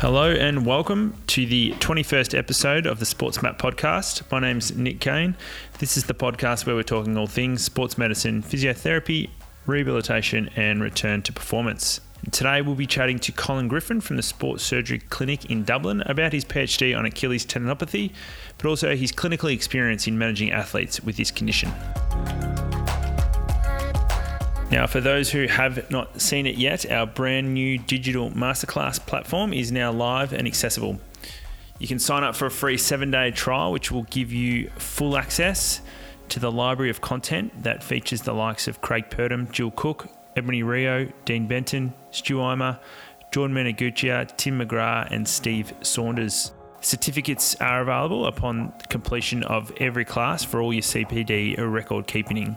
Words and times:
Hello 0.00 0.30
and 0.30 0.64
welcome 0.64 1.12
to 1.26 1.44
the 1.44 1.72
21st 1.80 2.38
episode 2.38 2.86
of 2.86 3.00
the 3.00 3.04
Sports 3.04 3.42
Map 3.42 3.58
podcast. 3.58 4.22
My 4.30 4.38
name's 4.38 4.76
Nick 4.76 5.00
Kane. 5.00 5.36
This 5.80 5.96
is 5.96 6.04
the 6.04 6.14
podcast 6.14 6.66
where 6.66 6.76
we're 6.76 6.84
talking 6.84 7.16
all 7.16 7.26
things 7.26 7.64
sports 7.64 7.98
medicine, 7.98 8.40
physiotherapy, 8.40 9.30
rehabilitation, 9.66 10.50
and 10.54 10.80
return 10.80 11.22
to 11.22 11.32
performance. 11.32 12.00
Today 12.30 12.62
we'll 12.62 12.76
be 12.76 12.86
chatting 12.86 13.18
to 13.18 13.32
Colin 13.32 13.66
Griffin 13.66 14.00
from 14.00 14.14
the 14.14 14.22
Sports 14.22 14.62
Surgery 14.62 15.00
Clinic 15.00 15.46
in 15.46 15.64
Dublin 15.64 16.02
about 16.02 16.32
his 16.32 16.44
PhD 16.44 16.96
on 16.96 17.04
Achilles 17.04 17.44
tendinopathy, 17.44 18.12
but 18.56 18.68
also 18.68 18.94
his 18.94 19.10
clinical 19.10 19.48
experience 19.48 20.06
in 20.06 20.16
managing 20.16 20.52
athletes 20.52 21.00
with 21.00 21.16
this 21.16 21.32
condition. 21.32 21.72
Now, 24.70 24.86
for 24.86 25.00
those 25.00 25.30
who 25.30 25.46
have 25.46 25.90
not 25.90 26.20
seen 26.20 26.46
it 26.46 26.56
yet, 26.56 26.90
our 26.90 27.06
brand 27.06 27.54
new 27.54 27.78
digital 27.78 28.30
masterclass 28.30 29.04
platform 29.04 29.54
is 29.54 29.72
now 29.72 29.90
live 29.90 30.34
and 30.34 30.46
accessible. 30.46 31.00
You 31.78 31.88
can 31.88 31.98
sign 31.98 32.22
up 32.22 32.36
for 32.36 32.46
a 32.46 32.50
free 32.50 32.76
seven 32.76 33.10
day 33.10 33.30
trial, 33.30 33.72
which 33.72 33.90
will 33.90 34.02
give 34.04 34.30
you 34.30 34.68
full 34.76 35.16
access 35.16 35.80
to 36.28 36.38
the 36.38 36.52
library 36.52 36.90
of 36.90 37.00
content 37.00 37.62
that 37.62 37.82
features 37.82 38.22
the 38.22 38.34
likes 38.34 38.68
of 38.68 38.82
Craig 38.82 39.08
Purdam, 39.08 39.50
Jill 39.50 39.70
Cook, 39.70 40.08
Ebonie 40.36 40.62
Rio, 40.62 41.10
Dean 41.24 41.46
Benton, 41.46 41.94
Stu 42.10 42.36
Eimer, 42.36 42.78
Jordan 43.32 43.56
Mendiguchia, 43.56 44.36
Tim 44.36 44.60
McGrath, 44.60 45.10
and 45.10 45.26
Steve 45.26 45.72
Saunders. 45.80 46.52
Certificates 46.80 47.56
are 47.56 47.80
available 47.80 48.26
upon 48.26 48.72
completion 48.90 49.42
of 49.44 49.72
every 49.78 50.04
class 50.04 50.44
for 50.44 50.60
all 50.60 50.72
your 50.72 50.82
CPD 50.82 51.56
record 51.58 52.06
keeping. 52.06 52.56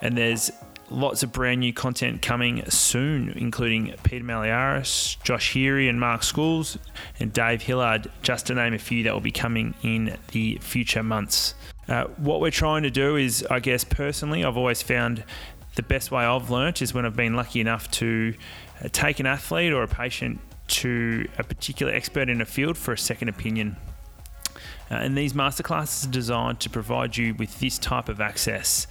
And 0.00 0.16
there's 0.16 0.50
lots 0.90 1.22
of 1.22 1.32
brand 1.32 1.60
new 1.60 1.72
content 1.72 2.22
coming 2.22 2.68
soon, 2.68 3.30
including 3.30 3.94
Peter 4.02 4.24
Malliaras, 4.24 5.22
Josh 5.22 5.52
Heary, 5.52 5.88
and 5.88 5.98
Mark 5.98 6.22
Schools, 6.22 6.78
and 7.18 7.32
Dave 7.32 7.62
Hillard, 7.62 8.10
just 8.22 8.46
to 8.46 8.54
name 8.54 8.74
a 8.74 8.78
few 8.78 9.02
that 9.04 9.12
will 9.12 9.20
be 9.20 9.30
coming 9.30 9.74
in 9.82 10.16
the 10.32 10.58
future 10.60 11.02
months. 11.02 11.54
Uh, 11.88 12.04
what 12.18 12.40
we're 12.40 12.50
trying 12.50 12.82
to 12.82 12.90
do 12.90 13.16
is, 13.16 13.46
I 13.50 13.60
guess, 13.60 13.84
personally, 13.84 14.44
I've 14.44 14.56
always 14.56 14.82
found 14.82 15.24
the 15.76 15.82
best 15.82 16.10
way 16.10 16.24
I've 16.24 16.50
learnt 16.50 16.82
is 16.82 16.92
when 16.92 17.06
I've 17.06 17.16
been 17.16 17.34
lucky 17.34 17.60
enough 17.60 17.90
to 17.92 18.34
uh, 18.84 18.88
take 18.92 19.20
an 19.20 19.26
athlete 19.26 19.72
or 19.72 19.82
a 19.82 19.88
patient 19.88 20.40
to 20.68 21.28
a 21.38 21.44
particular 21.44 21.92
expert 21.92 22.28
in 22.28 22.40
a 22.40 22.44
field 22.44 22.76
for 22.76 22.92
a 22.92 22.98
second 22.98 23.28
opinion. 23.28 23.76
Uh, 24.90 24.94
and 24.94 25.16
these 25.16 25.32
masterclasses 25.32 26.06
are 26.06 26.10
designed 26.10 26.60
to 26.60 26.70
provide 26.70 27.16
you 27.16 27.34
with 27.34 27.60
this 27.60 27.78
type 27.78 28.08
of 28.08 28.20
access. 28.20 28.86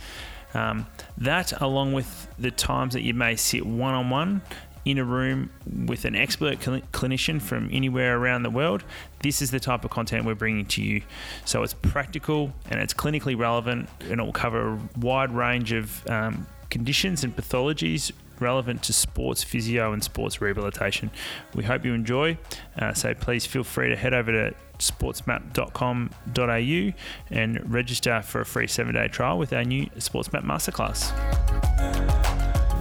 Um, 0.53 0.87
that, 1.17 1.61
along 1.61 1.93
with 1.93 2.27
the 2.39 2.51
times 2.51 2.93
that 2.93 3.01
you 3.01 3.13
may 3.13 3.35
sit 3.35 3.65
one 3.65 3.93
on 3.93 4.09
one 4.09 4.41
in 4.85 4.97
a 4.97 5.03
room 5.03 5.51
with 5.85 6.05
an 6.05 6.15
expert 6.15 6.63
cl- 6.63 6.81
clinician 6.91 7.41
from 7.41 7.69
anywhere 7.71 8.17
around 8.17 8.43
the 8.43 8.49
world, 8.49 8.83
this 9.21 9.41
is 9.41 9.51
the 9.51 9.59
type 9.59 9.85
of 9.85 9.91
content 9.91 10.25
we're 10.25 10.35
bringing 10.35 10.65
to 10.65 10.81
you. 10.81 11.01
So 11.45 11.63
it's 11.63 11.73
practical 11.73 12.53
and 12.69 12.79
it's 12.79 12.93
clinically 12.93 13.37
relevant, 13.37 13.89
and 14.01 14.19
it 14.19 14.23
will 14.23 14.31
cover 14.31 14.73
a 14.73 14.79
wide 14.97 15.31
range 15.31 15.71
of 15.71 16.07
um, 16.07 16.47
conditions 16.69 17.23
and 17.23 17.35
pathologies 17.35 18.11
relevant 18.41 18.83
to 18.83 18.93
sports 18.93 19.43
physio 19.43 19.93
and 19.93 20.03
sports 20.03 20.41
rehabilitation. 20.41 21.11
We 21.55 21.63
hope 21.63 21.85
you 21.85 21.93
enjoy. 21.93 22.37
Uh, 22.77 22.93
so 22.93 23.13
please 23.13 23.45
feel 23.45 23.63
free 23.63 23.89
to 23.89 23.95
head 23.95 24.13
over 24.13 24.31
to 24.31 24.53
sportsmap.com.au 24.79 27.35
and 27.35 27.73
register 27.73 28.21
for 28.21 28.41
a 28.41 28.45
free 28.45 28.67
seven 28.67 28.95
day 28.95 29.07
trial 29.07 29.37
with 29.37 29.53
our 29.53 29.63
new 29.63 29.85
SportsMap 29.97 30.43
Masterclass. 30.43 31.13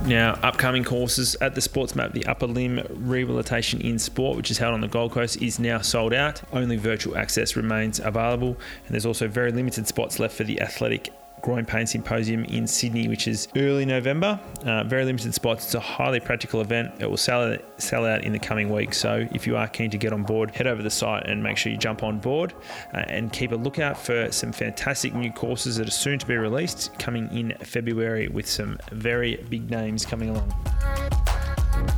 Now, 0.06 0.38
upcoming 0.42 0.84
courses 0.84 1.36
at 1.42 1.54
the 1.54 1.60
SportsMap, 1.60 2.12
the 2.12 2.24
Upper 2.24 2.46
Limb 2.46 2.80
Rehabilitation 2.88 3.82
in 3.82 3.98
Sport, 3.98 4.38
which 4.38 4.50
is 4.50 4.56
held 4.56 4.72
on 4.72 4.80
the 4.80 4.88
Gold 4.88 5.12
Coast, 5.12 5.42
is 5.42 5.58
now 5.58 5.82
sold 5.82 6.14
out. 6.14 6.40
Only 6.50 6.76
virtual 6.76 7.18
access 7.18 7.56
remains 7.56 8.00
available, 8.00 8.56
and 8.86 8.94
there's 8.94 9.04
also 9.04 9.28
very 9.28 9.52
limited 9.52 9.86
spots 9.86 10.18
left 10.18 10.34
for 10.34 10.44
the 10.44 10.62
Athletic 10.62 11.10
Groin 11.42 11.64
Pain 11.64 11.86
Symposium 11.86 12.44
in 12.44 12.66
Sydney, 12.66 13.08
which 13.08 13.28
is 13.28 13.48
early 13.56 13.84
November. 13.84 14.38
Uh, 14.64 14.84
very 14.84 15.04
limited 15.04 15.34
spots. 15.34 15.64
It's 15.66 15.74
a 15.74 15.80
highly 15.80 16.20
practical 16.20 16.60
event. 16.60 16.92
It 17.00 17.08
will 17.08 17.16
sell, 17.16 17.56
sell 17.78 18.06
out 18.06 18.24
in 18.24 18.32
the 18.32 18.38
coming 18.38 18.70
weeks. 18.70 18.98
So 18.98 19.26
if 19.32 19.46
you 19.46 19.56
are 19.56 19.68
keen 19.68 19.90
to 19.90 19.98
get 19.98 20.12
on 20.12 20.22
board, 20.22 20.50
head 20.50 20.66
over 20.66 20.82
the 20.82 20.90
site 20.90 21.26
and 21.26 21.42
make 21.42 21.56
sure 21.56 21.72
you 21.72 21.78
jump 21.78 22.02
on 22.02 22.18
board 22.18 22.54
uh, 22.94 22.98
and 23.06 23.32
keep 23.32 23.52
a 23.52 23.56
lookout 23.56 23.96
for 23.96 24.30
some 24.32 24.52
fantastic 24.52 25.14
new 25.14 25.32
courses 25.32 25.76
that 25.76 25.88
are 25.88 25.92
soon 25.92 26.18
to 26.18 26.26
be 26.26 26.36
released 26.36 26.96
coming 26.98 27.30
in 27.36 27.56
February 27.62 28.28
with 28.28 28.48
some 28.48 28.78
very 28.92 29.36
big 29.48 29.70
names 29.70 30.04
coming 30.04 30.30
along. 30.30 30.52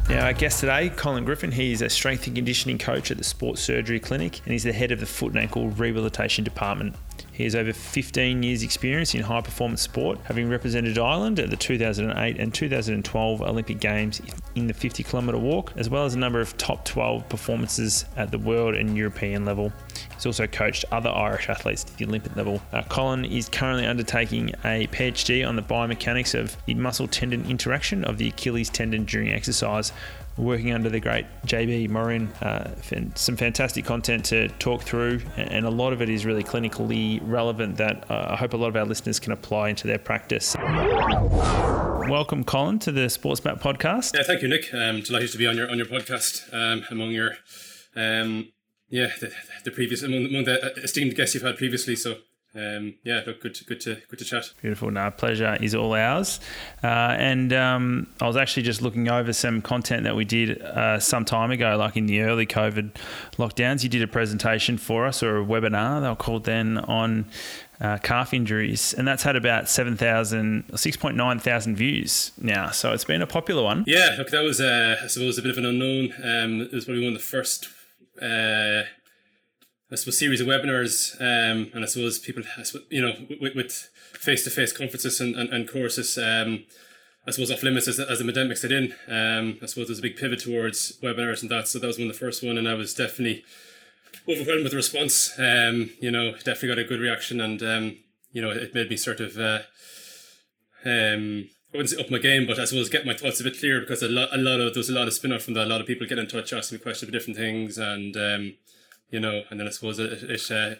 Now, 0.08 0.26
our 0.26 0.32
guest 0.32 0.58
today, 0.58 0.90
Colin 0.90 1.24
Griffin, 1.24 1.52
he 1.52 1.72
is 1.72 1.82
a 1.82 1.88
strength 1.88 2.26
and 2.26 2.34
conditioning 2.34 2.78
coach 2.78 3.12
at 3.12 3.18
the 3.18 3.22
Sports 3.24 3.62
Surgery 3.62 4.00
Clinic 4.00 4.40
and 4.44 4.52
he's 4.52 4.64
the 4.64 4.72
head 4.72 4.90
of 4.90 4.98
the 4.98 5.06
foot 5.06 5.32
and 5.32 5.40
ankle 5.40 5.70
rehabilitation 5.70 6.42
department. 6.42 6.96
He 7.40 7.44
has 7.44 7.56
over 7.56 7.72
15 7.72 8.42
years' 8.42 8.62
experience 8.62 9.14
in 9.14 9.22
high 9.22 9.40
performance 9.40 9.80
sport, 9.80 10.18
having 10.24 10.50
represented 10.50 10.98
Ireland 10.98 11.40
at 11.40 11.48
the 11.48 11.56
2008 11.56 12.38
and 12.38 12.52
2012 12.52 13.40
Olympic 13.40 13.80
Games 13.80 14.20
in 14.54 14.66
the 14.66 14.74
50 14.74 15.02
kilometre 15.04 15.38
walk, 15.38 15.72
as 15.76 15.88
well 15.88 16.04
as 16.04 16.14
a 16.14 16.18
number 16.18 16.42
of 16.42 16.54
top 16.58 16.84
12 16.84 17.26
performances 17.30 18.04
at 18.18 18.30
the 18.30 18.38
world 18.38 18.74
and 18.74 18.94
European 18.94 19.46
level. 19.46 19.72
He's 20.14 20.26
also 20.26 20.46
coached 20.46 20.84
other 20.92 21.08
Irish 21.08 21.48
athletes 21.48 21.82
to 21.84 21.96
the 21.96 22.04
Olympic 22.04 22.36
level. 22.36 22.60
Uh, 22.74 22.82
Colin 22.90 23.24
is 23.24 23.48
currently 23.48 23.86
undertaking 23.86 24.50
a 24.66 24.86
PhD 24.88 25.48
on 25.48 25.56
the 25.56 25.62
biomechanics 25.62 26.38
of 26.38 26.54
the 26.66 26.74
muscle 26.74 27.08
tendon 27.08 27.46
interaction 27.48 28.04
of 28.04 28.18
the 28.18 28.28
Achilles 28.28 28.68
tendon 28.68 29.06
during 29.06 29.30
exercise, 29.30 29.94
working 30.40 30.72
under 30.72 30.88
the 30.88 31.00
great 31.00 31.26
JB 31.46 31.88
Morin. 31.90 32.28
Uh, 32.42 32.74
some 33.14 33.36
fantastic 33.36 33.84
content 33.84 34.24
to 34.26 34.48
talk 34.58 34.82
through, 34.82 35.20
and 35.36 35.66
a 35.66 35.70
lot 35.70 35.92
of 35.92 36.02
it 36.02 36.08
is 36.08 36.24
really 36.24 36.42
clinically 36.42 37.20
relevant 37.22 37.76
that 37.76 38.10
uh, 38.10 38.28
I 38.30 38.36
hope 38.36 38.54
a 38.54 38.56
lot 38.56 38.68
of 38.68 38.76
our 38.76 38.84
listeners 38.84 39.20
can 39.20 39.32
apply 39.32 39.68
into 39.68 39.86
their 39.86 39.98
practice. 39.98 40.56
Welcome, 42.08 42.44
Colin, 42.44 42.78
to 42.80 42.92
the 42.92 43.08
Sports 43.10 43.44
Map 43.44 43.60
podcast. 43.60 44.14
Yeah, 44.14 44.22
thank 44.22 44.42
you, 44.42 44.48
Nick. 44.48 44.72
I'm 44.74 45.00
delighted 45.02 45.32
to 45.32 45.38
be 45.38 45.46
on 45.46 45.56
your 45.56 45.70
on 45.70 45.76
your 45.76 45.86
podcast 45.86 46.52
um, 46.52 46.84
among 46.90 47.10
your 47.10 47.32
um, 47.94 48.48
yeah 48.88 49.10
the, 49.20 49.32
the 49.64 49.70
previous 49.70 50.02
among, 50.02 50.26
among 50.26 50.44
the 50.44 50.72
esteemed 50.82 51.14
guests 51.14 51.34
you've 51.34 51.44
had 51.44 51.56
previously. 51.56 51.96
So 51.96 52.16
um, 52.54 52.94
yeah, 53.04 53.22
look, 53.26 53.40
good, 53.40 53.54
to, 53.54 53.64
good 53.64 53.80
to 53.80 53.98
good 54.08 54.18
to 54.18 54.24
chat. 54.24 54.50
Beautiful. 54.60 54.90
No, 54.90 55.10
pleasure 55.12 55.56
is 55.60 55.74
all 55.74 55.94
ours. 55.94 56.40
Uh, 56.82 57.14
and 57.16 57.52
um, 57.52 58.08
I 58.20 58.26
was 58.26 58.36
actually 58.36 58.64
just 58.64 58.82
looking 58.82 59.08
over 59.08 59.32
some 59.32 59.62
content 59.62 60.02
that 60.02 60.16
we 60.16 60.24
did 60.24 60.60
uh, 60.60 60.98
some 60.98 61.24
time 61.24 61.52
ago, 61.52 61.76
like 61.76 61.96
in 61.96 62.06
the 62.06 62.22
early 62.22 62.46
COVID 62.46 62.96
lockdowns. 63.36 63.84
You 63.84 63.88
did 63.88 64.02
a 64.02 64.08
presentation 64.08 64.78
for 64.78 65.06
us 65.06 65.22
or 65.22 65.38
a 65.38 65.44
webinar. 65.44 66.02
They 66.02 66.08
were 66.08 66.16
called 66.16 66.44
then 66.44 66.78
on 66.78 67.26
uh, 67.80 67.98
calf 67.98 68.34
injuries, 68.34 68.94
and 68.94 69.06
that's 69.06 69.22
had 69.22 69.36
about 69.36 69.68
7,000, 69.68 70.64
6.9 70.72 71.40
thousand 71.40 71.76
views 71.76 72.32
now. 72.36 72.70
So 72.70 72.92
it's 72.92 73.04
been 73.04 73.22
a 73.22 73.28
popular 73.28 73.62
one. 73.62 73.84
Yeah, 73.86 74.16
look, 74.18 74.30
that 74.30 74.42
was, 74.42 74.60
uh, 74.60 74.96
I 75.02 75.06
suppose, 75.06 75.38
a 75.38 75.42
bit 75.42 75.52
of 75.52 75.58
an 75.58 75.66
unknown. 75.66 76.12
Um, 76.22 76.60
it 76.62 76.72
was 76.72 76.84
probably 76.84 77.04
one 77.04 77.14
of 77.14 77.18
the 77.18 77.24
first 77.24 77.68
uh, 78.20 78.82
I 79.92 79.96
suppose 79.96 80.18
series 80.18 80.40
of 80.40 80.46
webinars, 80.46 81.20
um, 81.20 81.70
and 81.74 81.82
I 81.82 81.86
suppose 81.86 82.20
people, 82.20 82.44
you 82.90 83.02
know, 83.02 83.12
with 83.40 83.90
face 84.12 84.44
to 84.44 84.50
face 84.50 84.72
conferences 84.72 85.20
and, 85.20 85.34
and, 85.34 85.48
and 85.50 85.68
courses, 85.68 86.16
um, 86.16 86.64
I 87.26 87.32
suppose 87.32 87.50
off 87.50 87.64
limits 87.64 87.88
as, 87.88 87.98
as 87.98 88.20
the 88.20 88.24
pandemic 88.24 88.56
set 88.56 88.70
in. 88.70 88.94
Um, 89.08 89.58
I 89.60 89.66
suppose 89.66 89.88
there's 89.88 89.98
a 89.98 90.02
big 90.02 90.16
pivot 90.16 90.40
towards 90.40 90.98
webinars 91.00 91.42
and 91.42 91.50
that. 91.50 91.66
So 91.66 91.80
that 91.80 91.86
was 91.86 91.98
one 91.98 92.06
of 92.06 92.12
the 92.12 92.18
first 92.18 92.42
one, 92.42 92.56
and 92.56 92.68
I 92.68 92.74
was 92.74 92.94
definitely 92.94 93.44
overwhelmed 94.28 94.62
with 94.62 94.72
the 94.72 94.76
response. 94.76 95.36
Um, 95.38 95.90
you 96.00 96.10
know, 96.10 96.32
definitely 96.32 96.68
got 96.68 96.78
a 96.78 96.84
good 96.84 97.00
reaction, 97.00 97.40
and 97.40 97.60
um, 97.62 97.96
you 98.32 98.40
know, 98.40 98.50
it 98.50 98.74
made 98.74 98.90
me 98.90 98.96
sort 98.96 99.20
of. 99.20 99.36
Uh, 99.38 99.60
um, 100.84 101.48
I 101.72 101.76
wouldn't 101.76 101.90
say 101.90 102.02
up 102.02 102.10
my 102.10 102.18
game, 102.18 102.46
but 102.46 102.58
I 102.58 102.64
suppose 102.64 102.88
get 102.88 103.06
my 103.06 103.14
thoughts 103.14 103.40
a 103.40 103.44
bit 103.44 103.58
clearer 103.58 103.80
because 103.80 104.02
a 104.02 104.08
lot, 104.08 104.28
a 104.32 104.38
lot 104.38 104.60
of 104.60 104.74
there 104.74 104.80
was 104.80 104.90
a 104.90 104.94
lot 104.94 105.06
of 105.06 105.14
spin 105.14 105.32
off 105.32 105.42
from 105.42 105.54
that. 105.54 105.66
A 105.66 105.70
lot 105.70 105.80
of 105.80 105.86
people 105.86 106.06
get 106.06 106.18
in 106.18 106.26
touch, 106.26 106.52
asking 106.52 106.78
me 106.78 106.82
questions 106.82 107.08
about 107.08 107.18
different 107.18 107.38
things, 107.38 107.76
and 107.78 108.16
um, 108.16 108.54
you 109.10 109.20
know, 109.20 109.42
and 109.50 109.60
then 109.60 109.66
I 109.66 109.70
suppose 109.70 109.98
it, 109.98 110.22
it 110.22 110.50
uh, 110.50 110.74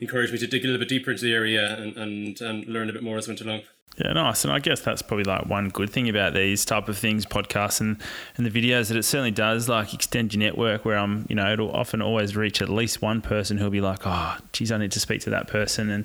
encouraged 0.00 0.32
me 0.32 0.38
to 0.38 0.46
dig 0.46 0.64
a 0.64 0.66
little 0.66 0.80
bit 0.80 0.88
deeper 0.88 1.10
into 1.10 1.24
the 1.24 1.34
area 1.34 1.76
and, 1.76 1.96
and, 1.96 2.40
and 2.40 2.66
learn 2.66 2.90
a 2.90 2.92
bit 2.92 3.02
more 3.02 3.18
as 3.18 3.28
I 3.28 3.30
went 3.30 3.40
along. 3.40 3.62
Yeah, 3.98 4.12
nice. 4.12 4.44
And 4.44 4.52
I 4.52 4.58
guess 4.58 4.80
that's 4.80 5.00
probably 5.00 5.24
like 5.24 5.46
one 5.46 5.70
good 5.70 5.88
thing 5.88 6.06
about 6.06 6.34
these 6.34 6.66
type 6.66 6.86
of 6.90 6.98
things, 6.98 7.24
podcasts 7.24 7.80
and, 7.80 7.96
and 8.36 8.44
the 8.44 8.50
videos 8.50 8.88
that 8.88 8.96
it 8.98 9.04
certainly 9.04 9.30
does 9.30 9.70
like 9.70 9.94
extend 9.94 10.34
your 10.34 10.40
network 10.40 10.84
where 10.84 10.98
I'm, 10.98 11.24
you 11.30 11.34
know, 11.34 11.50
it'll 11.50 11.70
often 11.70 12.02
always 12.02 12.36
reach 12.36 12.60
at 12.60 12.68
least 12.68 13.00
one 13.00 13.22
person 13.22 13.56
who'll 13.56 13.70
be 13.70 13.80
like, 13.80 14.00
oh, 14.04 14.36
geez, 14.52 14.70
I 14.70 14.76
need 14.76 14.92
to 14.92 15.00
speak 15.00 15.22
to 15.22 15.30
that 15.30 15.48
person 15.48 15.88
and, 15.88 16.04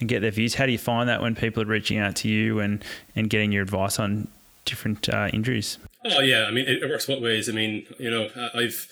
and 0.00 0.08
get 0.08 0.20
their 0.20 0.30
views. 0.30 0.56
How 0.56 0.66
do 0.66 0.72
you 0.72 0.78
find 0.78 1.08
that 1.08 1.22
when 1.22 1.34
people 1.34 1.62
are 1.62 1.66
reaching 1.66 1.96
out 1.96 2.14
to 2.16 2.28
you 2.28 2.60
and, 2.60 2.84
and 3.16 3.30
getting 3.30 3.52
your 3.52 3.62
advice 3.62 3.98
on 3.98 4.28
different 4.66 5.08
uh, 5.08 5.30
injuries? 5.32 5.78
Oh, 6.04 6.20
yeah. 6.20 6.44
I 6.44 6.50
mean, 6.50 6.66
it, 6.66 6.82
it 6.82 6.90
works 6.90 7.06
both 7.06 7.22
ways. 7.22 7.48
I 7.48 7.52
mean, 7.52 7.86
you 7.98 8.10
know, 8.10 8.28
I've, 8.54 8.86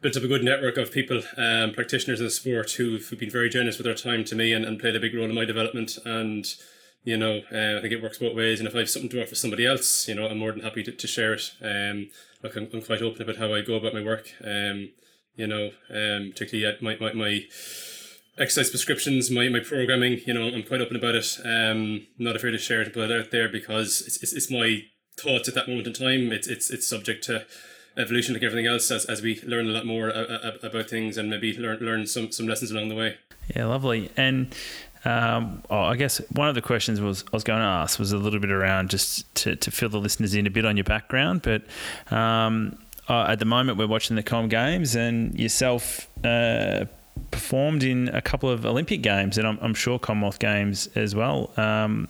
built 0.00 0.16
up 0.16 0.22
a 0.22 0.28
good 0.28 0.44
network 0.44 0.76
of 0.76 0.92
people, 0.92 1.22
um, 1.36 1.72
practitioners 1.72 2.20
in 2.20 2.26
the 2.26 2.30
sport 2.30 2.72
who've, 2.72 3.12
been 3.18 3.30
very 3.30 3.48
generous 3.48 3.78
with 3.78 3.84
their 3.84 3.94
time 3.94 4.24
to 4.24 4.34
me 4.34 4.52
and, 4.52 4.64
and 4.64 4.80
played 4.80 4.96
a 4.96 5.00
big 5.00 5.14
role 5.14 5.28
in 5.28 5.34
my 5.34 5.44
development. 5.44 5.98
And, 6.04 6.46
you 7.04 7.16
know, 7.16 7.40
uh, 7.52 7.78
I 7.78 7.80
think 7.80 7.92
it 7.92 8.02
works 8.02 8.18
both 8.18 8.34
ways. 8.34 8.60
And 8.60 8.68
if 8.68 8.74
I 8.74 8.78
have 8.80 8.90
something 8.90 9.10
to 9.10 9.22
offer 9.22 9.34
somebody 9.34 9.66
else, 9.66 10.08
you 10.08 10.14
know, 10.14 10.26
I'm 10.26 10.38
more 10.38 10.52
than 10.52 10.62
happy 10.62 10.82
to, 10.84 10.92
to 10.92 11.06
share 11.06 11.34
it. 11.34 11.52
Um, 11.62 12.10
like 12.42 12.56
I'm, 12.56 12.68
I'm 12.72 12.82
quite 12.82 13.02
open 13.02 13.22
about 13.22 13.36
how 13.36 13.54
I 13.54 13.60
go 13.60 13.74
about 13.74 13.94
my 13.94 14.02
work. 14.02 14.32
Um, 14.44 14.90
You 15.36 15.46
know, 15.46 15.70
um, 15.88 16.32
particularly 16.32 16.76
my, 16.82 16.96
my, 17.00 17.12
my 17.12 17.40
exercise 18.36 18.68
prescriptions, 18.68 19.30
my, 19.30 19.48
my 19.48 19.60
programming, 19.60 20.20
you 20.26 20.34
know, 20.34 20.48
I'm 20.48 20.64
quite 20.64 20.80
open 20.80 20.96
about 20.96 21.14
it. 21.14 21.38
Um, 21.44 22.06
not 22.18 22.36
afraid 22.36 22.50
to 22.50 22.58
share 22.58 22.82
it, 22.82 22.96
it 22.96 23.12
out 23.12 23.30
there 23.30 23.48
because 23.48 24.02
it's, 24.06 24.22
it's, 24.22 24.32
it's 24.32 24.50
my 24.50 24.82
thoughts 25.18 25.48
at 25.48 25.54
that 25.54 25.68
moment 25.68 25.86
in 25.86 25.92
time. 25.92 26.32
It's, 26.32 26.48
it's, 26.48 26.70
it's 26.70 26.86
subject 26.86 27.24
to 27.24 27.46
evolution 27.96 28.34
like 28.34 28.42
everything 28.42 28.66
else 28.66 28.90
as, 28.90 29.04
as 29.06 29.22
we 29.22 29.40
learn 29.42 29.66
a 29.66 29.70
lot 29.70 29.86
more 29.86 30.08
a, 30.08 30.58
a, 30.62 30.66
about 30.66 30.88
things 30.88 31.16
and 31.16 31.30
maybe 31.30 31.56
learn, 31.56 31.78
learn 31.78 32.06
some, 32.06 32.30
some 32.32 32.46
lessons 32.46 32.70
along 32.70 32.88
the 32.88 32.94
way. 32.94 33.16
Yeah, 33.54 33.66
lovely. 33.66 34.10
And 34.16 34.54
um, 35.04 35.62
oh, 35.70 35.80
I 35.80 35.96
guess 35.96 36.20
one 36.32 36.48
of 36.48 36.54
the 36.54 36.62
questions 36.62 37.00
was 37.00 37.24
I 37.24 37.36
was 37.36 37.44
going 37.44 37.60
to 37.60 37.64
ask 37.64 37.98
was 37.98 38.12
a 38.12 38.18
little 38.18 38.40
bit 38.40 38.50
around 38.50 38.90
just 38.90 39.32
to, 39.36 39.56
to 39.56 39.70
fill 39.70 39.88
the 39.88 39.98
listeners 39.98 40.34
in 40.34 40.46
a 40.46 40.50
bit 40.50 40.64
on 40.64 40.76
your 40.76 40.84
background, 40.84 41.42
but 41.42 41.62
um, 42.14 42.78
uh, 43.08 43.26
at 43.28 43.38
the 43.38 43.44
moment 43.44 43.78
we're 43.78 43.86
watching 43.86 44.16
the 44.16 44.22
Com 44.22 44.48
Games 44.48 44.94
and 44.94 45.38
yourself 45.38 46.08
uh, 46.24 46.84
performed 47.30 47.82
in 47.82 48.08
a 48.08 48.20
couple 48.20 48.48
of 48.50 48.66
Olympic 48.66 49.02
Games 49.02 49.38
and 49.38 49.46
I'm, 49.46 49.58
I'm 49.60 49.74
sure 49.74 49.98
Commonwealth 49.98 50.38
Games 50.38 50.88
as 50.94 51.14
well. 51.14 51.52
Um, 51.56 52.08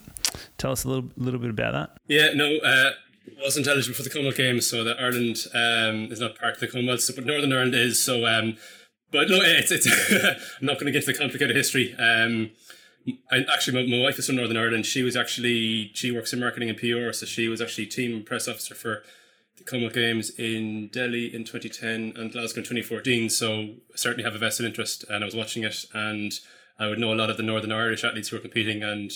tell 0.58 0.72
us 0.72 0.84
a 0.84 0.88
little 0.88 1.08
little 1.16 1.40
bit 1.40 1.50
about 1.50 1.72
that. 1.72 1.98
Yeah, 2.08 2.32
no. 2.34 2.56
Uh, 2.58 2.90
wasn't 3.38 3.66
eligible 3.66 3.96
for 3.96 4.02
the 4.02 4.10
Commonwealth 4.10 4.36
Games, 4.36 4.66
so 4.66 4.84
that 4.84 4.98
Ireland 4.98 5.46
um, 5.54 6.12
is 6.12 6.20
not 6.20 6.38
part 6.38 6.54
of 6.54 6.60
the 6.60 6.68
Commonwealth, 6.68 7.10
but 7.14 7.26
Northern 7.26 7.52
Ireland 7.52 7.74
is. 7.74 8.02
So, 8.02 8.26
um, 8.26 8.56
but 9.12 9.28
no, 9.28 9.40
it's 9.40 9.70
it's. 9.70 9.86
I'm 10.60 10.66
not 10.66 10.74
going 10.74 10.86
to 10.86 10.92
get 10.92 11.04
to 11.04 11.12
the 11.12 11.18
complicated 11.18 11.56
history. 11.56 11.94
Um, 11.98 12.50
I, 13.30 13.44
actually, 13.52 13.82
my, 13.82 13.96
my, 13.96 14.02
wife 14.02 14.18
is 14.18 14.26
from 14.26 14.36
Northern 14.36 14.56
Ireland. 14.56 14.86
She 14.86 15.02
was 15.02 15.16
actually 15.16 15.90
she 15.94 16.10
works 16.10 16.32
in 16.32 16.40
marketing 16.40 16.68
and 16.68 16.78
PR, 16.78 17.12
so 17.12 17.26
she 17.26 17.48
was 17.48 17.60
actually 17.60 17.86
team 17.86 18.22
press 18.24 18.48
officer 18.48 18.74
for 18.74 19.02
the 19.56 19.64
Commonwealth 19.64 19.94
Games 19.94 20.30
in 20.38 20.88
Delhi 20.88 21.34
in 21.34 21.44
2010 21.44 22.20
and 22.20 22.32
Glasgow 22.32 22.60
in 22.60 22.64
2014. 22.64 23.28
So 23.28 23.52
I 23.52 23.76
certainly 23.96 24.24
have 24.24 24.34
a 24.34 24.38
vested 24.38 24.66
interest, 24.66 25.04
and 25.08 25.22
I 25.22 25.26
was 25.26 25.36
watching 25.36 25.64
it, 25.64 25.84
and 25.92 26.32
I 26.78 26.88
would 26.88 26.98
know 26.98 27.12
a 27.12 27.14
lot 27.14 27.30
of 27.30 27.36
the 27.36 27.42
Northern 27.42 27.72
Irish 27.72 28.04
athletes 28.04 28.28
who 28.28 28.36
were 28.36 28.42
competing, 28.42 28.82
and 28.82 29.10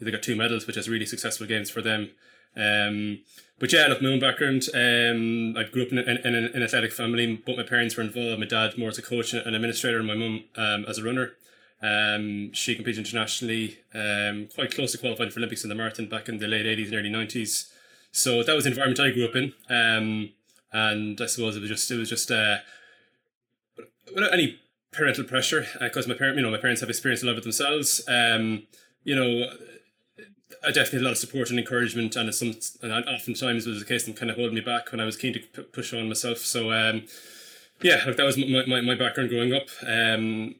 they 0.00 0.10
got 0.10 0.22
two 0.22 0.36
medals, 0.36 0.66
which 0.66 0.76
is 0.76 0.88
really 0.88 1.06
successful 1.06 1.46
games 1.46 1.70
for 1.70 1.82
them. 1.82 2.10
Um, 2.56 3.20
but 3.58 3.72
yeah, 3.72 3.86
look, 3.88 4.00
my 4.00 4.08
own 4.08 4.20
background. 4.20 4.68
Um, 4.72 5.56
I 5.56 5.64
grew 5.64 5.82
up 5.82 5.92
in, 5.92 5.98
in, 5.98 6.16
in, 6.18 6.34
an 6.34 6.62
athletic 6.62 6.92
family. 6.92 7.42
but 7.44 7.56
my 7.56 7.64
parents 7.64 7.96
were 7.96 8.04
involved. 8.04 8.38
My 8.38 8.46
dad 8.46 8.78
more 8.78 8.88
as 8.88 8.98
a 8.98 9.02
coach 9.02 9.32
and 9.32 9.54
administrator, 9.54 9.98
and 9.98 10.06
my 10.06 10.14
mum 10.14 10.44
um, 10.56 10.84
as 10.86 10.98
a 10.98 11.04
runner. 11.04 11.32
Um, 11.80 12.52
she 12.52 12.74
competed 12.74 13.04
internationally, 13.04 13.78
um, 13.94 14.48
quite 14.54 14.74
close 14.74 14.92
to 14.92 14.98
qualifying 14.98 15.30
for 15.30 15.38
Olympics 15.38 15.62
in 15.62 15.68
the 15.68 15.76
marathon 15.76 16.08
back 16.08 16.28
in 16.28 16.38
the 16.38 16.48
late 16.48 16.66
80s 16.66 16.86
and 16.86 16.94
early 16.94 17.10
90s. 17.10 17.70
So 18.10 18.42
that 18.42 18.54
was 18.54 18.64
the 18.64 18.70
environment 18.70 19.00
I 19.00 19.10
grew 19.10 19.26
up 19.26 19.36
in. 19.36 19.52
Um, 19.70 20.30
and 20.72 21.20
I 21.20 21.26
suppose 21.26 21.56
it 21.56 21.60
was 21.60 21.70
just, 21.70 21.90
it 21.90 21.96
was 21.96 22.08
just, 22.08 22.30
uh, 22.30 22.58
without 24.14 24.32
any 24.32 24.58
parental 24.92 25.24
pressure, 25.24 25.66
because 25.80 26.06
uh, 26.06 26.08
my 26.08 26.14
parent, 26.14 26.36
you 26.36 26.42
know, 26.42 26.50
my 26.50 26.58
parents 26.58 26.80
have 26.80 26.90
experienced 26.90 27.22
a 27.22 27.26
lot 27.26 27.32
of 27.32 27.38
it 27.38 27.42
themselves. 27.42 28.02
Um, 28.08 28.66
you 29.04 29.14
know, 29.14 29.50
I 30.64 30.68
definitely 30.68 30.98
had 30.98 31.02
a 31.02 31.04
lot 31.04 31.12
of 31.12 31.18
support 31.18 31.50
and 31.50 31.58
encouragement, 31.58 32.16
and 32.16 32.34
some, 32.34 32.54
and 32.82 32.92
oftentimes 33.08 33.66
it 33.66 33.70
was 33.70 33.78
the 33.78 33.84
case 33.84 34.06
of 34.08 34.16
kind 34.16 34.30
of 34.30 34.36
holding 34.36 34.54
me 34.54 34.60
back 34.60 34.90
when 34.90 35.00
I 35.00 35.04
was 35.04 35.16
keen 35.16 35.32
to 35.34 35.40
p- 35.40 35.62
push 35.62 35.92
on 35.92 36.08
myself. 36.08 36.38
So, 36.38 36.72
um, 36.72 37.04
yeah, 37.82 38.02
look, 38.06 38.16
that 38.16 38.26
was 38.26 38.36
my, 38.36 38.64
my, 38.66 38.80
my 38.80 38.94
background 38.94 39.30
growing 39.30 39.54
up. 39.54 39.68
Um, 39.86 40.56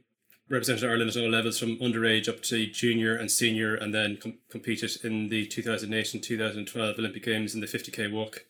represented 0.48 0.84
Ireland 0.84 1.10
at 1.10 1.16
all 1.16 1.28
levels 1.28 1.58
from 1.58 1.76
underage 1.76 2.28
up 2.28 2.42
to 2.44 2.66
junior 2.66 3.14
and 3.16 3.30
senior, 3.30 3.74
and 3.74 3.94
then 3.94 4.16
com- 4.16 4.38
competed 4.50 5.04
in 5.04 5.28
the 5.28 5.46
2008 5.46 6.14
and 6.14 6.22
2012 6.22 6.98
Olympic 6.98 7.24
Games 7.24 7.54
in 7.54 7.60
the 7.60 7.66
50k 7.66 8.10
walk, 8.10 8.44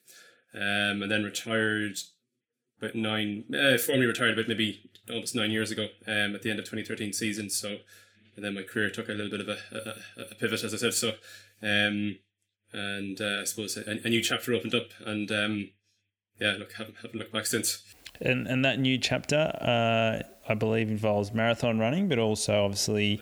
um, 0.53 1.01
and 1.01 1.11
then 1.11 1.23
retired 1.23 1.97
about 2.81 2.95
nine, 2.95 3.43
uh, 3.53 3.77
formally 3.77 4.05
retired 4.05 4.33
about 4.33 4.47
maybe 4.47 4.89
almost 5.09 5.35
nine 5.35 5.51
years 5.51 5.71
ago 5.71 5.87
um, 6.07 6.35
at 6.35 6.41
the 6.41 6.49
end 6.49 6.59
of 6.59 6.65
2013 6.65 7.11
season. 7.11 7.49
So, 7.49 7.79
and 8.39 8.45
then 8.45 8.55
my 8.55 8.63
career 8.63 8.89
took 8.89 9.09
a 9.09 9.11
little 9.11 9.29
bit 9.29 9.41
of 9.41 9.49
a, 9.49 9.57
a, 10.17 10.21
a 10.31 10.35
pivot, 10.35 10.63
as 10.63 10.73
I 10.73 10.77
said. 10.77 10.93
So, 10.93 11.09
um, 11.61 12.17
and 12.71 13.19
uh, 13.19 13.41
I 13.41 13.43
suppose 13.43 13.77
a, 13.77 13.99
a, 14.03 14.09
new 14.09 14.21
chapter 14.21 14.53
opened 14.53 14.75
up, 14.75 14.89
and 15.05 15.31
um, 15.31 15.69
yeah, 16.39 16.55
look, 16.57 16.73
haven't, 16.73 16.95
haven't 16.97 17.15
looked 17.15 17.33
back 17.33 17.45
since. 17.45 17.83
And 18.21 18.47
and 18.47 18.65
that 18.65 18.79
new 18.79 18.97
chapter. 18.97 19.37
Uh 19.37 20.27
I 20.49 20.55
believe 20.55 20.89
involves 20.89 21.31
marathon 21.31 21.77
running, 21.77 22.09
but 22.09 22.17
also 22.17 22.65
obviously 22.65 23.21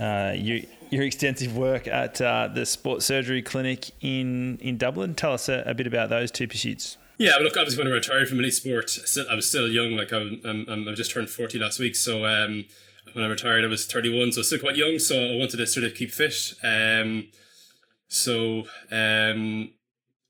uh, 0.00 0.32
you, 0.36 0.66
your 0.90 1.04
extensive 1.04 1.56
work 1.56 1.86
at 1.86 2.20
uh, 2.20 2.48
the 2.52 2.66
Sports 2.66 3.06
Surgery 3.06 3.40
Clinic 3.40 3.92
in, 4.00 4.58
in 4.58 4.76
Dublin. 4.76 5.14
Tell 5.14 5.32
us 5.32 5.48
a, 5.48 5.62
a, 5.64 5.74
bit 5.74 5.86
about 5.86 6.10
those 6.10 6.32
two 6.32 6.48
pursuits. 6.48 6.98
Yeah, 7.18 7.36
look, 7.40 7.56
I 7.56 7.60
obviously 7.60 7.84
when 7.84 7.92
I 7.92 7.94
retired 7.94 8.28
from 8.28 8.40
elite 8.40 8.54
sport, 8.54 8.98
I 9.30 9.34
was 9.34 9.48
still 9.48 9.68
young. 9.68 9.92
Like 9.92 10.12
I, 10.12 10.18
I'm, 10.44 10.66
I'm, 10.68 10.94
just 10.96 11.12
turned 11.12 11.30
40 11.30 11.60
last 11.60 11.78
week. 11.78 11.94
So 11.94 12.26
um, 12.26 12.66
when 13.16 13.24
I 13.24 13.28
retired, 13.28 13.64
I 13.64 13.68
was 13.68 13.86
31, 13.86 14.32
so 14.32 14.42
still 14.42 14.58
quite 14.58 14.76
young. 14.76 14.98
So 14.98 15.16
I 15.16 15.36
wanted 15.36 15.56
to 15.56 15.66
sort 15.66 15.86
of 15.86 15.94
keep 15.94 16.10
fit. 16.10 16.52
Um, 16.62 17.28
so 18.08 18.64
um, 18.92 19.70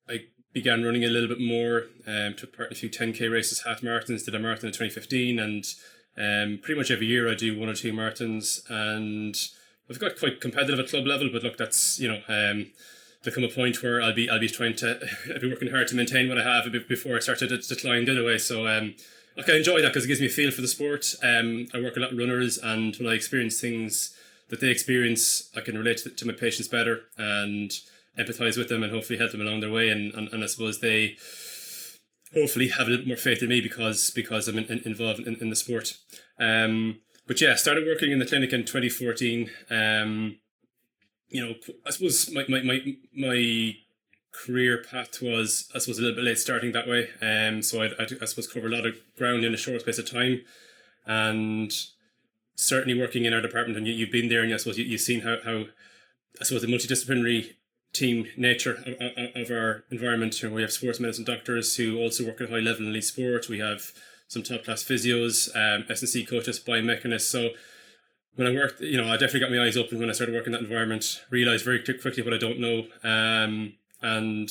I 0.09 0.27
began 0.53 0.85
running 0.85 1.03
a 1.03 1.09
little 1.09 1.29
bit 1.29 1.41
more. 1.41 1.87
Um, 2.07 2.35
took 2.37 2.57
part 2.57 2.69
in 2.69 2.75
a 2.75 2.79
few 2.79 2.89
10k 2.89 3.29
races, 3.31 3.65
half 3.67 3.81
marathons. 3.81 4.25
Did 4.25 4.37
a 4.37 4.39
marathon 4.39 4.69
in 4.69 4.73
2015, 4.73 5.41
and 5.41 5.65
um, 6.17 6.61
pretty 6.63 6.79
much 6.79 6.93
every 6.93 7.09
year 7.09 7.29
I 7.29 7.35
do 7.35 7.59
one 7.59 7.69
or 7.69 7.75
two 7.75 7.93
marathons, 7.93 8.61
and 8.71 9.37
I've 9.91 9.99
got 9.99 10.17
quite 10.17 10.41
competitive 10.41 10.79
at 10.79 10.89
club 10.89 11.07
level. 11.09 11.29
But 11.33 11.43
look, 11.43 11.57
that's 11.57 11.99
you 11.99 12.07
know, 12.07 12.21
um, 12.29 12.71
there 13.25 13.35
come 13.35 13.43
a 13.43 13.49
point 13.49 13.83
where 13.83 14.01
I'll 14.01 14.15
be 14.15 14.31
I'll 14.31 14.39
be 14.39 14.49
trying 14.49 14.77
to 14.77 15.01
I'll 15.35 15.41
be 15.41 15.51
working 15.51 15.73
hard 15.73 15.89
to 15.89 15.97
maintain 15.97 16.29
what 16.29 16.39
I 16.39 16.45
have 16.45 16.73
before 16.89 17.17
I 17.17 17.19
start 17.19 17.41
to 17.41 17.49
decline 17.49 18.05
the 18.05 18.13
other 18.13 18.25
way. 18.25 18.39
So 18.39 18.69
um, 18.69 18.95
look, 19.37 19.49
I 19.49 19.57
enjoy 19.57 19.83
that 19.83 19.89
because 19.89 20.05
it 20.05 20.09
gives 20.09 20.21
me 20.21 20.27
a 20.27 20.31
feel 20.31 20.51
for 20.51 20.61
the 20.61 20.69
sport. 20.69 21.15
Um, 21.23 21.67
I 21.75 21.81
work 21.81 21.97
a 21.97 22.01
lot 22.01 22.11
with 22.11 22.21
runners, 22.21 22.59
and 22.59 22.97
when 22.97 23.09
I 23.09 23.15
experience 23.15 23.61
things 23.61 24.17
that 24.49 24.61
they 24.61 24.69
experience, 24.69 25.51
I 25.57 25.61
can 25.61 25.77
relate 25.77 25.99
to, 25.99 26.11
to 26.11 26.27
my 26.27 26.33
patients 26.33 26.69
better 26.69 27.03
and 27.19 27.71
empathize 28.19 28.57
with 28.57 28.69
them, 28.69 28.83
and 28.83 28.93
hopefully 28.93 29.19
help 29.19 29.33
them 29.33 29.41
along 29.41 29.61
their 29.61 29.73
way. 29.73 29.89
And 29.89 30.15
and, 30.15 30.29
and 30.33 30.43
I 30.43 30.47
suppose 30.47 30.81
they 30.81 31.17
hopefully 32.35 32.69
have 32.69 32.87
a 32.87 32.91
little 32.91 33.07
more 33.07 33.17
faith 33.17 33.43
in 33.43 33.49
me 33.49 33.61
because 33.61 34.11
because 34.11 34.49
I'm 34.49 34.59
in, 34.59 34.65
in, 34.65 34.79
involved 34.85 35.21
in, 35.21 35.37
in 35.37 35.51
the 35.51 35.57
sport. 35.57 35.97
Um, 36.39 37.01
but 37.27 37.41
yeah, 37.41 37.55
started 37.57 37.87
working 37.87 38.13
in 38.13 38.19
the 38.19 38.27
clinic 38.27 38.53
in 38.53 38.65
2014. 38.65 39.51
Um, 39.71 40.39
you 41.29 41.45
know, 41.45 41.55
I 41.85 41.91
suppose 41.91 42.31
my, 42.31 42.45
my, 42.49 42.63
my, 42.63 42.97
my 43.15 43.77
career 44.45 44.85
path 44.91 45.21
was, 45.23 45.71
I 45.75 45.79
suppose, 45.79 45.99
a 45.99 46.03
little 46.03 46.17
bit 46.17 46.25
late 46.25 46.39
starting 46.39 46.73
that 46.73 46.87
way. 46.87 47.09
Um, 47.23 47.63
so 47.63 47.83
I, 47.83 47.91
I, 47.99 48.25
suppose 48.25 48.47
cover 48.47 48.67
a 48.67 48.71
lot 48.71 48.87
of 48.87 48.97
ground 49.17 49.45
in 49.45 49.55
a 49.55 49.57
short 49.57 49.81
space 49.81 49.99
of 49.99 50.11
time. 50.11 50.43
And 51.07 51.73
certainly 52.55 52.99
working 52.99 53.25
in 53.25 53.33
our 53.33 53.41
department, 53.41 53.79
and 53.79 53.87
you, 53.87 53.93
you've 53.93 54.13
been 54.13 54.29
there, 54.29 54.43
and 54.43 54.53
I 54.53 54.57
suppose 54.57 54.79
you, 54.79 54.85
you've 54.85 55.01
seen 55.01 55.21
how, 55.21 55.37
how 55.45 55.65
I 56.41 56.45
suppose 56.45 56.63
the 56.63 56.69
multidisciplinary 56.69 57.55
team 57.93 58.27
nature 58.37 58.83
of, 58.87 59.43
of, 59.43 59.51
our 59.51 59.85
environment. 59.91 60.43
We 60.43 60.63
have 60.63 60.73
sports 60.73 61.01
medicine 61.01 61.25
doctors 61.25 61.77
who 61.77 61.99
also 61.99 62.27
work 62.27 62.41
at 62.41 62.51
high 62.51 62.59
level 62.59 62.83
in 62.83 62.91
elite 62.91 63.05
sport. 63.05 63.49
We 63.49 63.59
have 63.61 63.93
some 64.29 64.43
top 64.43 64.65
class 64.65 64.83
physios, 64.83 65.49
um, 65.57 65.87
S&C 65.89 66.25
coaches, 66.27 66.61
biomechanists. 66.61 67.23
So 67.23 67.51
when 68.35 68.47
I 68.47 68.51
worked, 68.53 68.81
you 68.81 69.01
know, 69.01 69.09
I 69.09 69.13
definitely 69.13 69.41
got 69.41 69.51
my 69.51 69.63
eyes 69.63 69.77
open 69.77 69.99
when 69.99 70.11
I 70.11 70.13
started 70.13 70.35
working 70.35 70.53
in 70.53 70.61
that 70.61 70.69
environment. 70.69 71.23
Realized 71.31 71.65
very 71.65 71.83
quickly 71.83 72.23
what 72.23 72.35
I 72.35 72.39
don't 72.39 72.61
know, 72.61 72.87
um, 73.03 73.75
and 74.07 74.51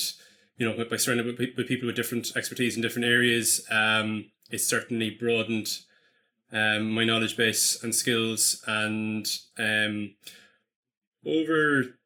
you 0.58 0.68
know, 0.68 0.86
by 0.86 0.98
surrounding 0.98 1.26
with, 1.26 1.40
with 1.58 1.68
people 1.68 1.88
with 1.88 1.96
different 1.96 2.32
expertise 2.36 2.76
in 2.76 2.82
different 2.82 3.06
areas, 3.06 3.66
um, 3.70 4.26
certainly 4.58 5.10
broadened 5.10 5.68
um, 6.52 6.92
my 6.92 7.04
knowledge 7.04 7.36
base 7.36 7.84
and 7.84 7.94
skills. 7.94 8.64
And 8.66 9.28
um, 9.58 10.16
over 11.26 11.98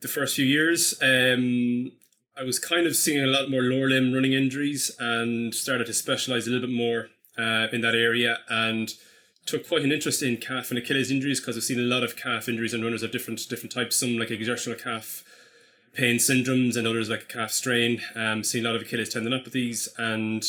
the 0.00 0.08
first 0.08 0.34
few 0.34 0.44
years, 0.44 0.94
um, 1.00 1.92
I 2.36 2.42
was 2.42 2.58
kind 2.58 2.86
of 2.86 2.96
seeing 2.96 3.22
a 3.22 3.28
lot 3.28 3.50
more 3.50 3.62
lower 3.62 3.88
limb 3.88 4.12
running 4.12 4.32
injuries 4.32 4.90
and 4.98 5.54
started 5.54 5.86
to 5.86 5.94
specialize 5.94 6.46
a 6.46 6.50
little 6.50 6.66
bit 6.68 6.74
more 6.74 7.08
uh, 7.38 7.68
in 7.72 7.82
that 7.82 7.94
area 7.94 8.38
and 8.48 8.92
took 9.46 9.68
quite 9.68 9.82
an 9.82 9.92
interest 9.92 10.22
in 10.22 10.36
calf 10.38 10.70
and 10.70 10.78
Achilles 10.78 11.10
injuries 11.10 11.40
because 11.40 11.56
I've 11.56 11.62
seen 11.62 11.78
a 11.78 11.82
lot 11.82 12.02
of 12.02 12.16
calf 12.16 12.48
injuries 12.48 12.74
and 12.74 12.82
runners 12.82 13.02
of 13.02 13.12
different 13.12 13.48
different 13.48 13.72
types. 13.72 13.96
Some 13.96 14.16
like 14.16 14.30
exertional 14.30 14.78
calf 14.78 15.24
pain 15.94 16.16
syndromes 16.16 16.76
and 16.76 16.86
others 16.86 17.08
like 17.08 17.28
calf 17.28 17.50
strain. 17.50 18.00
Um, 18.14 18.44
seen 18.44 18.64
a 18.64 18.68
lot 18.68 18.76
of 18.76 18.82
Achilles 18.82 19.14
tendinopathies 19.14 19.88
and 19.98 20.42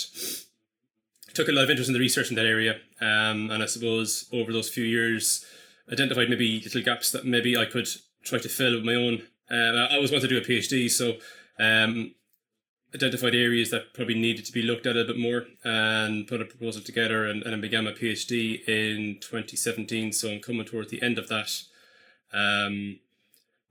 took 1.34 1.48
a 1.48 1.52
lot 1.52 1.66
of 1.66 1.70
interest 1.70 1.90
in 1.90 1.94
the 1.94 2.00
research 2.00 2.30
in 2.30 2.36
that 2.36 2.46
area. 2.46 2.76
Um, 3.02 3.52
and 3.52 3.62
I 3.62 3.66
suppose 3.66 4.30
over 4.32 4.54
those 4.54 4.70
few 4.70 4.84
years, 4.84 5.46
identified 5.92 6.30
maybe 6.30 6.62
little 6.62 6.82
gaps 6.82 7.12
that 7.12 7.26
maybe 7.26 7.58
I 7.58 7.66
could 7.66 7.88
try 8.24 8.40
to 8.40 8.50
fill 8.50 8.76
with 8.76 8.86
my 8.86 8.96
own 8.96 9.24
um, 9.50 9.88
I 9.90 9.96
always 9.96 10.12
wanted 10.12 10.30
to 10.30 10.40
do 10.40 10.44
a 10.44 10.58
PhD, 10.58 10.90
so 10.90 11.18
um, 11.60 12.16
identified 12.96 13.36
areas 13.36 13.72
that 13.72 13.94
probably 13.94 14.16
needed 14.16 14.46
to 14.46 14.52
be 14.52 14.62
looked 14.62 14.86
at 14.86 14.98
a 14.98 15.04
bit 15.04 15.18
more 15.18 15.46
and 15.64 16.28
put 16.28 16.42
a 16.42 16.46
proposal 16.46 16.82
together 16.82 17.26
and, 17.26 17.44
and 17.44 17.54
I 17.56 17.60
began 17.60 17.84
my 17.84 17.92
PhD 17.92 18.68
in 18.68 19.20
2017. 19.20 20.12
So 20.12 20.32
I'm 20.32 20.40
coming 20.40 20.66
towards 20.66 20.92
the 20.92 21.02
end 21.02 21.18
of 21.18 21.28
that. 21.28 21.52
Um, 22.34 23.00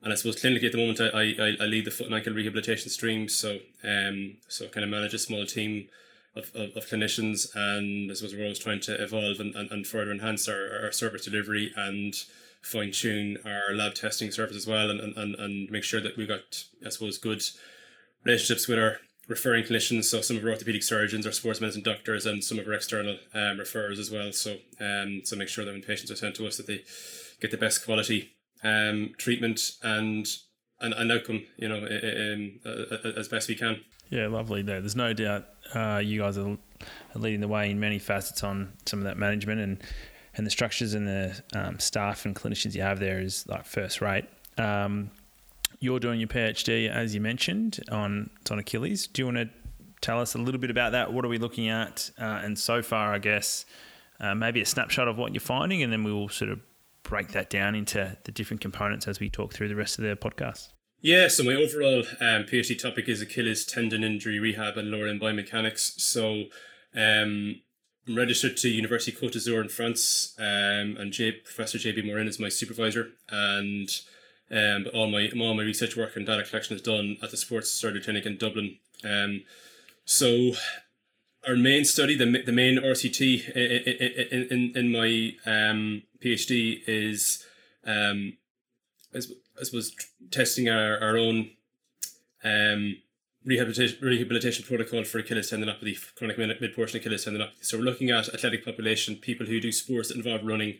and 0.02 0.12
I 0.12 0.16
suppose 0.16 0.36
clinically 0.36 0.66
at 0.66 0.72
the 0.72 0.78
moment, 0.78 1.00
I, 1.00 1.06
I, 1.08 1.64
I 1.64 1.66
lead 1.66 1.84
the 1.84 1.90
foot 1.90 2.06
and 2.06 2.14
ankle 2.14 2.32
rehabilitation 2.32 2.90
stream. 2.90 3.28
So, 3.28 3.58
um, 3.84 4.36
so 4.48 4.64
I 4.64 4.68
kind 4.68 4.84
of 4.84 4.90
manage 4.90 5.14
a 5.14 5.18
small 5.18 5.46
team 5.46 5.88
of, 6.34 6.50
of, 6.54 6.76
of, 6.76 6.86
clinicians, 6.86 7.54
and 7.54 8.10
I 8.10 8.14
suppose 8.14 8.34
we're 8.34 8.42
always 8.42 8.58
trying 8.58 8.80
to 8.80 9.02
evolve 9.02 9.38
and, 9.38 9.54
and, 9.54 9.70
and 9.70 9.86
further 9.86 10.10
enhance 10.10 10.48
our, 10.48 10.84
our 10.84 10.92
service 10.92 11.24
delivery 11.24 11.72
and 11.76 12.14
fine 12.62 12.90
tune 12.90 13.38
our 13.44 13.74
lab 13.74 13.94
testing 13.94 14.30
service 14.30 14.56
as 14.56 14.66
well, 14.66 14.90
and, 14.90 15.00
and, 15.00 15.34
and 15.34 15.70
make 15.70 15.84
sure 15.84 16.00
that 16.00 16.16
we've 16.16 16.28
got, 16.28 16.64
I 16.84 16.88
suppose, 16.88 17.18
good 17.18 17.42
relationships 18.24 18.66
with 18.66 18.78
our 18.78 18.98
referring 19.28 19.64
clinicians. 19.64 20.04
So 20.04 20.20
some 20.20 20.36
of 20.36 20.44
our 20.44 20.50
orthopedic 20.50 20.82
surgeons, 20.82 21.26
our 21.26 21.32
sports 21.32 21.60
medicine 21.60 21.82
doctors, 21.82 22.26
and 22.26 22.42
some 22.42 22.58
of 22.58 22.66
our 22.66 22.72
external 22.72 23.18
um, 23.34 23.58
referrers 23.58 23.98
as 23.98 24.10
well. 24.10 24.32
So 24.32 24.56
um, 24.80 25.22
so 25.24 25.36
make 25.36 25.48
sure 25.48 25.64
that 25.64 25.72
when 25.72 25.82
patients 25.82 26.10
are 26.10 26.16
sent 26.16 26.36
to 26.36 26.46
us, 26.46 26.56
that 26.56 26.66
they 26.66 26.82
get 27.40 27.50
the 27.50 27.56
best 27.56 27.84
quality 27.84 28.32
um, 28.62 29.14
treatment 29.18 29.72
and 29.82 30.26
an, 30.80 30.92
an 30.92 31.10
outcome, 31.10 31.44
you 31.56 31.68
know, 31.68 31.78
um, 31.78 32.60
as 33.16 33.28
best 33.28 33.48
we 33.48 33.54
can. 33.54 33.80
Yeah, 34.10 34.26
lovely. 34.26 34.62
There, 34.62 34.80
there's 34.80 34.96
no 34.96 35.12
doubt 35.12 35.46
uh, 35.74 36.00
you 36.04 36.20
guys 36.20 36.36
are 36.36 36.58
leading 37.14 37.40
the 37.40 37.48
way 37.48 37.70
in 37.70 37.80
many 37.80 37.98
facets 37.98 38.44
on 38.44 38.72
some 38.86 38.98
of 38.98 39.04
that 39.04 39.16
management 39.16 39.60
and 39.60 39.82
and 40.34 40.46
the 40.46 40.50
structures 40.50 40.94
and 40.94 41.06
the 41.06 41.42
um, 41.54 41.78
staff 41.78 42.24
and 42.24 42.34
clinicians 42.34 42.74
you 42.74 42.80
have 42.80 42.98
there 42.98 43.20
is 43.20 43.46
like 43.48 43.66
first 43.66 44.00
rate. 44.00 44.24
Um, 44.56 45.10
you're 45.78 46.00
doing 46.00 46.20
your 46.20 46.28
PhD, 46.28 46.88
as 46.88 47.14
you 47.14 47.20
mentioned, 47.20 47.80
on 47.90 48.30
on 48.50 48.58
Achilles. 48.58 49.06
Do 49.06 49.22
you 49.22 49.26
want 49.26 49.36
to 49.38 49.50
tell 50.00 50.20
us 50.20 50.34
a 50.34 50.38
little 50.38 50.60
bit 50.60 50.70
about 50.70 50.92
that? 50.92 51.12
What 51.12 51.24
are 51.24 51.28
we 51.28 51.38
looking 51.38 51.68
at? 51.68 52.10
Uh, 52.18 52.40
and 52.42 52.58
so 52.58 52.82
far, 52.82 53.14
I 53.14 53.18
guess, 53.18 53.64
uh, 54.20 54.34
maybe 54.34 54.60
a 54.60 54.66
snapshot 54.66 55.08
of 55.08 55.18
what 55.18 55.32
you're 55.32 55.40
finding, 55.40 55.82
and 55.82 55.92
then 55.92 56.04
we 56.04 56.12
will 56.12 56.28
sort 56.28 56.50
of 56.50 56.60
break 57.02 57.28
that 57.28 57.50
down 57.50 57.74
into 57.74 58.16
the 58.24 58.32
different 58.32 58.60
components 58.60 59.06
as 59.08 59.20
we 59.20 59.28
talk 59.28 59.52
through 59.52 59.68
the 59.68 59.76
rest 59.76 59.98
of 59.98 60.04
the 60.04 60.16
podcast. 60.16 60.68
Yeah, 61.00 61.26
so 61.28 61.42
my 61.42 61.54
overall 61.54 62.04
um, 62.20 62.44
PhD 62.44 62.80
topic 62.80 63.08
is 63.08 63.20
Achilles 63.20 63.64
tendon 63.66 64.04
injury 64.04 64.38
rehab 64.38 64.76
and 64.76 64.90
lower 64.90 65.06
limb 65.08 65.18
biomechanics. 65.18 66.00
So 66.00 66.44
um, 66.94 67.60
I'm 68.06 68.16
registered 68.16 68.56
to 68.58 68.68
University 68.68 69.10
Côte 69.10 69.32
d'Azur 69.32 69.60
in 69.60 69.68
France, 69.68 70.34
um, 70.38 70.96
and 70.96 71.12
J- 71.12 71.32
Professor 71.32 71.78
JB 71.78 72.06
Morin 72.06 72.28
is 72.28 72.38
my 72.38 72.48
supervisor, 72.48 73.10
and 73.30 73.88
um, 74.50 74.86
all 74.94 75.10
my 75.10 75.28
all 75.36 75.54
my 75.54 75.62
research 75.62 75.96
work 75.96 76.14
and 76.16 76.26
data 76.26 76.44
collection 76.44 76.76
is 76.76 76.82
done 76.82 77.16
at 77.22 77.30
the 77.30 77.36
Sports 77.36 77.70
Surgery 77.70 78.02
Clinic 78.02 78.26
in 78.26 78.36
Dublin. 78.36 78.78
Um, 79.04 79.42
so 80.04 80.52
our 81.46 81.56
main 81.56 81.84
study, 81.84 82.16
the, 82.16 82.42
the 82.42 82.52
main 82.52 82.78
RCT 82.78 83.50
in, 83.56 84.48
in, 84.50 84.76
in 84.76 84.92
my 84.92 85.34
um, 85.44 86.02
PhD 86.22 86.82
is, 86.86 87.44
um, 87.84 88.34
I 89.14 89.20
suppose, 89.62 89.94
testing 90.30 90.68
our, 90.68 90.98
our 91.00 91.16
own 91.16 91.50
um, 92.44 92.96
rehabilitation, 93.44 93.98
rehabilitation 94.00 94.64
protocol 94.64 95.04
for 95.04 95.18
Achilles 95.18 95.50
tendinopathy, 95.50 95.98
chronic 96.14 96.38
mid 96.38 96.74
portion 96.74 97.00
Achilles 97.00 97.24
tendinopathy. 97.24 97.64
So 97.64 97.78
we're 97.78 97.84
looking 97.84 98.10
at 98.10 98.32
athletic 98.32 98.64
population, 98.64 99.16
people 99.16 99.46
who 99.46 99.60
do 99.60 99.72
sports 99.72 100.08
that 100.08 100.16
involve 100.16 100.44
running, 100.44 100.78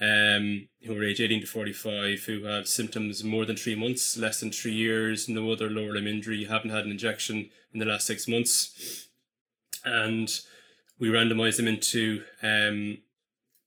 um, 0.00 0.68
who 0.84 0.98
are 0.98 1.04
age 1.04 1.20
18 1.20 1.40
to 1.42 1.46
45, 1.46 2.24
who 2.24 2.44
have 2.44 2.68
symptoms 2.68 3.24
more 3.24 3.46
than 3.46 3.56
three 3.56 3.74
months, 3.74 4.18
less 4.18 4.40
than 4.40 4.52
three 4.52 4.74
years, 4.74 5.28
no 5.30 5.50
other 5.50 5.70
lower 5.70 5.92
limb 5.92 6.06
injury, 6.06 6.44
haven't 6.44 6.70
had 6.70 6.84
an 6.84 6.90
injection 6.90 7.48
in 7.72 7.80
the 7.80 7.86
last 7.86 8.06
six 8.06 8.28
months 8.28 9.08
and 9.84 10.28
we 10.98 11.08
randomized 11.08 11.56
them 11.56 11.68
into 11.68 12.22
um, 12.42 12.98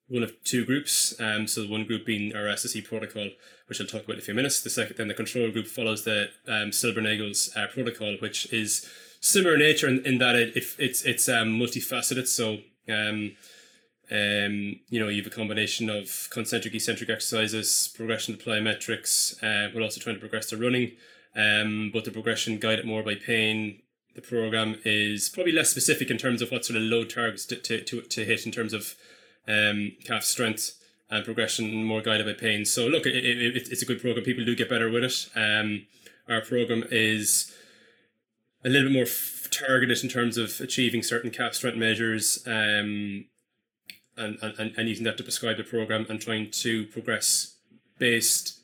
one 0.08 0.24
of 0.24 0.32
two 0.44 0.66
groups. 0.66 1.14
Um, 1.20 1.48
so 1.48 1.64
one 1.64 1.86
group 1.86 2.06
being 2.06 2.36
our 2.36 2.44
SSC 2.44 2.86
protocol, 2.86 3.30
which 3.68 3.82
I'll 3.82 3.88
talk 3.88 4.06
about 4.06 4.14
in 4.14 4.20
a 4.20 4.24
few 4.24 4.34
minutes. 4.34 4.62
The 4.62 4.70
second, 4.70 4.98
then 4.98 5.08
the 5.08 5.14
control 5.14 5.52
group 5.52 5.68
follows 5.68 6.04
the 6.04 6.30
um, 6.48 6.72
Silbernagel's 6.72 7.56
uh, 7.56 7.68
protocol, 7.74 8.18
which 8.20 8.52
is 8.54 8.88
similar 9.20 9.56
in 9.56 9.60
nature 9.60 9.88
in, 9.88 10.06
in 10.06 10.18
that 10.20 10.36
it, 10.36 10.56
it 10.56 10.64
it's 10.80 11.04
it's 11.04 11.28
um, 11.28 11.60
multifaceted. 11.60 12.28
So 12.28 12.60
um, 12.90 13.36
um, 14.10 14.80
you 14.90 15.00
know, 15.00 15.10
you 15.10 15.22
have 15.22 15.32
a 15.32 15.36
combination 15.36 15.90
of 15.90 16.30
concentric, 16.32 16.74
eccentric 16.74 17.10
exercises, 17.10 17.92
progression 17.96 18.38
to 18.38 18.44
plyometrics. 18.44 19.36
Uh, 19.44 19.70
we're 19.74 19.84
also 19.84 20.00
trying 20.00 20.16
to 20.16 20.22
progress 20.22 20.48
to 20.48 20.58
running, 20.58 20.94
um, 21.36 21.92
but 21.94 22.06
the 22.06 22.12
progression 22.12 22.58
guided 22.58 22.86
more 22.86 23.04
by 23.04 23.16
pain, 23.16 23.82
the 24.18 24.22
program 24.24 24.80
is 24.84 25.30
probably 25.30 25.52
less 25.52 25.70
specific 25.70 26.10
in 26.10 26.18
terms 26.18 26.42
of 26.42 26.52
what 26.52 26.66
sort 26.66 26.76
of 26.76 26.82
load 26.82 27.08
targets 27.08 27.46
to, 27.46 27.56
to, 27.56 27.82
to, 27.84 28.02
to 28.02 28.26
hit 28.26 28.48
in 28.48 28.52
terms 28.52 28.74
of 28.74 28.96
um, 29.48 29.92
calf 30.04 30.24
strength 30.24 30.72
and 31.12 31.24
progression, 31.24 31.84
more 31.84 32.02
guided 32.02 32.26
by 32.26 32.34
pain. 32.34 32.66
So 32.66 32.88
look, 32.88 33.06
it, 33.06 33.16
it, 33.16 33.70
it's 33.72 33.84
a 33.84 33.86
good 33.86 34.02
program. 34.02 34.26
People 34.26 34.44
do 34.44 34.56
get 34.56 34.72
better 34.72 34.90
with 34.90 35.04
it. 35.04 35.30
Um, 35.36 35.86
our 36.28 36.42
program 36.42 36.84
is 36.90 37.56
a 38.66 38.70
little 38.70 38.90
bit 38.90 38.94
more 38.96 39.04
f- 39.04 39.48
targeted 39.52 40.04
in 40.04 40.10
terms 40.10 40.36
of 40.36 40.60
achieving 40.62 41.04
certain 41.04 41.30
calf 41.30 41.54
strength 41.54 41.78
measures 41.78 42.40
um, 42.48 43.26
and, 44.18 44.40
and, 44.42 44.74
and 44.76 44.90
using 44.90 45.06
that 45.06 45.18
to 45.18 45.24
prescribe 45.24 45.58
the 45.58 45.64
program 45.64 46.08
and 46.10 46.20
trying 46.20 46.50
to 46.50 46.88
progress 46.88 47.56
based 48.00 48.57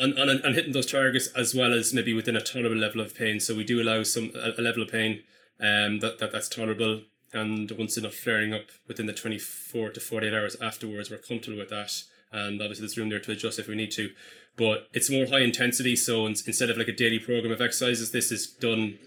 on, 0.00 0.18
on, 0.18 0.28
on 0.44 0.54
hitting 0.54 0.72
those 0.72 0.90
targets 0.90 1.28
as 1.28 1.54
well 1.54 1.72
as 1.72 1.94
maybe 1.94 2.12
within 2.12 2.36
a 2.36 2.40
tolerable 2.40 2.76
level 2.76 3.00
of 3.00 3.14
pain. 3.14 3.40
So 3.40 3.54
we 3.54 3.64
do 3.64 3.80
allow 3.80 4.02
some 4.02 4.32
a, 4.34 4.60
a 4.60 4.62
level 4.62 4.82
of 4.82 4.90
pain 4.90 5.22
um, 5.60 6.00
that, 6.00 6.18
that 6.18 6.32
that's 6.32 6.48
tolerable. 6.48 7.02
And 7.32 7.70
once 7.72 7.96
enough 7.96 8.14
flaring 8.14 8.54
up 8.54 8.66
within 8.86 9.06
the 9.06 9.12
24 9.12 9.90
to 9.90 10.00
48 10.00 10.34
hours 10.34 10.56
afterwards, 10.60 11.10
we're 11.10 11.18
comfortable 11.18 11.58
with 11.58 11.70
that. 11.70 12.02
And 12.32 12.60
obviously, 12.60 12.82
there's 12.82 12.98
room 12.98 13.08
there 13.08 13.20
to 13.20 13.32
adjust 13.32 13.58
if 13.58 13.68
we 13.68 13.74
need 13.74 13.92
to. 13.92 14.10
But 14.56 14.88
it's 14.92 15.10
more 15.10 15.26
high 15.26 15.40
intensity. 15.40 15.96
So 15.96 16.26
instead 16.26 16.70
of 16.70 16.76
like 16.76 16.88
a 16.88 16.92
daily 16.92 17.18
program 17.18 17.52
of 17.52 17.60
exercises, 17.60 18.12
this 18.12 18.30
is 18.30 18.46
done 18.46 18.98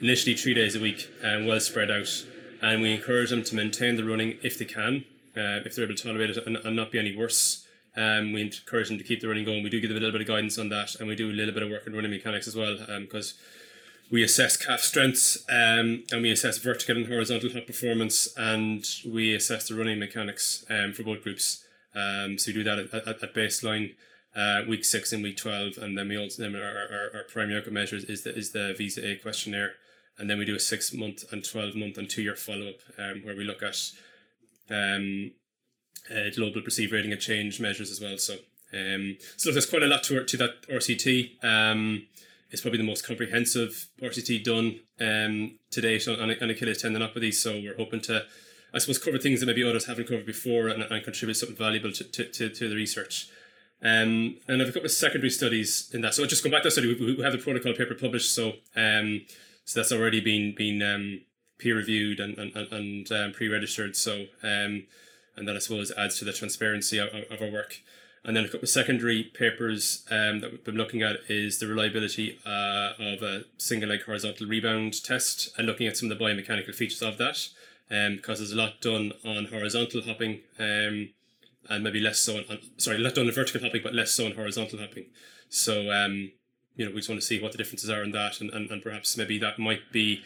initially 0.00 0.36
three 0.36 0.54
days 0.54 0.74
a 0.74 0.80
week 0.80 1.08
and 1.22 1.46
well 1.46 1.60
spread 1.60 1.90
out. 1.90 2.24
And 2.60 2.82
we 2.82 2.92
encourage 2.92 3.30
them 3.30 3.44
to 3.44 3.54
maintain 3.54 3.96
the 3.96 4.04
running 4.04 4.38
if 4.42 4.58
they 4.58 4.64
can, 4.64 5.04
uh, 5.36 5.62
if 5.64 5.76
they're 5.76 5.84
able 5.84 5.94
to 5.94 6.02
tolerate 6.02 6.30
it 6.30 6.46
and, 6.46 6.56
and 6.56 6.74
not 6.74 6.90
be 6.90 6.98
any 6.98 7.16
worse. 7.16 7.67
Um, 7.98 8.32
we 8.32 8.42
encourage 8.42 8.88
them 8.88 8.98
to 8.98 9.04
keep 9.04 9.20
the 9.20 9.26
running 9.26 9.44
going. 9.44 9.64
We 9.64 9.70
do 9.70 9.80
give 9.80 9.90
them 9.90 9.96
a 9.96 10.00
little 10.00 10.12
bit 10.12 10.20
of 10.20 10.28
guidance 10.28 10.56
on 10.56 10.68
that, 10.68 10.94
and 10.94 11.08
we 11.08 11.16
do 11.16 11.30
a 11.30 11.32
little 11.32 11.52
bit 11.52 11.64
of 11.64 11.68
work 11.68 11.84
on 11.86 11.94
running 11.94 12.12
mechanics 12.12 12.46
as 12.46 12.54
well, 12.54 12.76
because 13.00 13.32
um, 13.32 13.38
we 14.10 14.22
assess 14.22 14.56
calf 14.56 14.80
strengths 14.80 15.44
um, 15.50 16.04
and 16.12 16.22
we 16.22 16.30
assess 16.30 16.58
vertical 16.58 16.96
and 16.96 17.08
horizontal 17.08 17.50
hop 17.50 17.66
performance, 17.66 18.28
and 18.36 18.86
we 19.04 19.34
assess 19.34 19.68
the 19.68 19.74
running 19.74 19.98
mechanics 19.98 20.64
um, 20.70 20.92
for 20.92 21.02
both 21.02 21.24
groups. 21.24 21.64
Um, 21.94 22.38
so 22.38 22.50
we 22.50 22.54
do 22.54 22.64
that 22.64 22.78
at, 22.78 23.22
at, 23.22 23.34
baseline. 23.34 23.94
Uh, 24.36 24.60
week 24.68 24.84
six 24.84 25.12
and 25.12 25.22
week 25.24 25.36
twelve, 25.36 25.76
and 25.78 25.98
then 25.98 26.08
we 26.08 26.16
also 26.16 26.40
then 26.40 26.54
our, 26.54 26.62
our, 26.62 27.10
our 27.16 27.24
primary 27.24 27.58
outcome 27.58 27.74
measures 27.74 28.04
is 28.04 28.22
the 28.22 28.32
is 28.36 28.52
the 28.52 28.74
Visa 28.78 29.04
A 29.04 29.16
questionnaire, 29.16 29.72
and 30.16 30.30
then 30.30 30.38
we 30.38 30.44
do 30.44 30.54
a 30.54 30.60
six 30.60 30.92
month 30.92 31.24
and 31.32 31.44
twelve 31.44 31.74
month 31.74 31.98
and 31.98 32.08
two 32.08 32.22
year 32.22 32.36
follow 32.36 32.68
up, 32.68 32.80
um, 32.98 33.22
where 33.24 33.34
we 33.34 33.42
look 33.42 33.62
at 33.64 33.90
uh, 36.10 36.30
global 36.34 36.62
perceived 36.62 36.92
rating 36.92 37.12
and 37.12 37.20
change 37.20 37.60
measures 37.60 37.90
as 37.90 38.00
well. 38.00 38.18
So, 38.18 38.34
um, 38.72 39.16
so 39.36 39.50
there's 39.50 39.66
quite 39.66 39.82
a 39.82 39.86
lot 39.86 40.02
to, 40.04 40.24
to 40.24 40.36
that 40.36 40.68
RCT. 40.68 41.44
Um, 41.44 42.06
it's 42.50 42.62
probably 42.62 42.78
the 42.78 42.84
most 42.84 43.06
comprehensive 43.06 43.88
RCT 44.00 44.44
done 44.44 44.80
um, 45.00 45.58
to 45.70 45.80
date 45.80 46.08
on, 46.08 46.18
on 46.20 46.50
Achilles 46.50 46.82
tendinopathy. 46.82 47.32
So 47.32 47.52
we're 47.52 47.76
hoping 47.76 48.00
to, 48.02 48.24
I 48.72 48.78
suppose, 48.78 48.98
cover 48.98 49.18
things 49.18 49.40
that 49.40 49.46
maybe 49.46 49.62
others 49.62 49.86
haven't 49.86 50.08
covered 50.08 50.26
before 50.26 50.68
and, 50.68 50.82
and 50.82 51.04
contribute 51.04 51.34
something 51.34 51.56
valuable 51.56 51.92
to, 51.92 52.04
to, 52.04 52.24
to, 52.24 52.48
to 52.48 52.68
the 52.68 52.76
research. 52.76 53.28
Um, 53.82 54.38
and 54.48 54.56
I 54.56 54.58
have 54.58 54.68
a 54.68 54.72
couple 54.72 54.86
of 54.86 54.90
secondary 54.90 55.30
studies 55.30 55.90
in 55.92 56.00
that. 56.00 56.14
So 56.14 56.22
I'll 56.22 56.28
just 56.28 56.42
go 56.42 56.50
back 56.50 56.62
to 56.62 56.66
that 56.66 56.72
study. 56.72 56.94
We, 56.94 57.16
we 57.16 57.22
have 57.22 57.32
the 57.32 57.38
protocol 57.38 57.74
paper 57.74 57.94
published, 57.94 58.34
so 58.34 58.54
um, 58.74 59.22
so 59.64 59.78
that's 59.78 59.92
already 59.92 60.20
been 60.20 60.52
been 60.56 60.82
um, 60.82 61.20
peer 61.58 61.76
reviewed 61.76 62.18
and 62.18 62.36
and, 62.38 62.56
and 62.56 63.12
um, 63.12 63.32
pre 63.32 63.48
registered. 63.48 63.94
So 63.94 64.26
um, 64.42 64.86
and 65.38 65.48
that 65.48 65.56
I 65.56 65.60
suppose 65.60 65.92
adds 65.96 66.18
to 66.18 66.24
the 66.24 66.32
transparency 66.32 66.98
of, 66.98 67.08
of 67.30 67.42
our 67.42 67.50
work. 67.50 67.80
And 68.24 68.36
then 68.36 68.44
a 68.44 68.48
couple 68.48 68.64
of 68.64 68.68
secondary 68.68 69.22
papers 69.22 70.04
um, 70.10 70.40
that 70.40 70.50
we've 70.50 70.64
been 70.64 70.76
looking 70.76 71.02
at 71.02 71.16
is 71.28 71.58
the 71.58 71.66
reliability 71.66 72.38
uh, 72.44 72.90
of 72.98 73.22
a 73.22 73.44
single 73.56 73.88
leg 73.88 74.02
horizontal 74.02 74.46
rebound 74.46 75.02
test 75.02 75.50
and 75.56 75.66
looking 75.66 75.86
at 75.86 75.96
some 75.96 76.10
of 76.10 76.18
the 76.18 76.24
biomechanical 76.24 76.74
features 76.74 77.02
of 77.02 77.16
that. 77.18 77.48
Um, 77.90 78.16
because 78.16 78.38
there's 78.38 78.52
a 78.52 78.56
lot 78.56 78.82
done 78.82 79.12
on 79.24 79.46
horizontal 79.46 80.02
hopping 80.02 80.40
um, 80.58 81.08
and 81.70 81.82
maybe 81.82 82.00
less 82.00 82.18
so 82.18 82.36
on, 82.36 82.44
on 82.50 82.58
sorry, 82.76 82.98
a 82.98 83.00
lot 83.00 83.14
done 83.14 83.26
on 83.26 83.32
vertical 83.32 83.62
hopping, 83.62 83.82
but 83.82 83.94
less 83.94 84.10
so 84.10 84.26
on 84.26 84.32
horizontal 84.32 84.78
hopping. 84.78 85.06
So, 85.48 85.90
um, 85.90 86.32
you 86.76 86.84
know, 86.84 86.90
we 86.90 86.98
just 86.98 87.08
want 87.08 87.20
to 87.20 87.26
see 87.26 87.40
what 87.40 87.52
the 87.52 87.58
differences 87.58 87.88
are 87.88 88.02
in 88.02 88.12
that 88.12 88.42
and, 88.42 88.50
and, 88.50 88.70
and 88.70 88.82
perhaps 88.82 89.16
maybe 89.16 89.38
that 89.38 89.58
might 89.58 89.90
be 89.90 90.22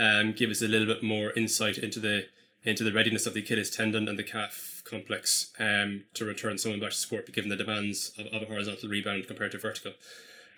um, 0.00 0.32
give 0.32 0.50
us 0.50 0.62
a 0.62 0.68
little 0.68 0.86
bit 0.86 1.02
more 1.02 1.30
insight 1.32 1.78
into 1.78 2.00
the 2.00 2.26
into 2.66 2.84
the 2.84 2.92
readiness 2.92 3.26
of 3.26 3.32
the 3.32 3.40
Achilles 3.40 3.70
tendon 3.70 4.08
and 4.08 4.18
the 4.18 4.24
calf 4.24 4.82
complex 4.84 5.52
um, 5.58 6.04
to 6.14 6.24
return 6.24 6.58
someone 6.58 6.80
back 6.80 6.90
to 6.90 6.96
sport, 6.96 7.32
given 7.32 7.48
the 7.48 7.56
demands 7.56 8.12
of, 8.18 8.26
of 8.26 8.42
a 8.42 8.46
horizontal 8.46 8.88
rebound 8.88 9.26
compared 9.26 9.52
to 9.52 9.58
vertical. 9.58 9.92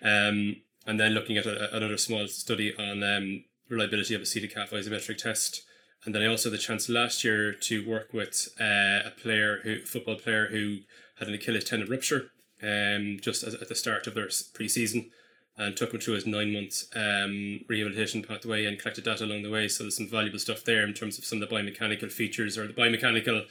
Um, 0.01 0.57
and 0.85 0.99
then 0.99 1.13
looking 1.13 1.37
at 1.37 1.45
a, 1.45 1.75
another 1.75 1.97
small 1.97 2.27
study 2.27 2.73
on 2.77 3.03
um, 3.03 3.43
reliability 3.69 4.15
of 4.15 4.21
a 4.21 4.25
seated 4.25 4.53
calf 4.53 4.71
isometric 4.71 5.17
test. 5.17 5.63
And 6.03 6.15
then 6.15 6.23
I 6.23 6.27
also 6.27 6.49
had 6.49 6.57
the 6.57 6.63
chance 6.63 6.89
last 6.89 7.23
year 7.23 7.53
to 7.53 7.87
work 7.87 8.11
with 8.11 8.49
uh, 8.59 9.07
a 9.07 9.13
player 9.21 9.59
who, 9.63 9.81
football 9.85 10.15
player 10.15 10.47
who 10.47 10.79
had 11.19 11.27
an 11.27 11.35
Achilles 11.35 11.65
tendon 11.65 11.89
rupture 11.89 12.31
um, 12.63 13.19
just 13.21 13.43
as, 13.43 13.53
at 13.53 13.69
the 13.69 13.75
start 13.75 14.07
of 14.07 14.15
their 14.15 14.29
pre-season. 14.53 15.11
And 15.59 15.75
took 15.75 15.93
him 15.93 15.99
through 15.99 16.15
his 16.15 16.25
nine 16.25 16.53
month 16.53 16.85
um, 16.95 17.59
rehabilitation 17.67 18.23
pathway 18.23 18.65
and 18.65 18.79
collected 18.79 19.03
data 19.03 19.25
along 19.25 19.43
the 19.43 19.51
way. 19.51 19.67
So 19.67 19.83
there's 19.83 19.97
some 19.97 20.07
valuable 20.07 20.39
stuff 20.39 20.63
there 20.63 20.83
in 20.83 20.93
terms 20.93 21.17
of 21.17 21.25
some 21.25 21.41
of 21.41 21.49
the 21.49 21.55
biomechanical 21.55 22.11
features 22.11 22.57
or 22.57 22.65
the 22.65 22.73
biomechanical 22.73 23.45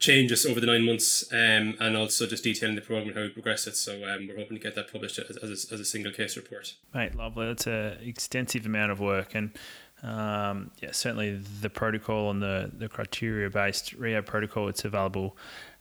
changes 0.00 0.44
over 0.44 0.58
the 0.58 0.66
nine 0.66 0.84
months 0.84 1.32
um, 1.32 1.76
and 1.78 1.96
also 1.96 2.26
just 2.26 2.42
detailing 2.42 2.74
the 2.74 2.80
program 2.82 3.08
and 3.08 3.16
how 3.16 3.22
we 3.22 3.28
progress 3.28 3.68
it. 3.68 3.76
So 3.76 3.94
um, 4.04 4.26
we're 4.28 4.36
hoping 4.36 4.56
to 4.56 4.62
get 4.62 4.74
that 4.74 4.92
published 4.92 5.18
as, 5.20 5.36
as, 5.36 5.70
a, 5.70 5.74
as 5.74 5.80
a 5.80 5.84
single 5.84 6.12
case 6.12 6.36
report. 6.36 6.74
Right, 6.92 7.14
lovely. 7.14 7.46
That's 7.46 7.68
an 7.68 7.98
extensive 8.02 8.66
amount 8.66 8.90
of 8.90 8.98
work 8.98 9.36
and 9.36 9.56
um, 10.02 10.72
yeah, 10.82 10.90
certainly 10.90 11.40
the 11.60 11.70
protocol 11.70 12.30
and 12.30 12.42
the, 12.42 12.70
the 12.76 12.88
criteria 12.88 13.48
based 13.48 13.92
rehab 13.94 14.26
protocol, 14.26 14.68
it's 14.68 14.84
available 14.84 15.36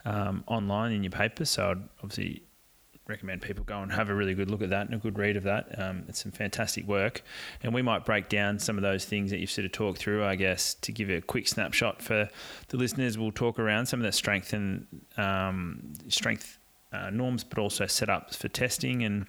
um, 0.05 0.43
online 0.47 0.91
in 0.91 1.03
your 1.03 1.11
paper. 1.11 1.45
So 1.45 1.71
I'd 1.71 1.83
obviously 2.03 2.43
recommend 3.07 3.41
people 3.41 3.63
go 3.65 3.81
and 3.81 3.91
have 3.91 4.09
a 4.09 4.15
really 4.15 4.33
good 4.33 4.49
look 4.49 4.61
at 4.61 4.69
that 4.69 4.85
and 4.85 4.95
a 4.95 4.97
good 4.97 5.17
read 5.17 5.35
of 5.35 5.43
that. 5.43 5.77
Um, 5.77 6.05
it's 6.07 6.23
some 6.23 6.31
fantastic 6.31 6.87
work, 6.87 7.21
and 7.61 7.73
we 7.73 7.81
might 7.81 8.05
break 8.05 8.29
down 8.29 8.59
some 8.59 8.77
of 8.77 8.81
those 8.81 9.05
things 9.05 9.29
that 9.31 9.39
you've 9.39 9.51
sort 9.51 9.65
of 9.65 9.71
talked 9.71 9.99
through. 9.99 10.23
I 10.23 10.35
guess 10.35 10.73
to 10.75 10.91
give 10.91 11.09
a 11.09 11.21
quick 11.21 11.47
snapshot 11.47 12.01
for 12.01 12.29
the 12.69 12.77
listeners, 12.77 13.17
we'll 13.17 13.31
talk 13.31 13.59
around 13.59 13.87
some 13.87 13.99
of 13.99 14.05
the 14.05 14.11
strength 14.11 14.53
and 14.53 14.87
um, 15.17 15.93
strength 16.07 16.59
uh, 16.93 17.09
norms, 17.09 17.43
but 17.43 17.59
also 17.59 17.85
setups 17.85 18.35
for 18.35 18.47
testing 18.47 19.03
and. 19.03 19.25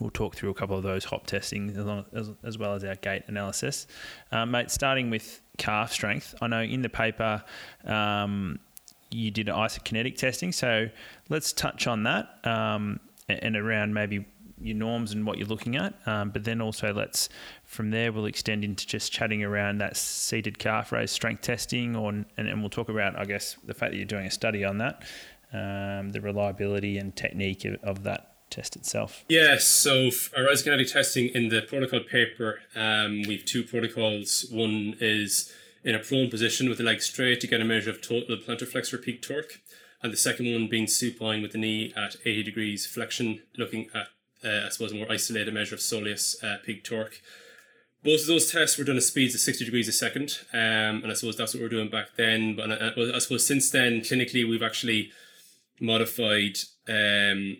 We'll 0.00 0.10
talk 0.10 0.36
through 0.36 0.50
a 0.50 0.54
couple 0.54 0.76
of 0.76 0.82
those 0.82 1.04
hop 1.04 1.26
testing 1.26 1.70
as, 1.70 2.04
as, 2.12 2.30
as 2.44 2.58
well 2.58 2.74
as 2.74 2.84
our 2.84 2.94
gait 2.96 3.22
analysis. 3.26 3.86
Um, 4.30 4.50
mate, 4.50 4.70
starting 4.70 5.08
with 5.08 5.40
calf 5.56 5.92
strength, 5.92 6.34
I 6.42 6.46
know 6.46 6.60
in 6.60 6.82
the 6.82 6.90
paper 6.90 7.42
um, 7.84 8.60
you 9.10 9.30
did 9.30 9.46
isokinetic 9.46 10.16
testing. 10.16 10.52
So 10.52 10.88
let's 11.28 11.52
touch 11.52 11.86
on 11.86 12.02
that 12.04 12.38
um, 12.44 13.00
and 13.28 13.56
around 13.56 13.94
maybe 13.94 14.26
your 14.60 14.76
norms 14.76 15.12
and 15.12 15.24
what 15.26 15.38
you're 15.38 15.46
looking 15.46 15.76
at. 15.76 15.94
Um, 16.06 16.30
but 16.30 16.44
then 16.44 16.60
also 16.60 16.92
let's 16.92 17.28
from 17.64 17.90
there 17.90 18.12
we'll 18.12 18.26
extend 18.26 18.64
into 18.64 18.86
just 18.86 19.12
chatting 19.12 19.42
around 19.42 19.78
that 19.78 19.96
seated 19.96 20.58
calf 20.58 20.92
raise 20.92 21.10
strength 21.10 21.42
testing, 21.42 21.96
or 21.96 22.10
and, 22.10 22.26
and 22.36 22.60
we'll 22.60 22.70
talk 22.70 22.88
about 22.88 23.18
I 23.18 23.24
guess 23.24 23.56
the 23.64 23.74
fact 23.74 23.92
that 23.92 23.96
you're 23.96 24.06
doing 24.06 24.26
a 24.26 24.30
study 24.30 24.64
on 24.64 24.78
that, 24.78 25.02
um, 25.52 26.10
the 26.10 26.20
reliability 26.20 26.98
and 26.98 27.14
technique 27.14 27.64
of, 27.64 27.76
of, 27.82 28.02
that 28.04 28.32
test 28.50 28.76
itself. 28.76 29.24
Yes, 29.28 29.66
so 29.66 30.06
our 30.36 30.44
isokinetic 30.44 30.92
testing 30.92 31.28
in 31.28 31.48
the 31.50 31.62
protocol 31.62 32.00
paper, 32.00 32.60
um, 32.74 33.22
we 33.22 33.36
have 33.36 33.44
two 33.44 33.62
protocols. 33.62 34.46
One 34.50 34.96
is 35.00 35.52
in 35.84 35.94
a 35.94 35.98
prone 35.98 36.30
position 36.30 36.68
with 36.68 36.78
the 36.78 36.84
leg 36.84 37.00
straight 37.02 37.40
to 37.40 37.46
get 37.46 37.60
a 37.60 37.64
measure 37.64 37.90
of 37.90 38.02
total 38.02 38.36
plantar 38.36 38.66
flexor 38.66 38.98
peak 38.98 39.22
torque, 39.22 39.60
and 40.02 40.12
the 40.12 40.16
second 40.16 40.52
one 40.52 40.68
being 40.68 40.86
supine 40.86 41.42
with 41.42 41.52
the 41.52 41.58
knee 41.58 41.92
at 41.96 42.16
80 42.24 42.42
degrees 42.44 42.86
flexion, 42.86 43.42
looking 43.56 43.88
at, 43.94 44.08
uh, 44.44 44.66
I 44.66 44.68
suppose, 44.68 44.92
a 44.92 44.96
more 44.96 45.10
isolated 45.10 45.52
measure 45.54 45.74
of 45.74 45.80
soleus 45.80 46.42
uh, 46.42 46.58
peak 46.64 46.84
torque. 46.84 47.20
Both 48.04 48.22
of 48.22 48.26
those 48.28 48.50
tests 48.50 48.78
were 48.78 48.84
done 48.84 48.96
at 48.96 49.02
speeds 49.02 49.34
of 49.34 49.40
60 49.40 49.64
degrees 49.64 49.88
a 49.88 49.92
second, 49.92 50.38
um, 50.52 51.02
and 51.02 51.08
I 51.08 51.14
suppose 51.14 51.36
that's 51.36 51.54
what 51.54 51.60
we 51.60 51.66
are 51.66 51.70
doing 51.70 51.90
back 51.90 52.16
then. 52.16 52.54
But 52.54 52.70
I, 52.70 52.74
uh, 52.74 53.12
I 53.14 53.18
suppose 53.18 53.46
since 53.46 53.70
then, 53.70 54.00
clinically, 54.00 54.48
we've 54.48 54.62
actually 54.62 55.10
modified. 55.80 56.58
Um, 56.88 57.58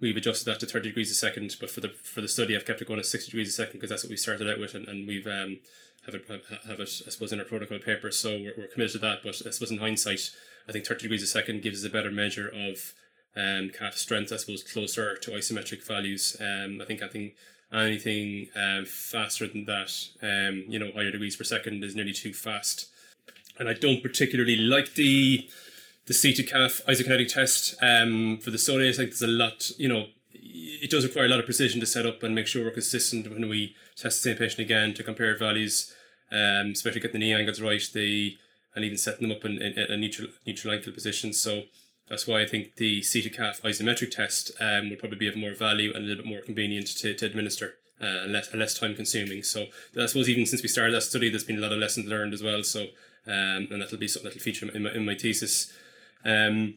we've 0.00 0.16
adjusted 0.16 0.46
that 0.46 0.60
to 0.60 0.66
30 0.66 0.90
degrees 0.90 1.10
a 1.10 1.14
second, 1.14 1.56
but 1.60 1.70
for 1.70 1.80
the 1.80 1.88
for 1.88 2.20
the 2.20 2.28
study, 2.28 2.54
I've 2.54 2.66
kept 2.66 2.82
it 2.82 2.88
going 2.88 3.00
at 3.00 3.06
60 3.06 3.30
degrees 3.30 3.48
a 3.48 3.52
second 3.52 3.74
because 3.74 3.90
that's 3.90 4.04
what 4.04 4.10
we 4.10 4.16
started 4.16 4.50
out 4.50 4.58
with, 4.58 4.74
and, 4.74 4.86
and 4.86 5.08
we've 5.08 5.26
um, 5.26 5.60
have 6.06 6.14
it 6.14 6.24
have 6.66 6.80
it 6.80 7.02
I 7.06 7.10
suppose 7.10 7.32
in 7.32 7.38
our 7.38 7.44
protocol 7.44 7.78
paper. 7.78 8.10
So 8.10 8.30
we're, 8.30 8.54
we're 8.56 8.66
committed 8.66 8.92
to 8.92 8.98
that. 8.98 9.22
But 9.22 9.42
I 9.46 9.50
suppose 9.50 9.70
in 9.70 9.78
hindsight, 9.78 10.30
I 10.68 10.72
think 10.72 10.86
30 10.86 11.02
degrees 11.02 11.22
a 11.22 11.26
second 11.26 11.62
gives 11.62 11.84
us 11.84 11.88
a 11.88 11.92
better 11.92 12.10
measure 12.10 12.48
of 12.48 12.94
um, 13.36 13.70
calf 13.70 13.94
strength. 13.94 14.32
I 14.32 14.36
suppose 14.36 14.62
closer 14.62 15.16
to 15.16 15.30
isometric 15.30 15.86
values. 15.86 16.36
Um, 16.40 16.80
I 16.80 16.84
think 16.84 17.02
I 17.02 17.08
think 17.08 17.34
anything 17.72 18.48
um, 18.56 18.84
faster 18.84 19.46
than 19.46 19.64
that, 19.66 19.92
um, 20.22 20.64
you 20.68 20.78
know, 20.78 20.90
higher 20.92 21.10
degrees 21.10 21.36
per 21.36 21.44
second 21.44 21.84
is 21.84 21.94
nearly 21.94 22.12
too 22.12 22.32
fast. 22.32 22.88
And 23.58 23.68
I 23.68 23.74
don't 23.74 24.02
particularly 24.02 24.56
like 24.56 24.94
the 24.94 25.48
the 26.06 26.14
seated 26.14 26.50
calf 26.50 26.80
isokinetic 26.88 27.32
test 27.32 27.76
um, 27.80 28.38
for 28.38 28.50
the 28.50 28.56
soleus. 28.56 28.94
I 28.94 28.96
think 28.96 29.10
there's 29.10 29.22
a 29.22 29.28
lot, 29.28 29.70
you 29.78 29.88
know, 29.88 30.06
it 30.32 30.90
does 30.90 31.04
require 31.04 31.26
a 31.26 31.28
lot 31.28 31.38
of 31.38 31.44
precision 31.44 31.78
to 31.78 31.86
set 31.86 32.06
up 32.06 32.22
and 32.24 32.34
make 32.34 32.48
sure 32.48 32.64
we're 32.64 32.72
consistent 32.72 33.30
when 33.30 33.48
we 33.48 33.76
test 34.00 34.22
the 34.22 34.30
same 34.30 34.36
patient 34.36 34.60
again 34.60 34.94
to 34.94 35.02
compare 35.02 35.36
values, 35.36 35.92
um, 36.32 36.72
especially 36.72 37.00
get 37.00 37.12
the 37.12 37.18
knee 37.18 37.34
angles 37.34 37.60
right, 37.60 37.82
the 37.92 38.36
and 38.74 38.84
even 38.84 38.96
setting 38.96 39.28
them 39.28 39.36
up 39.36 39.44
in, 39.44 39.60
in, 39.60 39.72
in 39.78 39.92
a 39.92 39.96
neutral 39.96 40.28
neutral 40.46 40.74
ankle 40.74 40.92
position. 40.92 41.32
So 41.32 41.64
that's 42.08 42.26
why 42.26 42.42
I 42.42 42.46
think 42.46 42.76
the 42.76 43.02
seated 43.02 43.36
calf 43.36 43.60
isometric 43.62 44.10
test 44.10 44.52
um, 44.60 44.90
would 44.90 44.98
probably 44.98 45.18
be 45.18 45.28
of 45.28 45.36
more 45.36 45.54
value 45.54 45.92
and 45.94 46.04
a 46.04 46.08
little 46.08 46.24
bit 46.24 46.30
more 46.30 46.40
convenient 46.40 46.88
to, 46.98 47.14
to 47.14 47.26
administer 47.26 47.74
uh, 48.00 48.26
less, 48.26 48.52
less 48.54 48.78
time 48.78 48.94
consuming. 48.96 49.42
So 49.42 49.66
I 49.98 50.06
suppose 50.06 50.28
even 50.28 50.46
since 50.46 50.62
we 50.62 50.68
started 50.68 50.94
that 50.94 51.02
study, 51.02 51.28
there's 51.28 51.44
been 51.44 51.58
a 51.58 51.60
lot 51.60 51.72
of 51.72 51.78
lessons 51.78 52.06
learned 52.06 52.34
as 52.34 52.42
well. 52.42 52.62
So 52.62 52.86
um, 53.26 53.68
and 53.70 53.82
that'll 53.82 53.98
be 53.98 54.08
something 54.08 54.28
that'll 54.28 54.42
feature 54.42 54.70
in 54.70 54.82
my, 54.82 54.92
in 54.92 55.04
my 55.04 55.14
thesis. 55.14 55.72
Um, 56.24 56.74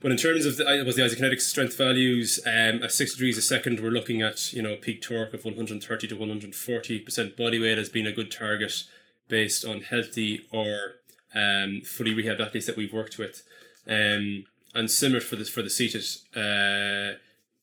but 0.00 0.12
in 0.12 0.16
terms 0.16 0.46
of 0.46 0.56
the, 0.56 0.82
was 0.86 0.96
the 0.96 1.02
isokinetic 1.02 1.40
strength 1.40 1.76
values, 1.76 2.38
um, 2.46 2.82
at 2.82 2.92
60 2.92 3.16
degrees 3.16 3.36
a 3.36 3.42
second, 3.42 3.80
we're 3.80 3.90
looking 3.90 4.22
at 4.22 4.52
you 4.52 4.62
know 4.62 4.76
peak 4.76 5.02
torque 5.02 5.34
of 5.34 5.44
130 5.44 6.06
to 6.06 6.14
140 6.14 6.98
percent 7.00 7.36
body 7.36 7.58
weight 7.58 7.78
as 7.78 7.88
being 7.88 8.06
a 8.06 8.12
good 8.12 8.30
target 8.30 8.84
based 9.28 9.64
on 9.64 9.80
healthy 9.82 10.46
or 10.52 10.94
um, 11.34 11.80
fully 11.84 12.14
rehabbed 12.14 12.40
athletes 12.40 12.66
that 12.66 12.76
we've 12.76 12.92
worked 12.92 13.18
with, 13.18 13.42
um, 13.88 14.44
and 14.74 14.90
similar 14.90 15.20
for 15.20 15.36
this 15.36 15.48
for 15.48 15.62
the 15.62 15.70
seated 15.70 16.04
uh, 16.36 17.18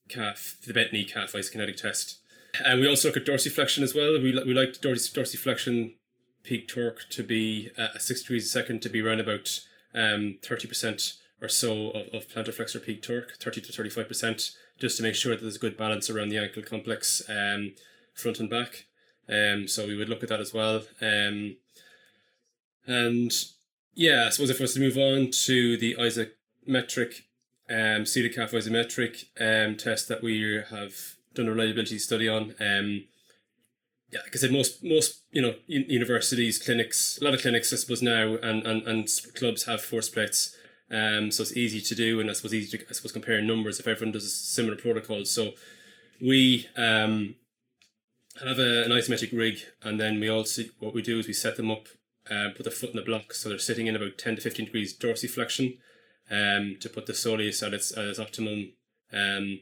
calf, 0.09 0.57
the 0.65 0.73
bent 0.73 0.91
knee 0.91 1.05
calf 1.05 1.31
isokinetic 1.33 1.77
test. 1.77 2.19
And 2.63 2.79
we 2.79 2.87
also 2.87 3.09
look 3.09 3.17
at 3.17 3.25
dorsiflexion 3.25 3.81
as 3.81 3.95
well. 3.95 4.13
We 4.21 4.31
we 4.45 4.53
like 4.53 4.73
dorsi, 4.81 5.13
dorsiflexion 5.13 5.93
peak 6.43 6.67
torque 6.67 7.09
to 7.09 7.23
be 7.23 7.71
uh, 7.77 7.87
at 7.95 8.01
60 8.01 8.25
degrees 8.25 8.45
a 8.45 8.49
second 8.49 8.81
to 8.81 8.89
be 8.89 9.01
around 9.01 9.21
about 9.21 9.61
um, 9.93 10.37
30 10.43 10.67
percent 10.67 11.13
or 11.45 11.49
so 11.49 11.91
of, 11.91 12.07
of 12.13 12.27
plantar 12.27 12.53
flexor 12.53 12.79
peak 12.79 13.01
torque, 13.01 13.37
30 13.39 13.61
to 13.61 13.71
35%, 13.71 14.55
just 14.79 14.97
to 14.97 15.03
make 15.03 15.15
sure 15.15 15.35
that 15.35 15.41
there's 15.41 15.57
good 15.57 15.77
balance 15.77 16.09
around 16.09 16.29
the 16.29 16.37
ankle 16.37 16.63
complex, 16.63 17.21
um, 17.29 17.73
front 18.13 18.39
and 18.39 18.49
back. 18.49 18.85
Um, 19.29 19.67
so 19.67 19.87
we 19.87 19.95
would 19.95 20.09
look 20.09 20.23
at 20.23 20.29
that 20.29 20.41
as 20.41 20.53
well. 20.53 20.83
Um, 21.01 21.57
and 22.85 23.31
yeah, 23.93 24.25
I 24.27 24.29
suppose 24.29 24.49
if 24.49 24.59
I 24.59 24.63
was 24.63 24.73
to 24.73 24.79
move 24.79 24.97
on 24.97 25.31
to 25.45 25.77
the 25.77 25.95
isometric, 25.95 27.21
um, 27.69 28.05
seated 28.05 28.35
calf 28.35 28.51
isometric 28.51 29.25
um, 29.39 29.75
test 29.75 30.07
that 30.07 30.21
we 30.21 30.61
have 30.69 31.15
done 31.33 31.47
a 31.47 31.51
reliability 31.51 31.97
study 31.97 32.27
on, 32.27 32.55
um, 32.59 33.05
yeah, 34.11 34.19
like 34.21 34.35
I 34.35 34.37
said, 34.37 34.51
most 34.51 34.83
most 34.83 35.23
you 35.31 35.41
know 35.41 35.55
universities, 35.67 36.61
clinics, 36.61 37.17
a 37.19 37.25
lot 37.25 37.33
of 37.33 37.41
clinics, 37.41 37.73
I 37.73 37.77
suppose 37.77 38.01
now, 38.01 38.35
and 38.35 38.65
and, 38.65 38.87
and 38.87 39.09
clubs 39.35 39.65
have 39.65 39.81
force 39.81 40.09
plates. 40.09 40.55
Um, 40.91 41.31
so 41.31 41.41
it's 41.41 41.57
easy 41.57 41.81
to 41.81 41.95
do, 41.95 42.19
and 42.19 42.29
I 42.29 42.33
suppose 42.33 42.53
easy 42.53 42.77
to 42.77 42.85
I 42.87 42.93
suppose 42.93 43.11
compare 43.11 43.41
numbers 43.41 43.79
if 43.79 43.87
everyone 43.87 44.11
does 44.13 44.25
a 44.25 44.29
similar 44.29 44.75
protocol. 44.75 45.25
So 45.25 45.53
we 46.21 46.67
um, 46.77 47.35
have 48.45 48.59
a, 48.59 48.83
an 48.83 48.91
isometric 48.91 49.35
rig, 49.35 49.61
and 49.81 49.99
then 49.99 50.19
we 50.19 50.29
also 50.29 50.61
what 50.79 50.93
we 50.93 51.01
do 51.01 51.17
is 51.17 51.27
we 51.27 51.33
set 51.33 51.57
them 51.57 51.71
up, 51.71 51.87
uh, 52.29 52.49
put 52.55 52.63
their 52.63 52.71
foot 52.71 52.91
in 52.91 52.97
the 52.97 53.01
block, 53.01 53.33
so 53.33 53.49
they're 53.49 53.57
sitting 53.57 53.87
in 53.87 53.95
about 53.95 54.19
ten 54.19 54.35
to 54.35 54.41
fifteen 54.41 54.67
degrees 54.67 54.95
dorsiflexion, 54.95 55.77
um, 56.29 56.77
to 56.79 56.87
put 56.87 57.07
the 57.07 57.13
soleus 57.13 57.65
at 57.65 57.73
its 57.73 57.91
at 57.97 58.05
its 58.05 58.19
optimum 58.19 58.73
um, 59.11 59.61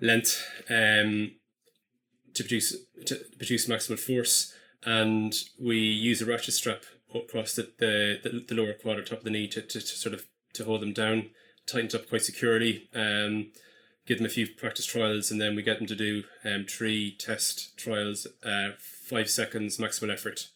length, 0.00 0.40
um, 0.70 1.32
to 2.32 2.44
produce 2.44 2.76
to 3.06 3.16
produce 3.38 3.66
maximal 3.66 3.98
force, 3.98 4.54
and 4.84 5.34
we 5.60 5.78
use 5.78 6.22
a 6.22 6.26
ratchet 6.26 6.54
strap 6.54 6.84
across 7.14 7.54
the, 7.54 7.70
the, 7.78 8.44
the, 8.46 8.54
lower 8.54 8.72
quad 8.72 8.98
or 8.98 9.02
top 9.02 9.18
of 9.18 9.24
the 9.24 9.30
knee 9.30 9.48
to, 9.48 9.60
to, 9.60 9.80
to 9.80 9.86
sort 9.86 10.14
of 10.14 10.26
to 10.54 10.64
hold 10.64 10.82
them 10.82 10.92
down, 10.92 11.30
tightened 11.66 11.94
up 11.94 12.08
quite 12.08 12.22
securely, 12.22 12.88
um, 12.94 13.50
give 14.06 14.18
them 14.18 14.26
a 14.26 14.30
few 14.30 14.46
practice 14.46 14.86
trials, 14.86 15.30
and 15.30 15.40
then 15.40 15.56
we 15.56 15.62
get 15.62 15.78
them 15.78 15.86
to 15.86 15.96
do 15.96 16.24
um, 16.44 16.64
three 16.68 17.16
test 17.18 17.76
trials, 17.76 18.26
uh, 18.44 18.70
five 18.78 19.28
seconds 19.30 19.78
maximum 19.78 20.10
effort, 20.10 20.48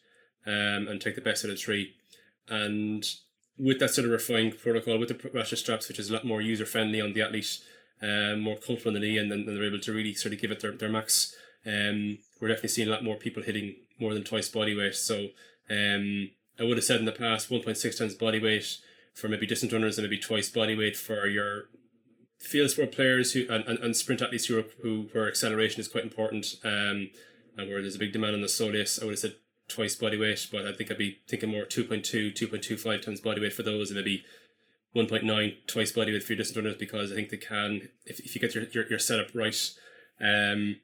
um, 0.47 0.89
and 0.89 1.01
take 1.01 1.15
the 1.15 1.21
best 1.21 1.45
out 1.45 1.51
of 1.51 1.59
three. 1.59 1.95
And 2.49 3.09
with 3.59 3.81
that 3.81 3.91
sort 3.91 4.07
of 4.07 4.13
refined 4.13 4.59
protocol, 4.59 4.99
with 4.99 5.09
the 5.09 5.31
ratchet 5.31 5.59
straps, 5.59 5.89
which 5.89 5.99
is 5.99 6.11
a 6.11 6.13
lot 6.13 6.25
more 6.25 6.41
user 6.41 6.67
friendly 6.67 7.01
on 7.01 7.13
the 7.13 7.23
athlete, 7.23 7.61
um, 8.01 8.41
more 8.41 8.57
comfortable 8.57 8.91
on 8.91 8.95
the 8.95 9.01
knee, 9.01 9.19
and 9.19 9.31
then 9.31 9.45
they're 9.45 9.65
able 9.65 9.81
to 9.81 9.93
really 9.93 10.15
sort 10.15 10.33
of 10.35 10.41
give 10.41 10.51
it 10.51 10.61
their, 10.61 10.73
their 10.73 10.89
max. 10.89 11.35
Um, 11.67 12.19
we're 12.41 12.49
definitely 12.49 12.71
seeing 12.71 12.89
a 12.89 12.91
lot 12.91 13.05
more 13.05 13.17
people 13.17 13.43
hitting 13.43 13.75
more 13.99 14.15
than 14.15 14.25
twice 14.25 14.49
body 14.49 14.77
weight. 14.77 14.95
So 14.95 15.29
um, 15.69 16.31
I 16.59 16.65
would 16.65 16.77
have 16.77 16.85
said 16.85 17.01
in 17.01 17.07
the 17.07 17.13
past 17.13 17.51
1.6 17.51 17.99
times 17.99 18.15
body 18.15 18.41
weight 18.41 18.79
for 19.15 19.29
maybe 19.29 19.47
distance 19.47 19.73
runners 19.73 19.99
and 19.99 20.07
maybe 20.07 20.19
twice 20.19 20.49
body 20.49 20.77
weight 20.77 20.97
for 20.97 21.27
your 21.27 21.69
field 22.39 22.71
sport 22.71 22.93
players 22.93 23.33
who 23.33 23.47
and, 23.51 23.65
and, 23.67 23.79
and 23.79 23.97
sprint 23.97 24.23
athletes 24.23 24.47
who, 24.47 24.59
are, 24.59 24.65
who 24.83 25.09
where 25.13 25.29
acceleration 25.29 25.81
is 25.81 25.89
quite 25.89 26.05
important 26.05 26.55
um, 26.65 27.11
and 27.57 27.69
where 27.69 27.81
there's 27.81 27.97
a 27.97 27.99
big 27.99 28.13
demand 28.13 28.35
on 28.35 28.41
the 28.41 28.47
soleus. 28.47 29.01
I 29.01 29.05
would 29.05 29.13
have 29.13 29.19
said 29.19 29.37
twice 29.69 29.95
body 29.95 30.17
weight, 30.17 30.49
but 30.51 30.67
I 30.67 30.73
think 30.73 30.91
I'd 30.91 30.99
be 30.99 31.19
thinking 31.29 31.51
more 31.51 31.65
2.2, 31.65 32.33
2.25 32.35 33.03
times 33.03 33.21
body 33.21 33.41
weight 33.41 33.53
for 33.53 33.63
those 33.63 33.91
and 33.91 33.99
maybe 33.99 34.25
1.9 34.97 35.57
twice 35.67 35.93
body 35.93 36.13
weight 36.13 36.23
for 36.23 36.33
your 36.33 36.39
distant 36.39 36.65
runners 36.65 36.79
because 36.79 37.13
I 37.13 37.17
think 37.17 37.31
they 37.31 37.37
can, 37.37 37.89
if, 38.07 38.21
if 38.21 38.35
you 38.35 38.41
get 38.41 38.55
your, 38.55 38.65
your, 38.73 38.89
your 38.89 38.99
setup 38.99 39.35
right, 39.35 39.71
um, 40.21 40.77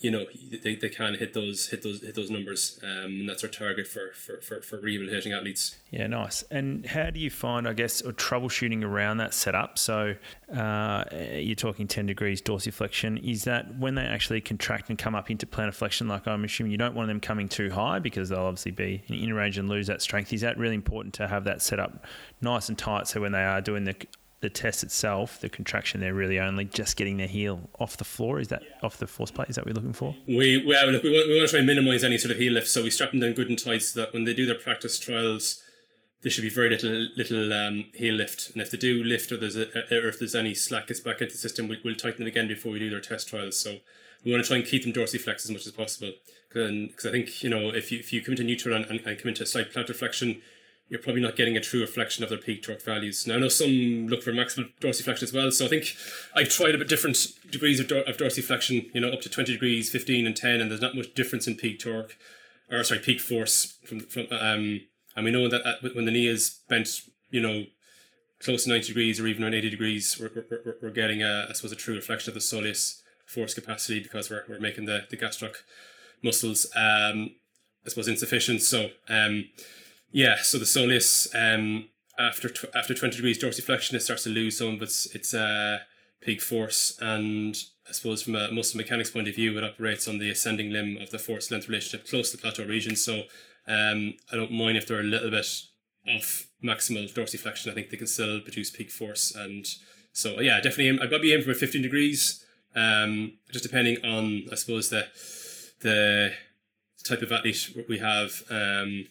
you 0.00 0.10
know 0.10 0.24
they, 0.62 0.74
they 0.74 0.88
can 0.88 1.14
hit 1.14 1.34
those 1.34 1.68
hit 1.68 1.82
those 1.82 2.02
hit 2.02 2.14
those 2.14 2.30
numbers 2.30 2.78
um, 2.82 3.20
and 3.20 3.28
that's 3.28 3.42
our 3.44 3.50
target 3.50 3.86
for, 3.86 4.12
for, 4.14 4.40
for, 4.40 4.60
for 4.60 4.78
rehabilitating 4.80 5.32
athletes. 5.32 5.76
Yeah 5.90 6.06
nice. 6.06 6.42
And 6.50 6.84
how 6.86 7.10
do 7.10 7.20
you 7.20 7.30
find 7.30 7.68
i 7.68 7.72
guess 7.72 8.02
or 8.02 8.12
troubleshooting 8.12 8.84
around 8.84 9.18
that 9.18 9.34
setup? 9.34 9.78
So 9.78 10.14
uh, 10.54 11.04
you're 11.12 11.54
talking 11.54 11.86
10 11.86 12.06
degrees 12.06 12.42
dorsiflexion. 12.42 13.22
Is 13.22 13.44
that 13.44 13.78
when 13.78 13.94
they 13.94 14.02
actually 14.02 14.40
contract 14.40 14.88
and 14.88 14.98
come 14.98 15.14
up 15.14 15.30
into 15.30 15.46
plantar 15.46 15.74
flexion 15.74 16.08
like 16.08 16.26
i'm 16.26 16.44
assuming 16.44 16.72
you 16.72 16.78
don't 16.78 16.94
want 16.94 17.08
them 17.08 17.20
coming 17.20 17.48
too 17.48 17.70
high 17.70 17.98
because 17.98 18.28
they'll 18.28 18.40
obviously 18.40 18.72
be 18.72 19.02
in 19.08 19.32
range 19.32 19.58
and 19.58 19.68
lose 19.68 19.86
that 19.86 20.02
strength. 20.02 20.32
Is 20.32 20.40
that 20.42 20.58
really 20.58 20.74
important 20.74 21.14
to 21.14 21.28
have 21.28 21.44
that 21.44 21.62
set 21.62 21.78
up 21.78 22.04
nice 22.40 22.68
and 22.68 22.78
tight 22.78 23.08
so 23.08 23.20
when 23.20 23.32
they 23.32 23.44
are 23.44 23.60
doing 23.60 23.84
the 23.84 23.94
the 24.44 24.50
test 24.50 24.84
itself, 24.84 25.40
the 25.40 25.48
contraction, 25.48 26.02
they're 26.02 26.12
really 26.12 26.38
only 26.38 26.66
just 26.66 26.98
getting 26.98 27.16
their 27.16 27.26
heel 27.26 27.70
off 27.80 27.96
the 27.96 28.04
floor. 28.04 28.38
Is 28.40 28.48
that 28.48 28.62
off 28.82 28.98
the 28.98 29.06
force 29.06 29.30
plate? 29.30 29.48
Is 29.48 29.56
that 29.56 29.64
what 29.64 29.72
we're 29.72 29.80
looking 29.80 29.94
for? 29.94 30.14
We 30.28 30.62
well, 30.66 30.90
look, 30.90 31.02
we 31.02 31.10
want, 31.10 31.28
we 31.28 31.38
want 31.38 31.48
to 31.48 31.50
try 31.50 31.58
and 31.60 31.66
minimise 31.66 32.04
any 32.04 32.18
sort 32.18 32.30
of 32.32 32.36
heel 32.36 32.52
lift, 32.52 32.68
so 32.68 32.82
we 32.82 32.90
strap 32.90 33.12
them 33.12 33.20
down 33.20 33.32
good 33.32 33.48
and 33.48 33.58
tight 33.58 33.80
so 33.80 34.00
that 34.00 34.12
when 34.12 34.24
they 34.24 34.34
do 34.34 34.44
their 34.44 34.54
practice 34.54 34.98
trials, 34.98 35.62
there 36.20 36.30
should 36.30 36.42
be 36.42 36.50
very 36.50 36.68
little 36.68 37.08
little 37.16 37.52
um, 37.54 37.86
heel 37.94 38.14
lift. 38.14 38.50
And 38.50 38.60
if 38.60 38.70
they 38.70 38.76
do 38.76 39.02
lift 39.02 39.32
or 39.32 39.38
there's 39.38 39.56
a, 39.56 39.66
or 39.90 40.08
if 40.08 40.18
there's 40.18 40.34
any 40.34 40.52
slack 40.52 40.88
gets 40.88 41.00
back 41.00 41.22
into 41.22 41.32
the 41.32 41.38
system, 41.38 41.66
we, 41.66 41.80
will 41.82 41.94
tighten 41.94 42.26
it 42.26 42.28
again 42.28 42.46
before 42.46 42.72
we 42.72 42.78
do 42.78 42.90
their 42.90 43.00
test 43.00 43.28
trials. 43.28 43.58
So 43.58 43.78
we 44.26 44.30
want 44.30 44.44
to 44.44 44.48
try 44.48 44.58
and 44.58 44.66
keep 44.66 44.82
them 44.82 44.92
dorsiflex 44.92 45.44
as 45.44 45.50
much 45.50 45.66
as 45.66 45.72
possible. 45.72 46.12
Because 46.52 47.06
I 47.06 47.10
think 47.10 47.42
you 47.42 47.48
know 47.48 47.70
if 47.70 47.90
you 47.90 47.98
if 47.98 48.12
you 48.12 48.20
come 48.20 48.32
into 48.32 48.44
neutral 48.44 48.76
and, 48.76 48.84
and, 48.84 49.00
and 49.06 49.18
come 49.18 49.30
into 49.30 49.42
a 49.42 49.46
slight 49.46 49.72
plantar 49.72 49.96
flexion 49.96 50.42
you're 50.88 51.00
probably 51.00 51.22
not 51.22 51.36
getting 51.36 51.56
a 51.56 51.60
true 51.60 51.80
reflection 51.80 52.22
of 52.22 52.30
their 52.30 52.38
peak 52.38 52.62
torque 52.62 52.82
values. 52.82 53.26
Now, 53.26 53.36
I 53.36 53.38
know 53.38 53.48
some 53.48 54.06
look 54.06 54.22
for 54.22 54.32
maximal 54.32 54.70
dorsiflexion 54.80 55.22
as 55.22 55.32
well, 55.32 55.50
so 55.50 55.64
I 55.64 55.68
think 55.68 55.96
I've 56.34 56.50
tried 56.50 56.74
a 56.74 56.78
bit 56.78 56.88
different 56.88 57.16
degrees 57.50 57.80
of, 57.80 57.88
dor- 57.88 58.04
of 58.04 58.16
dorsiflexion, 58.16 58.94
you 58.94 59.00
know, 59.00 59.10
up 59.10 59.22
to 59.22 59.30
20 59.30 59.52
degrees, 59.52 59.90
15 59.90 60.26
and 60.26 60.36
10, 60.36 60.60
and 60.60 60.70
there's 60.70 60.82
not 60.82 60.94
much 60.94 61.14
difference 61.14 61.46
in 61.46 61.56
peak 61.56 61.80
torque, 61.80 62.16
or 62.70 62.84
sorry, 62.84 63.00
peak 63.00 63.20
force. 63.20 63.78
From, 63.86 64.00
from 64.00 64.26
um, 64.30 64.82
And 65.16 65.24
we 65.24 65.30
know 65.30 65.48
that 65.48 65.66
at, 65.66 65.94
when 65.94 66.04
the 66.04 66.12
knee 66.12 66.26
is 66.26 66.60
bent, 66.68 67.00
you 67.30 67.40
know, 67.40 67.64
close 68.40 68.64
to 68.64 68.70
90 68.70 68.88
degrees 68.88 69.18
or 69.18 69.26
even 69.26 69.42
around 69.42 69.54
80 69.54 69.70
degrees, 69.70 70.18
we're, 70.20 70.30
we're, 70.50 70.76
we're 70.82 70.90
getting, 70.90 71.22
a, 71.22 71.46
I 71.48 71.52
suppose, 71.54 71.72
a 71.72 71.76
true 71.76 71.94
reflection 71.94 72.30
of 72.30 72.34
the 72.34 72.40
soleus 72.40 73.00
force 73.26 73.54
capacity 73.54 74.00
because 74.00 74.28
we're, 74.28 74.44
we're 74.48 74.60
making 74.60 74.84
the, 74.84 75.06
the 75.10 75.16
gastroc 75.16 75.56
muscles, 76.22 76.66
um, 76.76 77.30
I 77.86 77.88
suppose, 77.88 78.06
insufficient. 78.06 78.60
So, 78.60 78.90
um, 79.08 79.46
yeah, 80.14 80.36
so 80.42 80.58
the 80.58 80.64
soleus 80.64 81.26
um, 81.34 81.88
after 82.20 82.48
tw- 82.48 82.72
after 82.72 82.94
twenty 82.94 83.16
degrees 83.16 83.42
dorsiflexion, 83.42 83.94
it 83.94 84.00
starts 84.00 84.22
to 84.22 84.30
lose 84.30 84.58
some 84.58 84.76
of 84.76 84.82
its 84.82 85.06
its 85.06 85.34
uh, 85.34 85.78
peak 86.22 86.40
force, 86.40 86.96
and 87.00 87.56
I 87.88 87.92
suppose 87.92 88.22
from 88.22 88.36
a 88.36 88.52
muscle 88.52 88.78
mechanics 88.78 89.10
point 89.10 89.26
of 89.26 89.34
view, 89.34 89.58
it 89.58 89.64
operates 89.64 90.06
on 90.06 90.18
the 90.18 90.30
ascending 90.30 90.70
limb 90.70 90.98
of 90.98 91.10
the 91.10 91.18
force 91.18 91.50
length 91.50 91.68
relationship 91.68 92.08
close 92.08 92.30
to 92.30 92.36
the 92.36 92.42
plateau 92.42 92.64
region. 92.64 92.94
So 92.94 93.22
um, 93.66 94.14
I 94.32 94.36
don't 94.36 94.52
mind 94.52 94.76
if 94.76 94.86
they're 94.86 95.00
a 95.00 95.02
little 95.02 95.30
bit 95.30 95.48
off 96.08 96.46
maximal 96.62 97.12
dorsiflexion. 97.12 97.72
I 97.72 97.74
think 97.74 97.90
they 97.90 97.96
can 97.96 98.06
still 98.06 98.40
produce 98.40 98.70
peak 98.70 98.92
force, 98.92 99.34
and 99.34 99.66
so 100.12 100.40
yeah, 100.40 100.60
definitely 100.60 101.02
I'd 101.02 101.10
probably 101.10 101.32
aim 101.32 101.42
for 101.42 101.54
fifteen 101.54 101.82
degrees. 101.82 102.44
Um, 102.76 103.38
just 103.50 103.64
depending 103.64 103.96
on 104.04 104.44
I 104.52 104.54
suppose 104.54 104.90
the 104.90 105.08
the 105.80 106.34
type 107.04 107.22
of 107.22 107.32
athlete 107.32 107.76
we 107.88 107.98
have. 107.98 108.44
Um, 108.48 109.06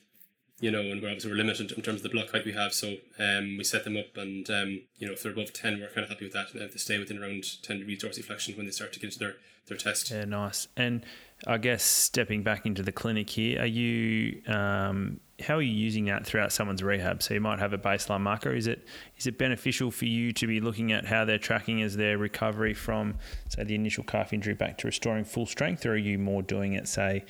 you 0.63 0.71
know, 0.71 0.79
and 0.79 1.01
we're 1.01 1.09
obviously 1.09 1.29
we're 1.29 1.35
limited 1.35 1.73
in 1.73 1.81
terms 1.81 1.97
of 1.97 2.03
the 2.03 2.09
block 2.09 2.31
height 2.31 2.45
we 2.45 2.53
have. 2.53 2.73
So 2.73 2.95
um, 3.19 3.57
we 3.57 3.65
set 3.65 3.83
them 3.83 3.97
up, 3.97 4.15
and 4.15 4.49
um, 4.49 4.81
you 4.97 5.05
know, 5.05 5.11
if 5.11 5.21
they're 5.21 5.33
above 5.33 5.51
ten, 5.51 5.77
we're 5.77 5.89
kind 5.89 6.05
of 6.05 6.09
happy 6.09 6.23
with 6.23 6.33
that. 6.33 6.53
And 6.53 6.61
if 6.61 6.71
they 6.71 6.77
stay 6.77 6.97
within 6.97 7.21
around 7.21 7.61
ten 7.63 7.79
degrees 7.79 8.01
dorsiflexion 8.01 8.55
when 8.55 8.65
they 8.65 8.71
start 8.71 8.93
to 8.93 8.99
get 8.99 9.07
into 9.07 9.19
their 9.19 9.35
their 9.67 9.75
test. 9.75 10.09
Yeah, 10.09 10.23
nice. 10.23 10.69
And 10.77 11.05
I 11.45 11.57
guess 11.57 11.83
stepping 11.83 12.43
back 12.43 12.65
into 12.65 12.81
the 12.81 12.93
clinic 12.93 13.29
here, 13.29 13.61
are 13.61 13.65
you 13.65 14.41
um, 14.47 15.19
how 15.41 15.57
are 15.57 15.61
you 15.61 15.73
using 15.73 16.05
that 16.05 16.25
throughout 16.25 16.53
someone's 16.53 16.81
rehab? 16.81 17.21
So 17.21 17.33
you 17.33 17.41
might 17.41 17.59
have 17.59 17.73
a 17.73 17.77
baseline 17.77 18.21
marker. 18.21 18.53
Is 18.53 18.65
it 18.65 18.87
is 19.17 19.27
it 19.27 19.37
beneficial 19.37 19.91
for 19.91 20.05
you 20.05 20.31
to 20.31 20.47
be 20.47 20.61
looking 20.61 20.93
at 20.93 21.05
how 21.05 21.25
they're 21.25 21.37
tracking 21.37 21.81
as 21.81 21.97
their 21.97 22.17
recovery 22.17 22.73
from 22.73 23.15
say 23.49 23.65
the 23.65 23.75
initial 23.75 24.05
calf 24.05 24.31
injury 24.31 24.53
back 24.53 24.77
to 24.77 24.87
restoring 24.87 25.25
full 25.25 25.45
strength, 25.45 25.85
or 25.85 25.91
are 25.91 25.97
you 25.97 26.17
more 26.17 26.41
doing 26.41 26.71
it 26.71 26.87
say, 26.87 27.25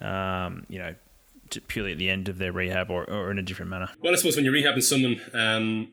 um, 0.00 0.66
you 0.68 0.80
know, 0.80 0.96
purely 1.68 1.92
at 1.92 1.98
the 1.98 2.10
end 2.10 2.28
of 2.28 2.38
their 2.38 2.52
rehab 2.52 2.90
or, 2.90 3.04
or 3.10 3.30
in 3.30 3.38
a 3.38 3.42
different 3.42 3.70
manner? 3.70 3.90
Well, 4.00 4.12
I 4.12 4.16
suppose 4.16 4.36
when 4.36 4.44
you're 4.44 4.54
rehabbing 4.54 4.82
someone, 4.82 5.20
um, 5.32 5.92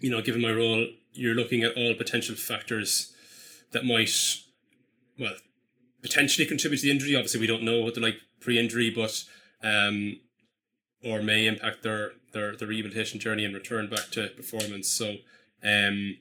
you 0.00 0.10
know, 0.10 0.20
given 0.22 0.40
my 0.40 0.52
role, 0.52 0.86
you're 1.12 1.34
looking 1.34 1.62
at 1.62 1.76
all 1.76 1.94
potential 1.94 2.34
factors 2.34 3.14
that 3.72 3.84
might, 3.84 4.10
well, 5.18 5.34
potentially 6.02 6.46
contribute 6.46 6.78
to 6.78 6.86
the 6.86 6.90
injury. 6.90 7.16
Obviously, 7.16 7.40
we 7.40 7.46
don't 7.46 7.62
know 7.62 7.80
what 7.80 7.94
they're 7.94 8.02
like 8.02 8.18
pre-injury, 8.40 8.90
but 8.90 9.24
um, 9.62 10.20
or 11.04 11.22
may 11.22 11.46
impact 11.46 11.82
their 11.82 12.12
their 12.32 12.56
their 12.56 12.68
rehabilitation 12.68 13.20
journey 13.20 13.44
and 13.44 13.54
return 13.54 13.88
back 13.88 14.10
to 14.10 14.28
performance. 14.28 14.88
So, 14.88 15.16
um, 15.62 16.18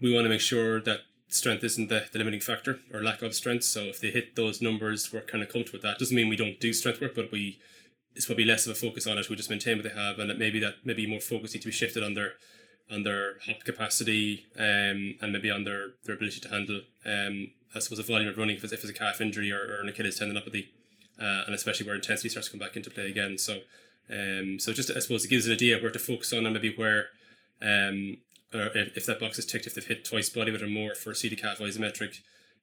we 0.00 0.14
want 0.14 0.24
to 0.24 0.28
make 0.28 0.40
sure 0.40 0.80
that 0.80 1.00
strength 1.30 1.64
isn't 1.64 1.88
the, 1.88 2.06
the 2.12 2.18
limiting 2.18 2.40
factor 2.40 2.80
or 2.92 3.02
lack 3.02 3.22
of 3.22 3.34
strength. 3.34 3.64
So 3.64 3.84
if 3.84 4.00
they 4.00 4.10
hit 4.10 4.36
those 4.36 4.60
numbers, 4.60 5.12
we're 5.12 5.22
kind 5.22 5.42
of 5.42 5.48
comfortable 5.48 5.78
with 5.78 5.82
that. 5.82 5.98
Doesn't 5.98 6.16
mean 6.16 6.28
we 6.28 6.36
don't 6.36 6.60
do 6.60 6.72
strength 6.72 7.00
work, 7.00 7.14
but 7.14 7.32
we 7.32 7.58
it's 8.14 8.26
probably 8.26 8.44
less 8.44 8.66
of 8.66 8.72
a 8.72 8.74
focus 8.74 9.06
on 9.06 9.18
it. 9.18 9.28
We 9.28 9.36
just 9.36 9.50
maintain 9.50 9.76
what 9.76 9.84
they 9.84 10.00
have, 10.00 10.18
and 10.18 10.28
that 10.28 10.38
maybe 10.38 10.58
that 10.60 10.76
maybe 10.84 11.06
more 11.06 11.20
focus 11.20 11.54
needs 11.54 11.64
to 11.64 11.68
be 11.68 11.72
shifted 11.72 12.02
on 12.02 12.14
their 12.14 12.32
on 12.90 13.04
their 13.04 13.38
hop 13.46 13.64
capacity 13.64 14.46
um, 14.58 15.14
and 15.22 15.32
maybe 15.32 15.48
on 15.48 15.62
their, 15.62 15.90
their 16.04 16.16
ability 16.16 16.40
to 16.40 16.48
handle 16.48 16.80
um, 17.06 17.52
I 17.72 17.78
suppose 17.78 18.00
a 18.00 18.02
volume 18.02 18.28
of 18.28 18.36
running 18.36 18.56
if 18.56 18.64
it's, 18.64 18.72
if 18.72 18.80
it's 18.80 18.90
a 18.90 18.92
calf 18.92 19.20
injury 19.20 19.52
or, 19.52 19.60
or 19.60 19.80
an 19.80 19.88
Achilles 19.88 20.18
tendinopathy, 20.18 20.66
uh, 21.20 21.44
and 21.46 21.54
especially 21.54 21.86
where 21.86 21.94
intensity 21.94 22.28
starts 22.28 22.48
to 22.48 22.52
come 22.52 22.58
back 22.58 22.76
into 22.76 22.90
play 22.90 23.08
again. 23.08 23.38
So 23.38 23.60
um, 24.10 24.58
so 24.58 24.72
just 24.72 24.90
I 24.90 24.98
suppose 24.98 25.24
it 25.24 25.28
gives 25.28 25.46
an 25.46 25.52
idea 25.52 25.78
where 25.78 25.92
to 25.92 25.98
focus 25.98 26.32
on 26.32 26.46
and 26.46 26.54
maybe 26.54 26.74
where 26.74 27.06
um, 27.62 28.16
or 28.52 28.66
if, 28.74 28.96
if 28.96 29.06
that 29.06 29.20
box 29.20 29.38
is 29.38 29.46
ticked, 29.46 29.66
if 29.66 29.74
they've 29.74 29.86
hit 29.86 30.04
twice 30.04 30.28
body 30.28 30.52
weight 30.52 30.62
or 30.62 30.68
more 30.68 30.94
for 30.94 31.14
seated 31.14 31.40
calf 31.40 31.58
isometric, 31.58 32.20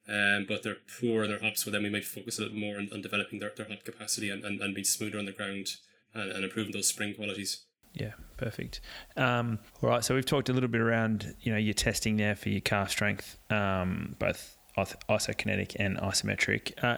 um, 0.08 0.46
but 0.48 0.64
they're 0.64 0.78
poor 1.00 1.24
in 1.24 1.30
their 1.30 1.40
hops, 1.40 1.66
well 1.66 1.74
then 1.74 1.84
we 1.84 1.90
might 1.90 2.06
focus 2.06 2.40
a 2.40 2.44
little 2.44 2.58
more 2.58 2.78
on, 2.78 2.90
on 2.94 3.02
developing 3.02 3.40
their, 3.40 3.52
their 3.56 3.68
hop 3.68 3.84
capacity 3.84 4.30
and, 4.30 4.44
and, 4.44 4.62
and 4.62 4.74
being 4.74 4.86
smoother 4.86 5.20
on 5.20 5.26
the 5.26 5.32
ground 5.32 5.76
and, 6.14 6.32
and 6.32 6.44
improving 6.44 6.74
those 6.74 6.88
spring 6.88 7.14
qualities. 7.14 7.66
Yeah, 7.94 8.14
perfect. 8.38 8.82
Um, 9.16 9.60
all 9.82 9.90
right, 9.90 10.04
so 10.04 10.14
we've 10.14 10.26
talked 10.26 10.50
a 10.50 10.54
little 10.54 10.70
bit 10.70 10.82
around 10.82 11.36
you 11.42 11.52
know 11.52 11.58
your 11.58 11.74
testing 11.74 12.18
there 12.18 12.36
for 12.36 12.50
your 12.50 12.62
calf 12.62 12.92
strength, 12.92 13.38
um, 13.50 14.16
both 14.20 14.58
isokinetic 14.78 15.76
and 15.80 15.98
isometric. 15.98 16.84
Uh, 16.84 16.98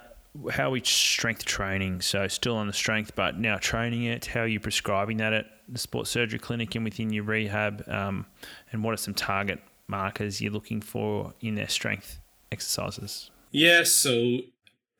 how 0.52 0.70
we 0.70 0.82
strength 0.82 1.46
training? 1.46 2.02
So 2.02 2.28
still 2.28 2.56
on 2.56 2.68
the 2.68 2.74
strength, 2.74 3.16
but 3.16 3.38
now 3.38 3.58
training 3.58 4.04
it. 4.04 4.28
How 4.28 4.42
are 4.42 4.48
you 4.48 4.60
prescribing 4.60 5.18
that 5.18 5.34
at 5.34 5.46
the 5.68 5.80
sports 5.80 6.10
surgery 6.10 6.40
clinic 6.40 6.76
and 6.76 6.84
within 6.84 7.12
your 7.12 7.24
rehab? 7.24 7.84
Um, 7.88 8.26
and 8.72 8.84
what 8.84 8.94
are 8.94 8.98
some 8.98 9.14
target 9.14 9.60
markers 9.88 10.42
you're 10.42 10.52
looking 10.52 10.82
for 10.82 11.34
in 11.42 11.56
their 11.56 11.68
strength 11.68 12.20
exercises? 12.52 13.32
Yeah, 13.52 13.84
so 13.84 14.40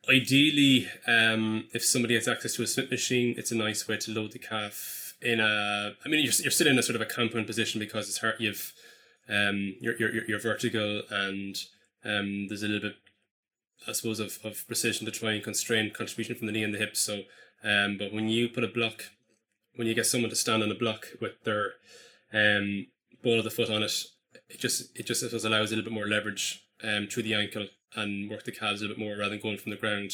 ideally, 0.08 0.88
um, 1.06 1.64
if 1.72 1.84
somebody 1.84 2.14
has 2.14 2.26
access 2.26 2.54
to 2.54 2.62
a 2.62 2.66
Smith 2.66 2.90
machine, 2.90 3.34
it's 3.36 3.52
a 3.52 3.56
nice 3.56 3.86
way 3.86 3.96
to 3.98 4.10
load 4.12 4.32
the 4.32 4.38
calf 4.38 5.14
in 5.22 5.40
a. 5.40 5.92
I 6.04 6.08
mean, 6.08 6.24
you're, 6.24 6.32
you're 6.40 6.50
still 6.50 6.66
in 6.66 6.78
a 6.78 6.82
sort 6.82 6.96
of 6.96 7.02
a 7.02 7.06
compound 7.06 7.46
position 7.46 7.78
because 7.78 8.08
it's 8.08 8.18
hard. 8.18 8.36
You've 8.38 8.72
um, 9.28 9.76
you're, 9.80 9.96
you're, 9.96 10.24
you're 10.24 10.40
vertical 10.40 11.02
and 11.10 11.56
um, 12.04 12.48
there's 12.48 12.62
a 12.62 12.66
little 12.66 12.88
bit 12.88 12.96
I 13.88 13.92
suppose, 13.92 14.20
of, 14.20 14.38
of 14.44 14.66
precision 14.66 15.06
to 15.06 15.12
try 15.12 15.32
and 15.32 15.42
constrain 15.42 15.90
contribution 15.90 16.36
from 16.36 16.46
the 16.46 16.52
knee 16.52 16.64
and 16.64 16.74
the 16.74 16.78
hips. 16.78 17.00
So, 17.00 17.22
um, 17.64 17.96
but 17.98 18.12
when 18.12 18.28
you 18.28 18.48
put 18.48 18.64
a 18.64 18.68
block, 18.68 19.04
when 19.76 19.86
you 19.86 19.94
get 19.94 20.06
someone 20.06 20.30
to 20.30 20.36
stand 20.36 20.62
on 20.62 20.70
a 20.70 20.74
block 20.74 21.06
with 21.20 21.42
their 21.44 21.72
um, 22.32 22.86
ball 23.22 23.38
of 23.38 23.44
the 23.44 23.50
foot 23.50 23.70
on 23.70 23.82
it, 23.82 23.92
it 24.48 24.58
just 24.58 24.96
it 24.98 25.06
just 25.06 25.22
allows 25.22 25.72
a 25.72 25.76
little 25.76 25.90
bit 25.90 25.94
more 25.94 26.06
leverage 26.06 26.64
um, 26.82 27.06
through 27.06 27.22
the 27.22 27.34
ankle 27.34 27.66
and 27.96 28.30
work 28.30 28.44
the 28.44 28.52
calves 28.52 28.80
a 28.80 28.84
little 28.84 28.96
bit 28.96 29.04
more 29.04 29.16
rather 29.16 29.30
than 29.30 29.40
going 29.40 29.58
from 29.58 29.70
the 29.70 29.76
ground. 29.76 30.12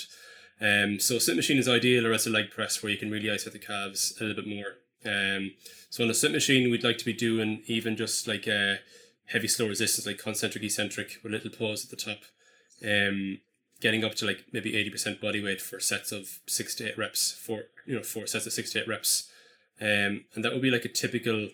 Um, 0.61 0.99
so 0.99 1.19
Smith 1.19 1.37
machine 1.37 1.59
is 1.59 1.69
ideal, 1.69 2.07
or 2.07 2.13
as 2.13 2.27
a 2.27 2.31
leg 2.31 2.51
press 2.51 2.83
where 2.83 2.91
you 2.91 2.99
can 2.99 3.11
really 3.11 3.31
isolate 3.31 3.53
the 3.53 3.67
calves 3.67 4.15
a 4.21 4.25
little 4.25 4.43
bit 4.43 4.49
more. 4.49 4.77
Um, 5.05 5.53
so 5.91 6.03
on 6.03 6.09
the 6.09 6.15
Smith 6.15 6.33
machine, 6.33 6.71
we'd 6.71 6.85
like 6.85 6.99
to 6.99 7.05
be 7.05 7.13
doing 7.13 7.63
even 7.67 7.97
just 7.97 8.27
like 8.27 8.47
a 8.47 8.79
heavy 9.27 9.49
slow 9.49 9.69
resistance, 9.69 10.07
like 10.07 10.19
concentric 10.19 10.65
eccentric, 10.65 11.19
with 11.23 11.33
a 11.33 11.37
little 11.37 11.51
pause 11.51 11.85
at 11.85 11.91
the 11.91 11.97
top. 11.97 12.21
Um, 12.83 13.41
getting 13.81 14.05
up 14.05 14.15
to 14.17 14.27
like 14.27 14.45
maybe 14.53 14.73
80% 14.73 15.21
body 15.21 15.43
weight 15.43 15.61
for 15.61 15.81
sets 15.81 16.13
of 16.13 16.41
six 16.47 16.75
to 16.77 16.89
eight 16.89 16.99
reps 16.99 17.33
for 17.33 17.65
you 17.87 17.95
know 17.95 18.03
four 18.03 18.27
sets 18.27 18.47
of 18.47 18.53
six 18.53 18.73
to 18.73 18.81
eight 18.81 18.89
reps. 18.89 19.31
Um, 19.81 20.25
and 20.35 20.45
that 20.45 20.53
would 20.53 20.63
be 20.63 20.71
like 20.71 20.85
a 20.85 20.89
typical 20.89 21.51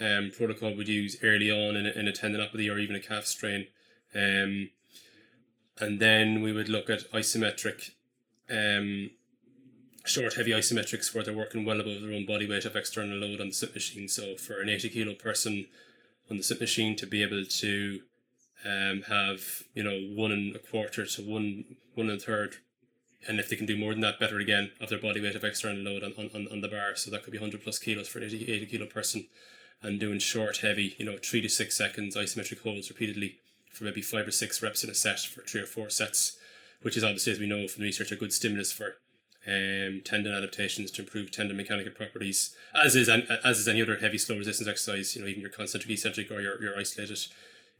um, 0.00 0.30
protocol 0.36 0.74
we'd 0.74 0.88
use 0.88 1.16
early 1.22 1.50
on 1.50 1.76
in 1.76 1.86
a, 1.86 1.90
in 1.90 2.08
a 2.08 2.12
tendinopathy 2.12 2.72
or 2.72 2.78
even 2.78 2.96
a 2.96 3.00
calf 3.00 3.26
strain. 3.26 3.66
Um, 4.14 4.70
and 5.80 5.98
then 5.98 6.40
we 6.42 6.52
would 6.52 6.68
look 6.68 6.88
at 6.88 7.10
isometric 7.10 7.90
um, 8.50 9.10
short 10.04 10.34
heavy 10.34 10.52
isometrics 10.52 11.14
where 11.14 11.24
they're 11.24 11.34
working 11.34 11.64
well 11.64 11.80
above 11.80 12.02
their 12.02 12.12
own 12.12 12.26
body 12.26 12.48
weight 12.48 12.64
of 12.64 12.76
external 12.76 13.16
load 13.16 13.40
on 13.40 13.48
the 13.48 13.54
Smith 13.54 13.74
machine. 13.74 14.08
So 14.08 14.36
for 14.36 14.60
an 14.60 14.68
80 14.68 14.90
kilo 14.90 15.14
person 15.14 15.66
on 16.30 16.36
the 16.36 16.42
Smith 16.42 16.60
machine 16.60 16.94
to 16.96 17.06
be 17.06 17.22
able 17.22 17.44
to 17.44 18.00
um, 18.64 19.02
have 19.08 19.64
you 19.74 19.82
know 19.82 19.98
one 20.14 20.32
and 20.32 20.56
a 20.56 20.58
quarter 20.58 21.06
to 21.06 21.22
one 21.22 21.64
one 21.94 22.08
and 22.08 22.20
a 22.20 22.24
third, 22.24 22.56
and 23.28 23.38
if 23.38 23.48
they 23.48 23.56
can 23.56 23.66
do 23.66 23.76
more 23.76 23.92
than 23.92 24.00
that, 24.00 24.18
better 24.18 24.38
again 24.38 24.72
of 24.80 24.88
their 24.88 24.98
body 24.98 25.20
weight 25.20 25.36
of 25.36 25.44
external 25.44 25.82
load 25.82 26.02
on, 26.02 26.14
on, 26.18 26.48
on 26.50 26.60
the 26.60 26.68
bar. 26.68 26.96
So 26.96 27.10
that 27.10 27.22
could 27.22 27.32
be 27.32 27.38
hundred 27.38 27.62
plus 27.62 27.78
kilos 27.78 28.08
for 28.08 28.18
an 28.18 28.24
80, 28.24 28.52
80 28.52 28.66
kilo 28.66 28.86
person, 28.86 29.26
and 29.82 30.00
doing 30.00 30.18
short, 30.18 30.58
heavy, 30.58 30.94
you 30.98 31.04
know, 31.04 31.18
three 31.22 31.42
to 31.42 31.48
six 31.48 31.76
seconds 31.76 32.16
isometric 32.16 32.62
holds 32.62 32.88
repeatedly 32.88 33.38
for 33.70 33.84
maybe 33.84 34.02
five 34.02 34.26
or 34.26 34.30
six 34.30 34.62
reps 34.62 34.84
in 34.84 34.90
a 34.90 34.94
set 34.94 35.20
for 35.20 35.42
three 35.42 35.60
or 35.60 35.66
four 35.66 35.90
sets, 35.90 36.38
which 36.82 36.96
is 36.96 37.04
obviously, 37.04 37.32
as 37.32 37.38
we 37.38 37.46
know 37.46 37.66
from 37.68 37.82
the 37.82 37.88
research, 37.88 38.12
a 38.12 38.16
good 38.16 38.32
stimulus 38.32 38.72
for 38.72 38.96
um, 39.46 40.00
tendon 40.04 40.32
adaptations 40.32 40.90
to 40.92 41.02
improve 41.02 41.30
tendon 41.30 41.56
mechanical 41.56 41.92
properties, 41.92 42.54
as 42.74 42.96
is 42.96 43.08
as 43.08 43.58
is 43.58 43.68
any 43.68 43.82
other 43.82 43.96
heavy 43.96 44.16
slow 44.16 44.38
resistance 44.38 44.68
exercise. 44.68 45.14
You 45.14 45.22
know, 45.22 45.28
even 45.28 45.42
your 45.42 45.50
concentric 45.50 45.90
eccentric 45.90 46.30
or 46.30 46.40
your, 46.40 46.62
your 46.62 46.78
isolated 46.78 47.18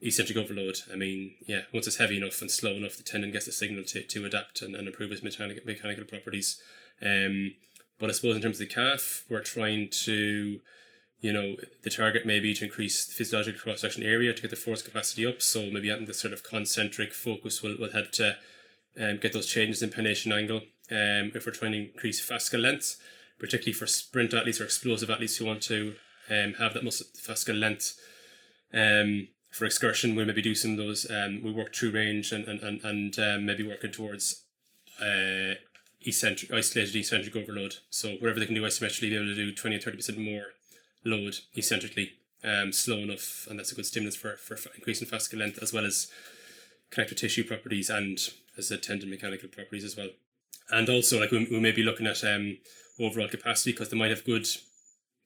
eccentric 0.04 0.36
overload. 0.38 0.78
I 0.92 0.96
mean, 0.96 1.34
yeah, 1.46 1.62
once 1.72 1.86
it's 1.86 1.96
heavy 1.96 2.18
enough 2.18 2.40
and 2.40 2.50
slow 2.50 2.72
enough, 2.72 2.96
the 2.96 3.02
tendon 3.02 3.32
gets 3.32 3.46
the 3.46 3.52
signal 3.52 3.84
to, 3.84 4.02
to 4.02 4.24
adapt 4.24 4.62
and, 4.62 4.76
and 4.76 4.86
improve 4.86 5.10
its 5.12 5.22
mechanical 5.22 5.62
mechanical 5.66 6.04
properties. 6.04 6.60
Um, 7.02 7.54
but 7.98 8.10
I 8.10 8.12
suppose 8.12 8.36
in 8.36 8.42
terms 8.42 8.60
of 8.60 8.68
the 8.68 8.74
calf, 8.74 9.24
we're 9.30 9.40
trying 9.40 9.88
to, 10.04 10.60
you 11.20 11.32
know, 11.32 11.56
the 11.82 11.90
target 11.90 12.26
may 12.26 12.40
be 12.40 12.54
to 12.54 12.64
increase 12.64 13.06
the 13.06 13.14
physiological 13.14 13.60
cross 13.60 13.80
section 13.80 14.02
area 14.02 14.34
to 14.34 14.42
get 14.42 14.50
the 14.50 14.56
force 14.56 14.82
capacity 14.82 15.26
up. 15.26 15.40
So 15.40 15.70
maybe 15.70 15.88
having 15.88 16.06
this 16.06 16.20
sort 16.20 16.34
of 16.34 16.42
concentric 16.42 17.12
focus 17.12 17.62
will, 17.62 17.76
will 17.78 17.92
help 17.92 18.12
to 18.12 18.36
um, 19.00 19.18
get 19.18 19.32
those 19.32 19.46
changes 19.46 19.82
in 19.82 19.90
pennation 19.90 20.32
angle 20.32 20.62
um, 20.90 21.32
if 21.34 21.46
we're 21.46 21.52
trying 21.52 21.72
to 21.72 21.90
increase 21.90 22.26
fascicle 22.26 22.60
length, 22.60 22.96
particularly 23.38 23.72
for 23.72 23.86
sprint 23.86 24.34
athletes 24.34 24.60
or 24.60 24.64
explosive 24.64 25.10
athletes 25.10 25.36
who 25.36 25.46
want 25.46 25.62
to 25.62 25.94
um, 26.30 26.54
have 26.58 26.74
that 26.74 26.84
muscle 26.84 27.06
fascicle 27.16 27.58
length. 27.58 27.98
Um, 28.72 29.28
for 29.54 29.64
excursion, 29.64 30.14
we'll 30.14 30.26
maybe 30.26 30.42
do 30.42 30.54
some 30.54 30.72
of 30.72 30.78
those. 30.78 31.08
Um, 31.10 31.40
we 31.42 31.52
work 31.52 31.74
through 31.74 31.92
range 31.92 32.32
and 32.32 32.46
and 32.46 32.60
and, 32.60 32.84
and 32.84 33.18
um, 33.18 33.46
maybe 33.46 33.66
working 33.66 33.92
towards 33.92 34.42
uh, 35.00 35.54
eccentric, 36.04 36.52
isolated 36.52 36.96
eccentric 36.96 37.36
overload. 37.36 37.76
So 37.90 38.14
wherever 38.14 38.40
they 38.40 38.46
can 38.46 38.54
do 38.54 38.62
isometrically, 38.62 39.10
be 39.10 39.16
able 39.16 39.26
to 39.26 39.34
do 39.34 39.52
twenty 39.52 39.76
or 39.76 39.80
thirty 39.80 39.96
percent 39.96 40.18
more 40.18 40.46
load 41.04 41.36
eccentrically, 41.56 42.14
um, 42.42 42.72
slow 42.72 42.98
enough, 42.98 43.46
and 43.48 43.58
that's 43.58 43.72
a 43.72 43.74
good 43.76 43.86
stimulus 43.86 44.16
for 44.16 44.36
for 44.36 44.56
increasing 44.74 45.06
fascicle 45.06 45.38
length 45.38 45.62
as 45.62 45.72
well 45.72 45.86
as 45.86 46.10
connective 46.90 47.18
tissue 47.18 47.44
properties 47.44 47.90
and 47.90 48.18
as 48.56 48.70
a 48.70 48.76
tendon 48.76 49.10
mechanical 49.10 49.48
properties 49.48 49.82
as 49.82 49.96
well 49.96 50.10
and 50.70 50.88
also 50.88 51.20
like 51.20 51.30
we, 51.30 51.46
we 51.50 51.60
may 51.60 51.72
be 51.72 51.82
looking 51.82 52.06
at 52.06 52.22
um, 52.24 52.58
overall 53.00 53.28
capacity 53.28 53.72
because 53.72 53.88
they 53.88 53.96
might 53.96 54.10
have 54.10 54.24
good 54.24 54.46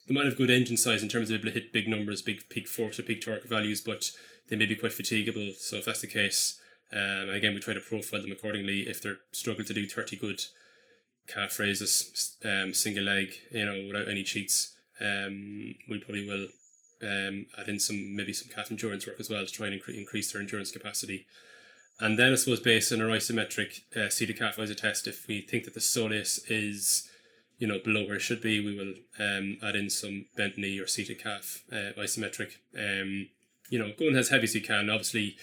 they 0.08 0.14
might 0.14 0.24
have 0.24 0.36
good 0.36 0.50
engine 0.50 0.76
size 0.76 1.02
in 1.02 1.08
terms 1.08 1.30
of 1.30 1.36
able 1.36 1.50
to 1.50 1.58
hit 1.58 1.72
big 1.72 1.86
numbers, 1.86 2.22
big 2.22 2.48
peak 2.48 2.66
force 2.66 2.98
or 2.98 3.02
peak 3.02 3.20
torque 3.20 3.44
values, 3.44 3.80
but 3.80 4.10
they 4.48 4.56
may 4.56 4.66
be 4.66 4.74
quite 4.74 4.92
fatigable. 4.92 5.54
So 5.56 5.76
if 5.76 5.84
that's 5.84 6.00
the 6.00 6.06
case, 6.06 6.58
um, 6.92 7.28
again 7.28 7.54
we 7.54 7.60
try 7.60 7.74
to 7.74 7.80
profile 7.80 8.22
them 8.22 8.32
accordingly. 8.32 8.88
If 8.88 9.02
they're 9.02 9.18
struggling 9.32 9.66
to 9.66 9.74
do 9.74 9.86
thirty 9.86 10.16
good 10.16 10.40
calf 11.28 11.58
raises, 11.58 12.36
um, 12.44 12.72
single 12.72 13.04
leg, 13.04 13.34
you 13.52 13.66
know, 13.66 13.86
without 13.86 14.08
any 14.08 14.22
cheats, 14.22 14.74
um, 15.00 15.74
we 15.88 15.98
probably 15.98 16.26
will 16.26 16.48
um, 17.02 17.46
add 17.58 17.68
in 17.68 17.78
some 17.78 18.16
maybe 18.16 18.32
some 18.32 18.48
calf 18.52 18.70
endurance 18.70 19.06
work 19.06 19.20
as 19.20 19.28
well 19.28 19.44
to 19.44 19.52
try 19.52 19.66
and 19.66 19.80
incre- 19.80 19.96
increase 19.96 20.32
their 20.32 20.40
endurance 20.40 20.70
capacity. 20.70 21.26
And 22.00 22.18
then 22.18 22.32
I 22.32 22.36
suppose 22.36 22.60
based 22.60 22.92
on 22.92 23.02
our 23.02 23.08
isometric 23.08 23.80
uh, 23.96 24.08
calf 24.38 24.56
iso 24.56 24.76
test, 24.76 25.06
if 25.06 25.26
we 25.28 25.42
think 25.42 25.64
that 25.64 25.74
the 25.74 25.80
soleus 25.80 26.40
is, 26.48 27.10
you 27.58 27.66
know, 27.66 27.78
below 27.84 28.06
where 28.06 28.16
it 28.16 28.20
should 28.22 28.40
be, 28.40 28.64
we 28.64 28.76
will 28.76 28.94
um, 29.18 29.58
add 29.62 29.76
in 29.76 29.90
some 29.90 30.26
bent 30.36 30.56
knee 30.56 30.78
or 30.78 30.86
seated 30.86 31.22
calf 31.22 31.64
uh, 31.72 31.92
isometric. 31.98 32.52
Um, 32.76 33.28
you 33.68 33.78
know, 33.78 33.92
going 33.98 34.16
as 34.16 34.30
heavy 34.30 34.44
as 34.44 34.54
you 34.54 34.62
can. 34.62 34.88
Obviously, 34.88 35.36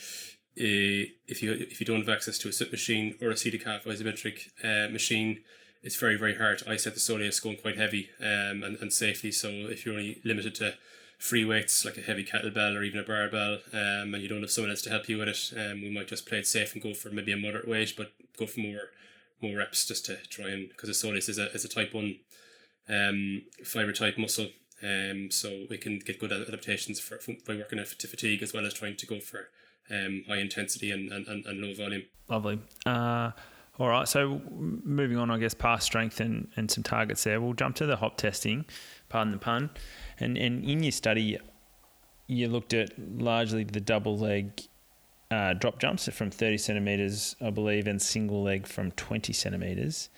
uh, 0.58 1.12
if 1.28 1.44
you 1.44 1.52
if 1.54 1.80
you 1.80 1.86
don't 1.86 2.00
have 2.00 2.10
access 2.10 2.38
to 2.40 2.50
a 2.50 2.54
Smith 2.54 2.72
machine 2.72 3.16
or 3.22 3.30
a 3.30 3.38
seated 3.38 3.64
calf 3.64 3.84
isometric 3.84 4.50
uh, 4.64 4.92
machine, 4.92 5.42
it's 5.84 5.98
very 5.98 6.18
very 6.18 6.38
hard 6.38 6.60
to 6.60 6.70
isolate 6.70 6.96
the 6.96 7.02
soleus 7.02 7.44
going 7.44 7.58
quite 7.58 7.78
heavy 7.78 8.10
um, 8.22 8.64
and, 8.64 8.78
and 8.82 8.94
safely. 8.94 9.32
So 9.32 9.50
if 9.50 9.86
you're 9.86 9.96
only 9.96 10.22
limited 10.24 10.56
to 10.56 10.76
free 11.20 11.46
weights 11.46 11.86
like 11.86 11.98
a 11.98 12.02
heavy 12.02 12.24
kettlebell 12.24 12.76
or 12.76 12.84
even 12.84 13.00
a 13.00 13.04
barbell, 13.04 13.60
um, 13.74 14.14
and 14.14 14.22
you 14.22 14.30
don't 14.30 14.42
have 14.42 14.52
someone 14.52 14.72
else 14.72 14.82
to 14.84 14.90
help 14.90 15.10
you 15.10 15.18
with 15.18 15.28
it, 15.28 15.54
um, 15.58 15.82
we 15.82 15.90
might 15.90 16.08
just 16.08 16.26
play 16.26 16.40
it 16.40 16.48
safe 16.48 16.74
and 16.74 16.84
go 16.84 16.94
for 16.94 17.10
maybe 17.10 17.32
a 17.32 17.38
moderate 17.38 17.68
weight, 17.68 17.94
but 17.98 18.14
go 18.38 18.46
for 18.46 18.62
more 18.62 18.90
more 19.42 19.58
reps 19.58 19.88
just 19.88 20.06
to 20.06 20.18
try 20.30 20.50
and 20.50 20.70
because 20.70 20.88
the 20.88 21.08
soleus 21.08 21.30
is 21.30 21.38
a 21.38 21.52
is 21.52 21.66
a 21.66 21.70
type 21.70 21.94
one 21.94 22.16
um, 22.90 23.44
fiber 23.64 23.92
type 23.92 24.18
muscle, 24.18 24.48
um, 24.84 25.30
so 25.32 25.66
we 25.70 25.78
can 25.78 26.00
get 26.00 26.20
good 26.20 26.32
adaptations 26.32 27.00
for 27.00 27.20
by 27.48 27.56
working 27.56 27.80
it 27.80 27.88
to 27.88 28.08
fatigue 28.08 28.44
as 28.44 28.54
well 28.54 28.66
as 28.66 28.74
trying 28.74 28.96
to 28.98 29.06
go 29.06 29.20
for 29.20 29.50
um, 29.90 30.24
high 30.28 30.38
intensity 30.38 30.92
and, 30.92 31.12
and, 31.12 31.28
and 31.28 31.62
low 31.62 31.74
volume. 31.74 32.04
Lovely. 32.30 32.60
Uh, 32.86 33.32
all 33.78 33.90
right, 33.90 34.08
so 34.08 34.42
moving 34.50 35.18
on, 35.18 35.30
I 35.30 35.38
guess, 35.38 35.54
past 35.54 35.86
strength 35.86 36.22
and, 36.22 36.48
and 36.56 36.72
some 36.72 36.84
targets 36.84 37.26
there, 37.26 37.42
we'll 37.42 37.54
jump 37.54 37.76
to 37.78 37.86
the 37.86 37.98
hop 37.98 38.18
testing, 38.18 38.66
pardon 39.10 39.34
the 39.34 39.38
pun. 39.38 39.70
And, 40.20 40.38
and 40.38 40.64
in 40.64 40.82
your 40.82 40.94
study, 40.94 41.38
you 42.28 42.48
looked 42.48 42.74
at 42.74 42.94
largely 42.98 43.66
the 43.66 43.82
double 43.82 44.18
leg 44.18 44.62
uh, 45.32 45.54
drop 45.54 45.80
jumps 45.80 46.08
from 46.10 46.32
30 46.32 46.58
centimeters, 46.58 47.36
I 47.42 47.50
believe, 47.50 47.88
and 47.88 48.02
single 48.02 48.44
leg 48.44 48.68
from 48.68 48.92
20 48.92 49.34
centimeters. 49.34 50.10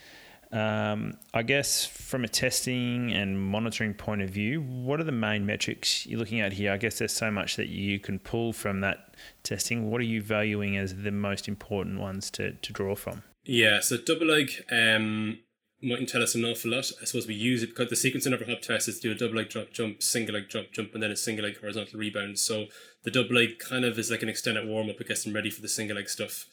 Um, 0.52 1.18
I 1.34 1.44
guess 1.44 1.86
from 1.86 2.24
a 2.24 2.28
testing 2.28 3.12
and 3.12 3.40
monitoring 3.40 3.94
point 3.94 4.22
of 4.22 4.30
view, 4.30 4.62
what 4.62 5.00
are 5.00 5.04
the 5.04 5.12
main 5.12 5.46
metrics 5.46 6.06
you're 6.06 6.20
looking 6.20 6.40
at 6.40 6.54
here? 6.54 6.72
I 6.72 6.78
guess 6.78 7.00
there's 7.00 7.14
so 7.14 7.30
much 7.30 7.58
that 7.58 7.68
you 7.68 8.00
can 8.00 8.20
pull 8.20 8.54
from 8.54 8.80
that 8.82 9.16
testing. 9.44 9.92
What 9.92 10.00
are 10.00 10.06
you 10.06 10.22
valuing 10.22 10.78
as 10.78 10.96
the 10.96 11.12
most 11.12 11.48
important 11.48 12.00
ones 12.00 12.32
to, 12.32 12.54
to 12.54 12.74
draw 12.74 12.96
from? 12.96 13.24
Yeah, 13.44 13.80
so 13.80 13.98
double 13.98 14.28
leg, 14.28 14.52
um, 14.72 15.40
mightn't 15.82 16.10
tell 16.10 16.24
us 16.24 16.36
an 16.36 16.46
awful 16.46 16.72
lot. 16.72 16.92
I 17.02 17.06
suppose 17.06 17.28
we 17.28 17.36
use 17.36 17.62
it 17.64 17.70
because 17.70 17.90
the 17.90 17.96
sequence 17.96 18.26
of 18.26 18.34
our 18.34 18.48
hop 18.48 18.62
test 18.62 18.88
is 18.88 19.00
do 19.00 19.12
a 19.12 19.16
double 19.16 19.36
leg 19.36 19.50
drop 19.50 19.72
jump, 19.72 20.02
single 20.02 20.36
leg 20.36 20.50
drop 20.50 20.72
jump, 20.72 20.94
and 20.94 21.04
then 21.04 21.12
a 21.12 21.16
single 21.16 21.46
leg 21.46 21.60
horizontal 21.60 22.00
rebound. 22.00 22.40
So 22.40 22.68
the 23.04 23.12
double 23.12 23.36
leg 23.36 23.60
kind 23.60 23.86
of 23.86 23.98
is 24.00 24.10
like 24.10 24.24
an 24.24 24.30
extended 24.30 24.68
warm 24.68 24.90
up. 24.90 25.00
It 25.00 25.08
gets 25.08 25.24
them 25.24 25.34
ready 25.34 25.50
for 25.50 25.62
the 25.62 25.68
single 25.68 25.98
leg 25.98 26.10
stuff. 26.10 26.46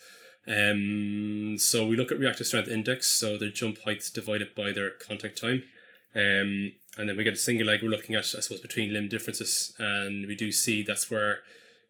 Um, 0.47 1.57
so 1.59 1.87
we 1.87 1.97
look 1.97 2.13
at 2.13 2.19
reactive 2.19 2.47
strength 2.47 2.69
index, 2.69 3.09
so 3.09 3.39
their 3.39 3.51
jump 3.51 3.79
heights 3.85 4.11
divided 4.11 4.55
by 4.55 4.73
their 4.73 4.91
contact 4.91 5.41
time. 5.41 5.63
Um, 6.15 6.73
and 6.97 7.09
then 7.09 7.17
we 7.17 7.25
get 7.25 7.33
a 7.33 7.37
single 7.37 7.67
leg, 7.67 7.83
we're 7.83 7.89
looking 7.89 8.15
at, 8.15 8.35
I 8.37 8.41
suppose, 8.41 8.61
between 8.61 8.93
limb 8.93 9.09
differences. 9.09 9.75
And 9.79 10.27
we 10.27 10.37
do 10.37 10.53
see 10.53 10.83
that's 10.83 11.11
where, 11.11 11.39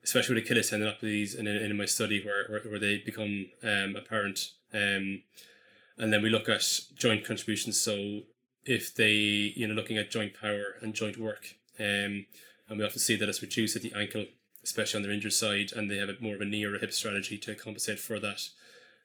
especially 0.05 0.37
with 0.37 0.45
Achilles 0.45 0.71
tendinopathies 0.71 1.37
in, 1.37 1.47
in 1.47 1.77
my 1.77 1.85
study, 1.85 2.25
where, 2.25 2.47
where, 2.49 2.61
where 2.71 2.79
they 2.79 2.99
become 2.99 3.47
um, 3.63 3.97
apparent. 3.97 4.53
Um, 4.73 5.23
and 5.99 6.13
then 6.13 6.23
we 6.23 6.31
look 6.31 6.49
at 6.49 6.65
joint 6.95 7.25
contributions. 7.25 7.81
So 7.81 8.23
if 8.65 8.95
they, 8.95 9.13
you 9.13 9.67
know, 9.67 9.75
looking 9.75 9.99
at 9.99 10.11
joint 10.11 10.35
power 10.41 10.77
and 10.81 10.95
joint 10.95 11.19
work, 11.19 11.55
um, 11.79 12.27
and 12.69 12.79
we 12.79 12.85
often 12.85 12.99
see 12.99 13.17
that 13.17 13.29
it's 13.29 13.43
reduced 13.43 13.77
at 13.77 13.83
the 13.83 13.93
ankle, 13.95 14.27
especially 14.63 14.99
on 14.99 15.03
their 15.03 15.13
injured 15.13 15.33
side, 15.33 15.71
and 15.75 15.91
they 15.91 15.99
have 15.99 16.09
a 16.09 16.17
more 16.21 16.35
of 16.35 16.41
a 16.41 16.45
knee 16.45 16.65
or 16.65 16.75
a 16.75 16.79
hip 16.79 16.93
strategy 16.93 17.39
to 17.39 17.55
compensate 17.55 17.99
for 17.99 18.19
that. 18.21 18.49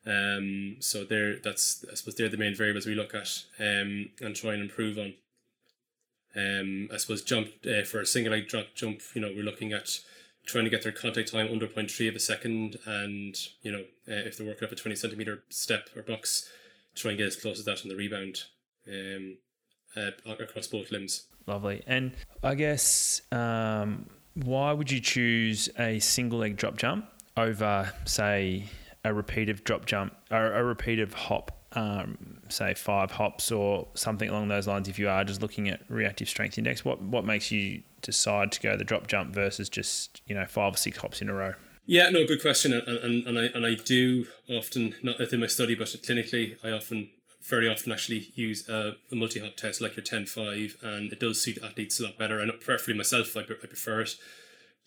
Um, 0.06 0.78
so 0.80 1.04
they're 1.04 1.39
that's 1.39 1.84
I 1.91 1.95
suppose 1.95 2.15
they're 2.15 2.30
the 2.30 2.38
main 2.38 2.56
variables 2.56 2.86
we 2.86 2.95
look 2.95 3.13
at 3.13 3.43
um, 3.60 4.10
and 4.21 4.36
try 4.36 4.54
and 4.54 4.62
improve 4.62 4.97
on. 4.97 5.13
Um, 6.36 6.89
I 6.93 6.97
suppose 6.97 7.21
jump 7.21 7.49
uh, 7.65 7.84
for 7.84 7.99
a 7.99 8.06
single 8.06 8.32
leg 8.32 8.47
drop 8.47 8.67
jump, 8.75 9.02
you 9.13 9.21
know, 9.21 9.32
we're 9.36 9.43
looking 9.43 9.73
at 9.73 9.99
trying 10.45 10.63
to 10.63 10.69
get 10.69 10.84
their 10.84 10.91
contact 10.91 11.32
time 11.32 11.49
under 11.52 11.67
0.3 11.67 12.10
of 12.10 12.15
a 12.15 12.19
second, 12.19 12.78
and 12.86 13.36
you 13.62 13.71
know, 13.71 13.82
uh, 14.08 14.25
if 14.25 14.38
they're 14.38 14.47
working 14.47 14.67
up 14.67 14.71
a 14.71 14.75
20 14.75 14.95
centimeter 14.95 15.43
step 15.49 15.89
or 15.95 16.02
box, 16.02 16.49
try 17.00 17.12
and 17.12 17.18
get 17.18 17.28
as 17.28 17.36
close 17.36 17.60
as 17.60 17.66
that 17.66 17.82
on 17.82 17.90
the 17.90 17.96
rebound 17.96 18.44
um, 18.88 19.38
uh, 19.96 20.12
across 20.40 20.68
both 20.68 20.92
limbs. 20.92 21.26
Lovely. 21.48 21.82
And 21.88 22.12
I 22.44 22.56
guess 22.56 23.22
um, 23.32 24.08
why 24.36 24.74
would 24.74 24.92
you 24.92 25.00
choose 25.00 25.70
a 25.80 26.00
single 26.00 26.40
leg 26.40 26.58
drop 26.58 26.78
jump 26.78 27.06
over, 27.38 27.92
say, 28.06 28.66
a 29.04 29.14
repeated 29.14 29.64
drop 29.64 29.86
jump 29.86 30.14
or 30.30 30.54
a 30.54 30.64
repeated 30.64 31.14
hop? 31.14 31.56
Um, 31.74 32.40
say 32.50 32.74
five 32.74 33.12
hops 33.12 33.52
or 33.52 33.88
something 33.94 34.28
along 34.28 34.48
those 34.48 34.68
lines. 34.68 34.88
If 34.88 34.98
you 34.98 35.08
are 35.08 35.24
just 35.24 35.40
looking 35.42 35.70
at 35.70 35.82
reactive 35.88 36.28
strength 36.28 36.58
index, 36.58 36.84
what 36.84 37.00
what 37.00 37.26
makes 37.26 37.52
you 37.52 37.84
decide 38.02 38.52
to 38.54 38.60
go 38.60 38.76
the 38.76 38.84
drop 38.84 39.06
jump 39.06 39.36
versus 39.36 39.70
just 39.70 40.24
you 40.26 40.34
know 40.34 40.46
five 40.46 40.74
or 40.74 40.78
six 40.78 40.98
hops 40.98 41.22
in 41.22 41.30
a 41.30 41.34
row? 41.34 41.54
Yeah, 41.91 42.12
no, 42.12 42.23
good 42.23 42.39
question, 42.39 42.71
and, 42.71 42.88
and, 42.88 43.25
and 43.25 43.39
I 43.39 43.45
and 43.45 43.65
I 43.65 43.73
do 43.73 44.28
often 44.47 44.93
not 45.02 45.17
within 45.17 45.39
my 45.39 45.47
study, 45.47 45.73
but 45.73 45.88
clinically, 45.88 46.56
I 46.63 46.69
often 46.69 47.10
very 47.41 47.67
often 47.67 47.91
actually 47.91 48.32
use 48.36 48.69
a, 48.69 48.97
a 49.12 49.15
multi 49.15 49.39
hop 49.39 49.56
test 49.56 49.82
like 49.82 49.95
your 49.95 50.04
10-5 50.04 50.84
and 50.84 51.12
it 51.12 51.19
does 51.19 51.41
suit 51.41 51.58
athletes 51.63 51.99
a 51.99 52.04
lot 52.04 52.15
better. 52.15 52.39
And 52.41 52.52
preferably 52.62 52.93
myself, 52.93 53.36
I, 53.36 53.39
I 53.39 53.65
prefer 53.65 54.02
it. 54.02 54.12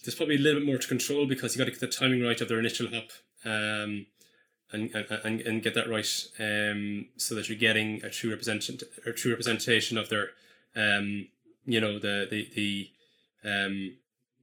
There's 0.04 0.14
probably 0.14 0.36
a 0.36 0.38
little 0.38 0.60
bit 0.60 0.66
more 0.68 0.78
to 0.78 0.86
control 0.86 1.26
because 1.26 1.56
you 1.56 1.58
got 1.58 1.64
to 1.64 1.72
get 1.72 1.80
the 1.80 1.88
timing 1.88 2.22
right 2.22 2.40
of 2.40 2.48
their 2.48 2.60
initial 2.60 2.86
hop, 2.86 3.10
um, 3.44 4.06
and, 4.70 4.94
and 4.94 5.40
and 5.40 5.60
get 5.60 5.74
that 5.74 5.90
right, 5.90 6.26
um, 6.38 7.06
so 7.16 7.34
that 7.34 7.48
you're 7.48 7.58
getting 7.58 8.00
a 8.04 8.10
true 8.10 8.30
representation, 8.30 8.78
a 9.04 9.10
true 9.10 9.32
representation 9.32 9.98
of 9.98 10.08
their, 10.08 10.28
um, 10.76 11.26
you 11.64 11.80
know, 11.80 11.98
the 11.98 12.28
the 12.30 12.48
the 12.54 12.90
um, 13.44 13.96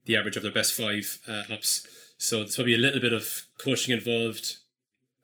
the 0.03 0.17
average 0.17 0.35
of 0.35 0.43
their 0.43 0.51
best 0.51 0.73
five 0.73 1.19
uh, 1.25 1.43
hops 1.43 1.87
so 2.19 2.39
there's 2.39 2.55
probably 2.55 2.75
a 2.75 2.77
little 2.77 2.99
bit 2.99 3.13
of 3.13 3.45
coaching 3.57 3.93
involved 3.93 4.57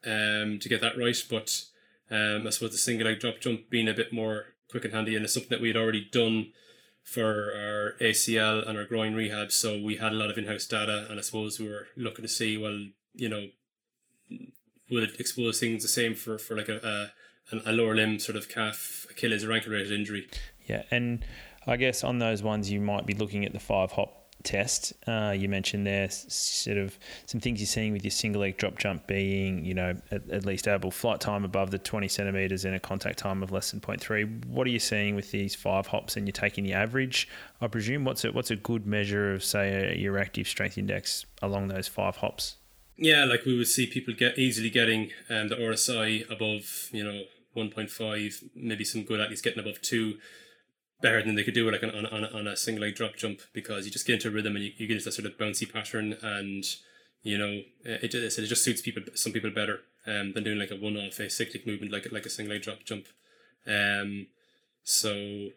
um, 0.05 0.59
to 0.59 0.69
get 0.69 0.79
that 0.79 0.97
right. 0.97 1.17
But 1.29 1.63
um, 2.09 2.47
I 2.47 2.49
suppose 2.49 2.71
the 2.71 2.77
single 2.77 3.05
leg 3.05 3.19
drop 3.19 3.41
jump 3.41 3.69
being 3.69 3.89
a 3.89 3.93
bit 3.93 4.13
more 4.13 4.45
quick 4.71 4.85
and 4.85 4.93
handy, 4.93 5.15
and 5.15 5.25
it's 5.25 5.33
something 5.33 5.49
that 5.49 5.61
we 5.61 5.67
had 5.67 5.77
already 5.77 6.07
done 6.09 6.53
for 7.03 7.51
our 7.53 7.95
ACL 8.01 8.67
and 8.67 8.77
our 8.77 8.85
groin 8.85 9.13
rehab. 9.13 9.51
So 9.51 9.79
we 9.79 9.97
had 9.97 10.13
a 10.13 10.15
lot 10.15 10.31
of 10.31 10.37
in-house 10.37 10.65
data, 10.67 11.05
and 11.09 11.19
I 11.19 11.21
suppose 11.21 11.59
we 11.59 11.67
were 11.67 11.87
looking 11.97 12.23
to 12.23 12.29
see, 12.29 12.57
well, 12.57 12.87
you 13.13 13.27
know, 13.27 13.47
would 14.89 15.03
it 15.03 15.19
expose 15.19 15.59
things 15.59 15.83
the 15.83 15.89
same 15.89 16.15
for 16.15 16.37
for 16.37 16.55
like 16.55 16.69
a, 16.69 17.11
a, 17.51 17.71
a 17.71 17.73
lower 17.73 17.93
limb 17.93 18.19
sort 18.19 18.37
of 18.37 18.47
calf, 18.47 19.05
Achilles, 19.11 19.43
or 19.43 19.51
ankle 19.51 19.73
related 19.73 19.91
injury? 19.91 20.29
Yeah, 20.65 20.83
and 20.91 21.25
I 21.67 21.75
guess 21.75 22.05
on 22.05 22.19
those 22.19 22.41
ones 22.41 22.71
you 22.71 22.79
might 22.79 23.05
be 23.05 23.13
looking 23.13 23.43
at 23.43 23.51
the 23.51 23.59
five 23.59 23.91
hop 23.91 24.24
test. 24.45 24.93
Uh, 25.07 25.33
you 25.37 25.49
mentioned 25.49 25.85
there 25.85 26.09
sort 26.09 26.77
of 26.77 26.97
some 27.25 27.41
things 27.41 27.59
you're 27.59 27.67
seeing 27.67 27.91
with 27.91 28.03
your 28.03 28.11
single 28.11 28.41
leg 28.41 28.57
drop 28.57 28.77
jump 28.77 29.07
being, 29.07 29.65
you 29.65 29.73
know, 29.73 29.95
at, 30.11 30.29
at, 30.29 30.45
least 30.45 30.67
able 30.67 30.91
flight 30.91 31.19
time 31.19 31.43
above 31.43 31.71
the 31.71 31.79
20 31.79 32.07
centimeters 32.07 32.63
and 32.63 32.75
a 32.75 32.79
contact 32.79 33.17
time 33.19 33.43
of 33.43 33.51
less 33.51 33.71
than 33.71 33.81
0.3. 33.81 34.45
What 34.45 34.67
are 34.67 34.69
you 34.69 34.79
seeing 34.79 35.15
with 35.15 35.31
these 35.31 35.55
five 35.55 35.87
hops? 35.87 36.15
And 36.15 36.27
you're 36.27 36.33
taking 36.33 36.63
the 36.63 36.73
average, 36.73 37.27
I 37.59 37.67
presume. 37.67 38.05
What's 38.05 38.23
a, 38.23 38.31
what's 38.31 38.51
a 38.51 38.55
good 38.55 38.85
measure 38.85 39.33
of, 39.33 39.43
say, 39.43 39.97
your 39.97 40.13
reactive 40.13 40.47
strength 40.47 40.77
index 40.77 41.25
along 41.41 41.67
those 41.67 41.87
five 41.87 42.17
hops? 42.17 42.57
Yeah, 42.97 43.25
like 43.25 43.43
we 43.45 43.57
would 43.57 43.67
see 43.67 43.87
people 43.87 44.13
get 44.13 44.37
easily 44.37 44.69
getting 44.69 45.11
um, 45.29 45.49
the 45.49 45.55
RSI 45.55 46.29
above, 46.31 46.89
you 46.91 47.03
know, 47.03 47.23
1.5, 47.55 48.43
maybe 48.55 48.83
some 48.83 49.03
good 49.03 49.19
athletes 49.19 49.41
getting 49.41 49.59
above 49.59 49.81
two 49.81 50.17
better 51.01 51.21
than 51.21 51.35
they 51.35 51.43
could 51.43 51.53
do 51.53 51.67
it 51.67 51.71
like 51.71 51.83
on, 51.83 52.05
on, 52.05 52.25
on 52.25 52.47
a 52.47 52.55
single 52.55 52.83
leg 52.83 52.95
drop 52.95 53.15
jump 53.15 53.41
because 53.53 53.85
you 53.85 53.91
just 53.91 54.07
get 54.07 54.13
into 54.13 54.29
a 54.29 54.31
rhythm 54.31 54.55
and 54.55 54.65
you, 54.65 54.71
you 54.77 54.87
get 54.87 54.95
into 54.95 55.05
that 55.05 55.13
sort 55.13 55.25
of 55.25 55.37
bouncy 55.37 55.71
pattern 55.71 56.17
and 56.21 56.63
you 57.23 57.37
know 57.37 57.61
it, 57.83 58.13
it, 58.13 58.15
it 58.15 58.45
just 58.47 58.63
suits 58.63 58.81
people 58.81 59.03
some 59.13 59.31
people 59.33 59.49
better 59.49 59.81
um, 60.07 60.33
than 60.33 60.43
doing 60.43 60.59
like 60.59 60.71
a 60.71 60.75
one 60.75 60.97
off 60.97 61.19
cyclic 61.29 61.67
movement 61.67 61.91
like 61.91 62.11
like 62.11 62.25
a 62.25 62.29
single 62.29 62.53
leg 62.53 62.63
drop 62.63 62.83
jump. 62.85 63.07
Um 63.67 64.27
so 64.83 65.49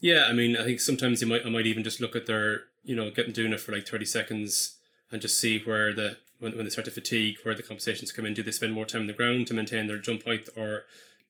yeah 0.00 0.26
I 0.28 0.32
mean 0.32 0.56
I 0.56 0.64
think 0.64 0.80
sometimes 0.80 1.20
you 1.20 1.26
might 1.26 1.44
I 1.44 1.50
might 1.50 1.66
even 1.66 1.84
just 1.84 2.00
look 2.00 2.16
at 2.16 2.26
their 2.26 2.62
you 2.82 2.96
know 2.96 3.10
get 3.10 3.26
them 3.26 3.34
doing 3.34 3.52
it 3.52 3.60
for 3.60 3.72
like 3.72 3.86
30 3.86 4.04
seconds 4.06 4.78
and 5.10 5.20
just 5.20 5.38
see 5.38 5.60
where 5.60 5.92
the 5.92 6.16
when, 6.38 6.56
when 6.56 6.64
they 6.64 6.70
start 6.70 6.86
to 6.86 6.90
fatigue 6.90 7.36
where 7.42 7.54
the 7.54 7.62
compensations 7.62 8.12
come 8.12 8.26
in. 8.26 8.34
Do 8.34 8.42
they 8.42 8.50
spend 8.50 8.72
more 8.72 8.86
time 8.86 9.02
on 9.02 9.06
the 9.06 9.12
ground 9.12 9.46
to 9.48 9.54
maintain 9.54 9.86
their 9.86 9.98
jump 9.98 10.24
height 10.24 10.48
or 10.56 10.84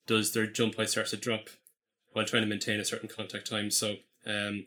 does 0.06 0.32
their 0.32 0.46
jump 0.46 0.76
height 0.76 0.90
start 0.90 1.08
to 1.08 1.16
drop 1.16 1.48
while 2.14 2.24
trying 2.24 2.42
to 2.42 2.48
maintain 2.48 2.80
a 2.80 2.84
certain 2.84 3.08
contact 3.08 3.48
time. 3.48 3.70
So 3.70 3.96
um, 4.26 4.64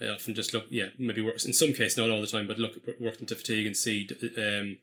I 0.00 0.08
often 0.08 0.34
just 0.34 0.52
look, 0.52 0.66
yeah, 0.68 0.88
maybe 0.98 1.22
works 1.22 1.46
in 1.46 1.54
some 1.54 1.72
cases, 1.72 1.96
not 1.96 2.10
all 2.10 2.20
the 2.20 2.26
time, 2.26 2.46
but 2.46 2.58
look 2.58 2.74
work 3.00 3.20
into 3.20 3.34
fatigue 3.34 3.66
and 3.66 3.76
see, 3.76 4.08
um, 4.36 4.76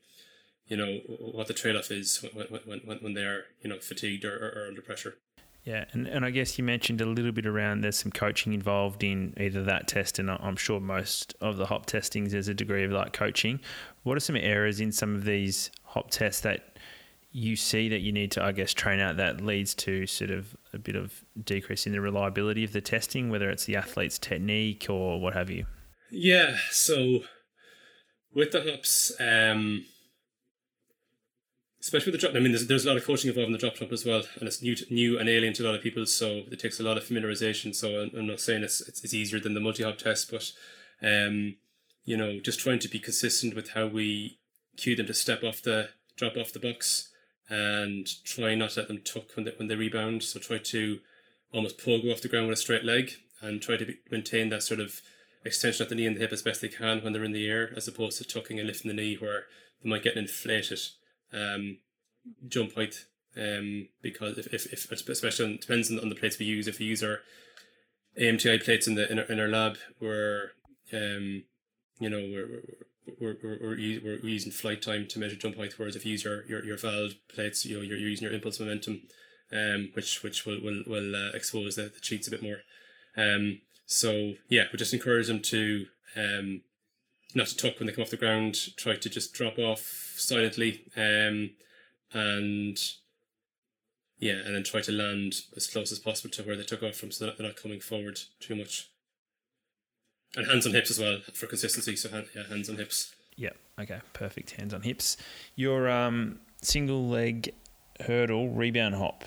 you 0.66 0.76
know, 0.76 0.98
what 1.06 1.46
the 1.46 1.54
trade 1.54 1.76
off 1.76 1.90
is 1.90 2.24
when, 2.32 2.46
when, 2.48 2.80
when, 2.84 2.98
when 2.98 3.14
they 3.14 3.22
are, 3.22 3.44
you 3.62 3.70
know, 3.70 3.78
fatigued 3.78 4.24
or, 4.24 4.34
or, 4.34 4.62
or 4.62 4.66
under 4.66 4.82
pressure. 4.82 5.16
Yeah, 5.62 5.84
and, 5.92 6.06
and 6.06 6.24
I 6.24 6.30
guess 6.30 6.58
you 6.58 6.64
mentioned 6.64 7.00
a 7.00 7.06
little 7.06 7.32
bit 7.32 7.44
around 7.44 7.80
there's 7.80 7.98
some 7.98 8.12
coaching 8.12 8.52
involved 8.52 9.02
in 9.02 9.34
either 9.36 9.64
that 9.64 9.88
test, 9.88 10.20
and 10.20 10.30
I'm 10.30 10.54
sure 10.54 10.78
most 10.78 11.34
of 11.40 11.56
the 11.56 11.66
hop 11.66 11.86
testings 11.86 12.32
there's 12.32 12.46
a 12.46 12.54
degree 12.54 12.84
of 12.84 12.92
like 12.92 13.12
coaching. 13.12 13.58
What 14.04 14.16
are 14.16 14.20
some 14.20 14.36
errors 14.36 14.78
in 14.78 14.92
some 14.92 15.16
of 15.16 15.24
these 15.24 15.72
hop 15.82 16.10
tests 16.10 16.42
that 16.42 16.75
you 17.36 17.54
see 17.54 17.90
that 17.90 18.00
you 18.00 18.12
need 18.12 18.30
to, 18.32 18.42
I 18.42 18.52
guess, 18.52 18.72
train 18.72 18.98
out 18.98 19.18
that 19.18 19.42
leads 19.42 19.74
to 19.74 20.06
sort 20.06 20.30
of 20.30 20.56
a 20.72 20.78
bit 20.78 20.96
of 20.96 21.22
decrease 21.44 21.86
in 21.86 21.92
the 21.92 22.00
reliability 22.00 22.64
of 22.64 22.72
the 22.72 22.80
testing, 22.80 23.28
whether 23.28 23.50
it's 23.50 23.66
the 23.66 23.76
athlete's 23.76 24.18
technique 24.18 24.86
or 24.88 25.20
what 25.20 25.34
have 25.34 25.50
you? 25.50 25.66
Yeah, 26.10 26.56
so 26.70 27.24
with 28.34 28.52
the 28.52 28.62
hops, 28.62 29.12
um, 29.20 29.84
especially 31.78 32.12
with 32.12 32.22
the 32.22 32.26
drop, 32.26 32.34
I 32.34 32.40
mean, 32.40 32.52
there's, 32.52 32.68
there's 32.68 32.86
a 32.86 32.88
lot 32.88 32.96
of 32.96 33.04
coaching 33.04 33.28
involved 33.28 33.48
in 33.48 33.52
the 33.52 33.58
drop 33.58 33.74
jump 33.74 33.92
as 33.92 34.06
well, 34.06 34.22
and 34.40 34.48
it's 34.48 34.62
new, 34.62 34.74
to, 34.74 34.86
new 34.94 35.18
and 35.18 35.28
alien 35.28 35.52
to 35.52 35.62
a 35.62 35.66
lot 35.66 35.74
of 35.74 35.82
people, 35.82 36.06
so 36.06 36.44
it 36.50 36.58
takes 36.58 36.80
a 36.80 36.84
lot 36.84 36.96
of 36.96 37.04
familiarization. 37.04 37.74
So 37.74 38.00
I'm, 38.00 38.12
I'm 38.16 38.26
not 38.26 38.40
saying 38.40 38.62
it's, 38.62 38.80
it's, 38.80 39.04
it's 39.04 39.12
easier 39.12 39.40
than 39.40 39.52
the 39.52 39.60
multi 39.60 39.82
hop 39.82 39.98
test, 39.98 40.30
but 40.30 40.52
um, 41.02 41.56
you 42.06 42.16
know, 42.16 42.40
just 42.40 42.60
trying 42.60 42.78
to 42.78 42.88
be 42.88 42.98
consistent 42.98 43.54
with 43.54 43.72
how 43.72 43.88
we 43.88 44.38
cue 44.78 44.96
them 44.96 45.04
to 45.08 45.12
step 45.12 45.44
off 45.44 45.60
the 45.60 45.90
drop 46.16 46.38
off 46.38 46.54
the 46.54 46.58
box 46.58 47.10
and 47.48 48.06
try 48.24 48.54
not 48.54 48.70
to 48.70 48.80
let 48.80 48.88
them 48.88 49.02
tuck 49.04 49.36
when 49.36 49.44
they, 49.44 49.52
when 49.56 49.68
they 49.68 49.76
rebound. 49.76 50.22
So 50.22 50.40
try 50.40 50.58
to 50.58 50.98
almost 51.52 51.78
pull 51.78 52.02
go 52.02 52.10
off 52.10 52.20
the 52.20 52.28
ground 52.28 52.48
with 52.48 52.58
a 52.58 52.60
straight 52.60 52.84
leg 52.84 53.12
and 53.40 53.62
try 53.62 53.76
to 53.76 53.84
be, 53.84 53.96
maintain 54.10 54.48
that 54.48 54.62
sort 54.62 54.80
of 54.80 55.00
extension 55.44 55.82
of 55.82 55.88
the 55.88 55.94
knee 55.94 56.06
and 56.06 56.16
the 56.16 56.20
hip 56.20 56.32
as 56.32 56.42
best 56.42 56.60
they 56.60 56.68
can 56.68 57.02
when 57.02 57.12
they're 57.12 57.24
in 57.24 57.32
the 57.32 57.48
air, 57.48 57.72
as 57.76 57.86
opposed 57.86 58.18
to 58.18 58.24
tucking 58.24 58.58
and 58.58 58.66
lifting 58.66 58.88
the 58.88 58.94
knee 58.94 59.16
where 59.18 59.44
they 59.82 59.88
might 59.88 60.02
get 60.02 60.14
an 60.16 60.22
inflated 60.22 60.80
um, 61.32 61.78
jump 62.48 62.74
height. 62.74 63.06
Um, 63.36 63.88
because 64.02 64.38
if, 64.38 64.46
if, 64.52 64.72
if 64.72 65.08
especially 65.08 65.44
on, 65.44 65.58
depends 65.60 65.90
on, 65.90 66.00
on 66.00 66.08
the 66.08 66.14
plates 66.14 66.38
we 66.38 66.46
use. 66.46 66.66
If 66.66 66.78
we 66.78 66.86
use 66.86 67.02
our 67.02 67.20
AMTI 68.18 68.64
plates 68.64 68.86
in 68.86 68.94
the 68.94 69.10
in 69.10 69.18
our, 69.18 69.24
in 69.26 69.38
our 69.38 69.48
lab, 69.48 69.76
where 69.98 70.52
um, 70.92 71.44
you 72.00 72.08
know 72.08 72.20
we're, 72.20 72.48
we're, 72.48 72.86
we're, 73.20 73.36
we're, 73.42 74.18
using 74.26 74.52
flight 74.52 74.82
time 74.82 75.06
to 75.06 75.18
measure 75.18 75.36
jump 75.36 75.56
height, 75.56 75.74
whereas 75.76 75.96
if 75.96 76.04
you 76.04 76.12
use 76.12 76.24
your, 76.24 76.44
your, 76.46 76.64
your 76.64 76.76
VALD 76.76 77.16
plates, 77.28 77.64
you 77.64 77.76
know, 77.76 77.82
you're, 77.82 77.96
you're 77.96 78.08
using 78.08 78.24
your 78.24 78.34
impulse 78.34 78.60
momentum, 78.60 79.02
um, 79.52 79.90
which 79.94 80.22
which 80.22 80.44
will 80.44 80.60
will, 80.62 80.82
will 80.86 81.14
uh, 81.14 81.30
expose 81.34 81.76
the, 81.76 81.82
the 81.82 82.00
cheats 82.00 82.28
a 82.28 82.30
bit 82.30 82.42
more. 82.42 82.58
Um, 83.16 83.60
so 83.86 84.34
yeah, 84.48 84.64
we 84.72 84.78
just 84.78 84.94
encourage 84.94 85.28
them 85.28 85.40
to 85.42 85.86
um, 86.16 86.62
not 87.34 87.48
to 87.48 87.56
tuck 87.56 87.78
when 87.78 87.86
they 87.86 87.92
come 87.92 88.02
off 88.02 88.10
the 88.10 88.16
ground. 88.16 88.56
Try 88.76 88.96
to 88.96 89.10
just 89.10 89.32
drop 89.32 89.58
off 89.58 90.14
silently, 90.16 90.84
um, 90.96 91.50
and 92.12 92.78
yeah, 94.18 94.40
and 94.44 94.54
then 94.54 94.64
try 94.64 94.80
to 94.80 94.92
land 94.92 95.42
as 95.56 95.66
close 95.66 95.92
as 95.92 95.98
possible 95.98 96.30
to 96.30 96.42
where 96.42 96.56
they 96.56 96.62
took 96.64 96.82
off 96.82 96.96
from, 96.96 97.12
so 97.12 97.26
that 97.26 97.38
they're 97.38 97.46
not 97.46 97.56
coming 97.56 97.80
forward 97.80 98.18
too 98.40 98.56
much 98.56 98.90
and 100.36 100.46
hands 100.46 100.66
on 100.66 100.72
hips 100.72 100.90
as 100.90 100.98
well 100.98 101.18
for 101.34 101.46
consistency. 101.46 101.96
So 101.96 102.08
hand, 102.10 102.26
yeah, 102.34 102.46
hands 102.46 102.68
on 102.70 102.76
hips. 102.76 103.14
Yeah. 103.36 103.50
Okay. 103.80 104.00
Perfect. 104.12 104.52
Hands 104.52 104.72
on 104.72 104.82
hips. 104.82 105.16
Your 105.56 105.88
um, 105.90 106.40
single 106.62 107.08
leg 107.08 107.54
hurdle 108.00 108.50
rebound 108.50 108.94
hop. 108.94 109.24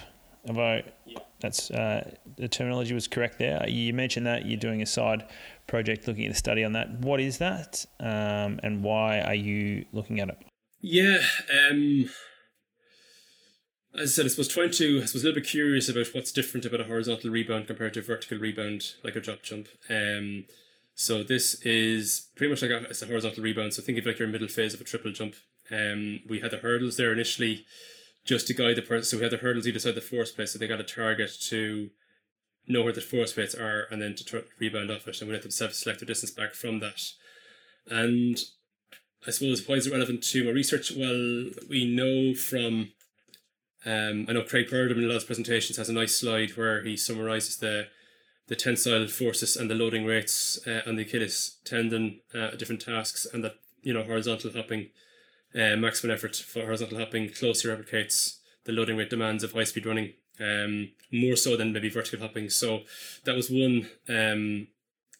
Have 0.48 0.58
I? 0.58 0.84
Yeah. 1.06 1.20
That's 1.42 1.72
uh, 1.72 2.16
the 2.38 2.48
terminology 2.48 2.94
was 2.94 3.08
correct 3.08 3.40
there. 3.40 3.68
You 3.68 3.94
mentioned 3.94 4.26
that 4.26 4.46
you're 4.46 4.60
doing 4.60 4.82
a 4.82 4.86
side 4.86 5.28
project 5.68 6.08
looking 6.08 6.26
at 6.26 6.32
the 6.32 6.38
study 6.38 6.64
on 6.64 6.74
that. 6.74 6.92
What 7.00 7.20
is 7.20 7.38
that, 7.38 7.86
um, 8.00 8.60
and 8.64 8.84
why 8.84 9.22
are 9.22 9.36
you 9.36 9.86
looking 9.94 10.20
at 10.20 10.30
it? 10.30 10.38
Yeah. 10.82 11.22
Um, 11.70 12.10
as 13.94 14.20
I 14.20 14.24
said, 14.24 14.26
I 14.26 14.38
was 14.38 14.48
trying 14.48 14.72
to, 14.72 15.00
I 15.00 15.02
was 15.02 15.16
a 15.16 15.18
little 15.18 15.34
bit 15.34 15.48
curious 15.48 15.90
about 15.90 16.08
what's 16.14 16.32
different 16.32 16.66
about 16.66 16.82
a 16.82 16.86
horizontal 16.86 17.32
rebound 17.32 17.68
compared 17.68 17.94
to 17.96 18.02
a 18.02 18.04
vertical 18.04 18.38
rebound, 18.38 18.94
like 19.04 19.16
a 19.16 19.22
drop 19.22 19.42
jump. 19.42 19.68
Um, 19.90 20.46
so 21.00 21.24
this 21.24 21.54
is 21.62 22.28
pretty 22.36 22.52
much 22.52 22.62
like 22.62 22.72
a, 22.72 22.90
it's 22.90 23.02
a 23.02 23.06
horizontal 23.06 23.42
rebound. 23.42 23.74
So 23.74 23.82
think 23.82 23.98
of 23.98 24.06
like 24.06 24.20
your 24.20 24.28
middle 24.28 24.50
phase 24.50 24.74
of 24.74 24.82
a 24.82 24.84
triple 24.84 25.14
jump. 25.14 25.34
Um, 25.72 26.20
we 26.28 26.42
had 26.42 26.52
the 26.52 26.58
hurdles 26.58 26.98
there 26.98 27.14
initially 27.14 27.66
just 28.26 28.48
to 28.48 28.54
guide 28.54 28.76
the 28.76 28.82
person. 28.82 29.06
So 29.06 29.16
we 29.16 29.24
had 29.24 29.32
the 29.32 29.38
hurdles 29.38 29.66
either 29.66 29.80
side 29.80 29.96
the 29.96 30.02
force 30.02 30.34
plate. 30.34 30.50
So 30.50 30.60
they 30.60 30.68
got 30.68 30.82
a 30.82 30.84
target 30.84 31.32
to 31.44 31.92
know 32.68 32.84
where 32.84 32.92
the 32.92 33.00
force 33.00 33.32
plates 33.32 33.56
are 33.56 33.86
and 33.90 34.02
then 34.02 34.14
to 34.16 34.44
rebound 34.60 34.92
off 34.92 35.08
it. 35.08 35.22
And 35.22 35.30
we 35.30 35.38
let 35.38 35.54
self-select 35.54 36.02
their 36.02 36.06
distance 36.06 36.32
back 36.32 36.54
from 36.54 36.82
that. 36.82 37.02
And 37.88 38.38
I 39.26 39.32
suppose 39.32 39.66
why 39.66 39.76
is 39.76 39.88
it 39.88 39.94
relevant 39.94 40.22
to 40.24 40.44
my 40.44 40.52
research? 40.52 40.92
Well, 40.92 41.46
we 41.70 41.86
know 41.96 42.34
from 42.34 42.92
um, 43.86 44.26
I 44.28 44.34
know 44.34 44.42
Craig 44.42 44.68
Purdam 44.68 44.98
in 44.98 45.06
a 45.06 45.08
lot 45.08 45.16
of 45.16 45.28
presentations 45.28 45.78
has 45.78 45.88
a 45.88 45.94
nice 45.94 46.18
slide 46.18 46.58
where 46.58 46.84
he 46.84 46.98
summarizes 46.98 47.56
the 47.56 47.88
the 48.50 48.56
tensile 48.56 49.08
forces 49.08 49.56
and 49.56 49.70
the 49.70 49.76
loading 49.76 50.06
rates 50.06 50.60
uh, 50.68 50.82
on 50.86 50.96
the 50.96 51.04
Achilles 51.04 51.58
tendon 51.64 52.20
uh, 52.34 52.50
different 52.52 52.82
tasks, 52.82 53.26
and 53.32 53.44
that 53.44 53.56
you 53.84 53.94
know 53.94 54.04
horizontal 54.04 54.52
hopping, 54.52 54.90
uh, 55.56 55.76
maximum 55.78 56.14
effort 56.14 56.36
for 56.36 56.64
horizontal 56.64 56.98
hopping 56.98 57.32
closely 57.32 57.72
replicates 57.72 58.40
the 58.66 58.72
loading 58.72 58.98
rate 58.98 59.10
demands 59.10 59.44
of 59.44 59.54
high 59.54 59.64
speed 59.64 59.86
running, 59.86 60.14
um, 60.40 60.90
more 61.12 61.36
so 61.36 61.56
than 61.56 61.72
maybe 61.72 61.90
vertical 61.90 62.20
hopping. 62.20 62.50
So 62.50 62.82
that 63.24 63.36
was 63.36 63.50
one 63.52 63.88
um, 64.10 64.68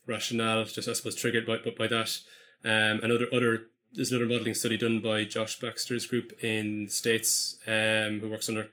rationale, 0.08 0.66
just 0.66 0.90
I 0.90 0.94
suppose 0.94 1.16
triggered 1.16 1.46
by 1.46 1.58
by 1.78 1.88
that. 1.88 2.18
Um, 2.66 3.00
another 3.04 3.28
other 3.32 3.68
there's 3.94 4.12
another 4.12 4.28
modeling 4.28 4.56
study 4.56 4.78
done 4.78 5.02
by 5.02 5.24
Josh 5.24 5.60
Baxter's 5.60 6.08
group 6.08 6.32
in 6.44 6.90
States, 6.90 7.58
um, 7.68 8.20
who 8.22 8.30
works 8.30 8.50
under 8.50 8.70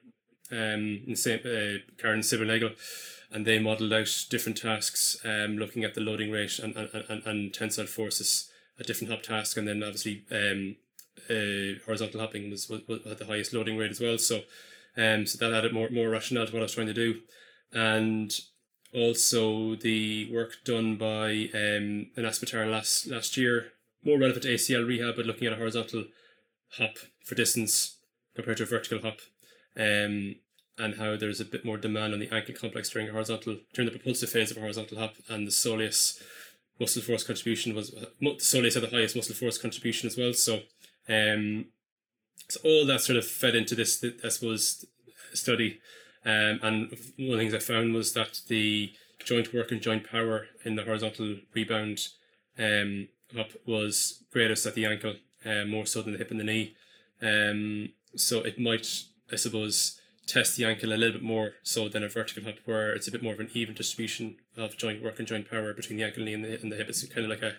um, 0.51 1.03
in 1.07 1.15
same 1.15 1.41
uh, 1.41 1.79
Karen 1.99 2.21
Silbernagel 2.21 2.75
and 3.31 3.47
they 3.47 3.59
modelled 3.59 3.93
out 3.93 4.27
different 4.31 4.59
tasks, 4.59 5.19
um, 5.25 5.59
looking 5.59 5.85
at 5.85 5.95
the 5.95 6.01
loading 6.01 6.31
rate 6.31 6.59
and, 6.59 6.77
and, 6.77 7.05
and, 7.09 7.27
and 7.27 7.55
tensile 7.55 7.87
forces, 7.87 8.51
a 8.79 8.85
different 8.85 9.11
hop 9.11 9.23
task, 9.23 9.57
and 9.57 9.67
then 9.67 9.83
obviously 9.83 10.25
um, 10.31 10.77
uh, 11.29 11.79
horizontal 11.85 12.21
hopping 12.21 12.51
was, 12.51 12.69
was, 12.69 12.83
was 12.87 13.05
had 13.05 13.19
the 13.19 13.27
highest 13.27 13.53
loading 13.53 13.77
rate 13.77 13.91
as 13.91 14.01
well. 14.01 14.19
So, 14.19 14.43
um, 14.97 15.27
so 15.27 15.39
that 15.39 15.57
added 15.57 15.73
more 15.73 15.91
more 15.91 16.09
rationale 16.09 16.47
to 16.47 16.53
what 16.53 16.61
I 16.61 16.65
was 16.65 16.75
trying 16.75 16.87
to 16.87 16.95
do, 16.95 17.21
and 17.73 18.33
also 18.95 19.75
the 19.77 20.31
work 20.33 20.57
done 20.65 20.97
by 20.97 21.51
um, 21.53 22.11
an 22.17 22.25
Aspetar 22.25 22.71
last 22.71 23.07
last 23.09 23.37
year 23.37 23.73
more 24.07 24.19
relevant 24.19 24.45
to 24.45 24.55
ACL 24.55 24.87
rehab, 24.87 25.17
but 25.17 25.27
looking 25.27 25.47
at 25.47 25.53
a 25.53 25.57
horizontal 25.57 26.05
hop 26.79 26.97
for 27.25 27.35
distance 27.35 27.99
compared 28.35 28.59
to 28.59 28.63
a 28.63 28.67
vertical 28.67 29.01
hop, 29.01 29.19
um, 29.77 30.37
and 30.79 30.97
how 30.97 31.17
there's 31.17 31.41
a 31.41 31.45
bit 31.45 31.65
more 31.65 31.77
demand 31.77 32.13
on 32.13 32.21
the 32.21 32.35
ankle 32.35 32.55
complex 32.55 32.91
during 32.91 33.09
horizontal 33.09 33.59
during 33.73 33.91
the 33.91 33.97
propulsive 33.97 34.31
phase 34.31 34.51
of 34.51 34.57
a 34.57 34.61
horizontal 34.61 34.99
hop, 34.99 35.15
and 35.29 35.47
the 35.47 35.51
soleus 35.51 36.23
muscle 36.79 37.03
force 37.03 37.25
contribution 37.25 37.75
was 37.75 37.91
the 37.91 38.11
soleus 38.39 38.75
had 38.75 38.83
the 38.83 38.91
highest 38.91 39.17
muscle 39.17 39.35
force 39.35 39.59
contribution 39.59 40.07
as 40.07 40.17
well. 40.17 40.33
So, 40.33 40.61
um, 41.09 41.67
so 42.49 42.61
all 42.65 42.87
that 42.87 43.01
sort 43.01 43.19
of 43.19 43.27
fed 43.27 43.55
into 43.55 43.75
this, 43.75 44.05
I 44.25 44.29
suppose, 44.29 44.85
study. 45.33 45.81
Um, 46.25 46.61
and 46.63 46.91
one 47.17 47.31
of 47.31 47.33
the 47.33 47.37
things 47.39 47.55
I 47.55 47.59
found 47.59 47.95
was 47.95 48.13
that 48.15 48.41
the 48.49 48.93
joint 49.25 49.55
work 49.55 49.71
and 49.71 49.81
joint 49.81 50.11
power 50.11 50.47
in 50.65 50.77
the 50.77 50.83
horizontal 50.83 51.37
rebound 51.55 52.09
um, 52.59 53.09
up 53.39 53.51
was 53.67 54.25
greatest 54.33 54.67
at 54.67 54.75
the 54.75 54.87
ankle, 54.87 55.15
uh, 55.45 55.65
more 55.65 55.87
so 55.87 56.03
than 56.03 56.13
the 56.13 56.19
hip 56.19 56.31
and 56.31 56.41
the 56.41 56.45
knee. 56.45 56.75
Um, 57.23 57.91
so 58.15 58.41
it 58.41 58.59
might, 58.59 58.87
I 59.33 59.37
suppose, 59.37 60.01
test 60.27 60.57
the 60.57 60.65
ankle 60.65 60.93
a 60.93 60.95
little 60.95 61.15
bit 61.15 61.23
more 61.23 61.55
so 61.63 61.89
than 61.89 62.03
a 62.03 62.09
vertical 62.09 62.43
hop, 62.45 62.57
where 62.65 62.93
it's 62.93 63.07
a 63.07 63.13
bit 63.13 63.23
more 63.23 63.33
of 63.33 63.41
an 63.41 63.51
even 63.55 63.75
distribution 63.75 64.37
of 64.57 64.77
joint 64.77 65.03
work 65.03 65.19
and 65.19 65.29
joint 65.29 65.49
power 65.49 65.73
between 65.73 65.99
the 65.99 66.05
ankle, 66.05 66.25
knee, 66.25 66.35
and 66.35 66.45
the, 66.45 66.61
and 66.61 66.73
the 66.73 66.77
hip. 66.77 66.89
It's 66.89 67.07
kind 67.07 67.25
of 67.25 67.31
like 67.31 67.43
a 67.43 67.55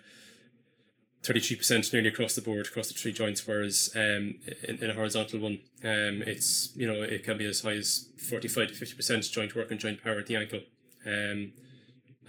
33% 1.24 1.94
nearly 1.94 2.10
across 2.10 2.36
the 2.36 2.42
board, 2.42 2.68
across 2.68 2.90
the 2.90 2.94
three 2.94 3.14
joints, 3.14 3.48
whereas 3.48 3.90
um, 3.96 4.36
in, 4.64 4.78
in 4.82 4.90
a 4.90 4.94
horizontal 4.94 5.40
one, 5.40 5.60
um, 5.84 6.22
it's, 6.26 6.72
you 6.76 6.88
know, 6.88 7.02
it 7.02 7.24
can 7.24 7.38
be 7.38 7.46
as 7.46 7.62
high 7.62 7.74
as 7.74 8.10
45 8.30 8.70
to 8.70 8.74
50% 8.74 9.32
joint 9.32 9.56
work 9.56 9.72
and 9.72 9.80
joint 9.80 10.04
power 10.04 10.20
at 10.20 10.28
the 10.28 10.36
ankle. 10.36 10.60
Um, 11.06 11.54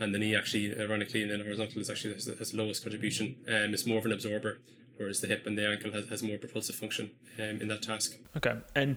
and 0.00 0.14
the 0.14 0.18
knee 0.18 0.36
actually, 0.36 0.78
ironically, 0.78 1.22
in 1.22 1.28
the 1.28 1.38
horizontal 1.38 1.80
is 1.80 1.90
actually 1.90 2.14
has, 2.14 2.26
has 2.26 2.52
the 2.52 2.58
lowest 2.58 2.82
contribution. 2.82 3.36
Um, 3.48 3.74
it's 3.74 3.86
more 3.86 3.98
of 3.98 4.06
an 4.06 4.12
absorber, 4.12 4.58
whereas 4.96 5.20
the 5.20 5.26
hip 5.26 5.46
and 5.46 5.58
the 5.58 5.68
ankle 5.68 5.90
has, 5.92 6.08
has 6.08 6.22
more 6.22 6.38
propulsive 6.38 6.76
function 6.76 7.10
um, 7.38 7.60
in 7.60 7.68
that 7.68 7.82
task. 7.82 8.16
Okay. 8.36 8.54
And 8.76 8.96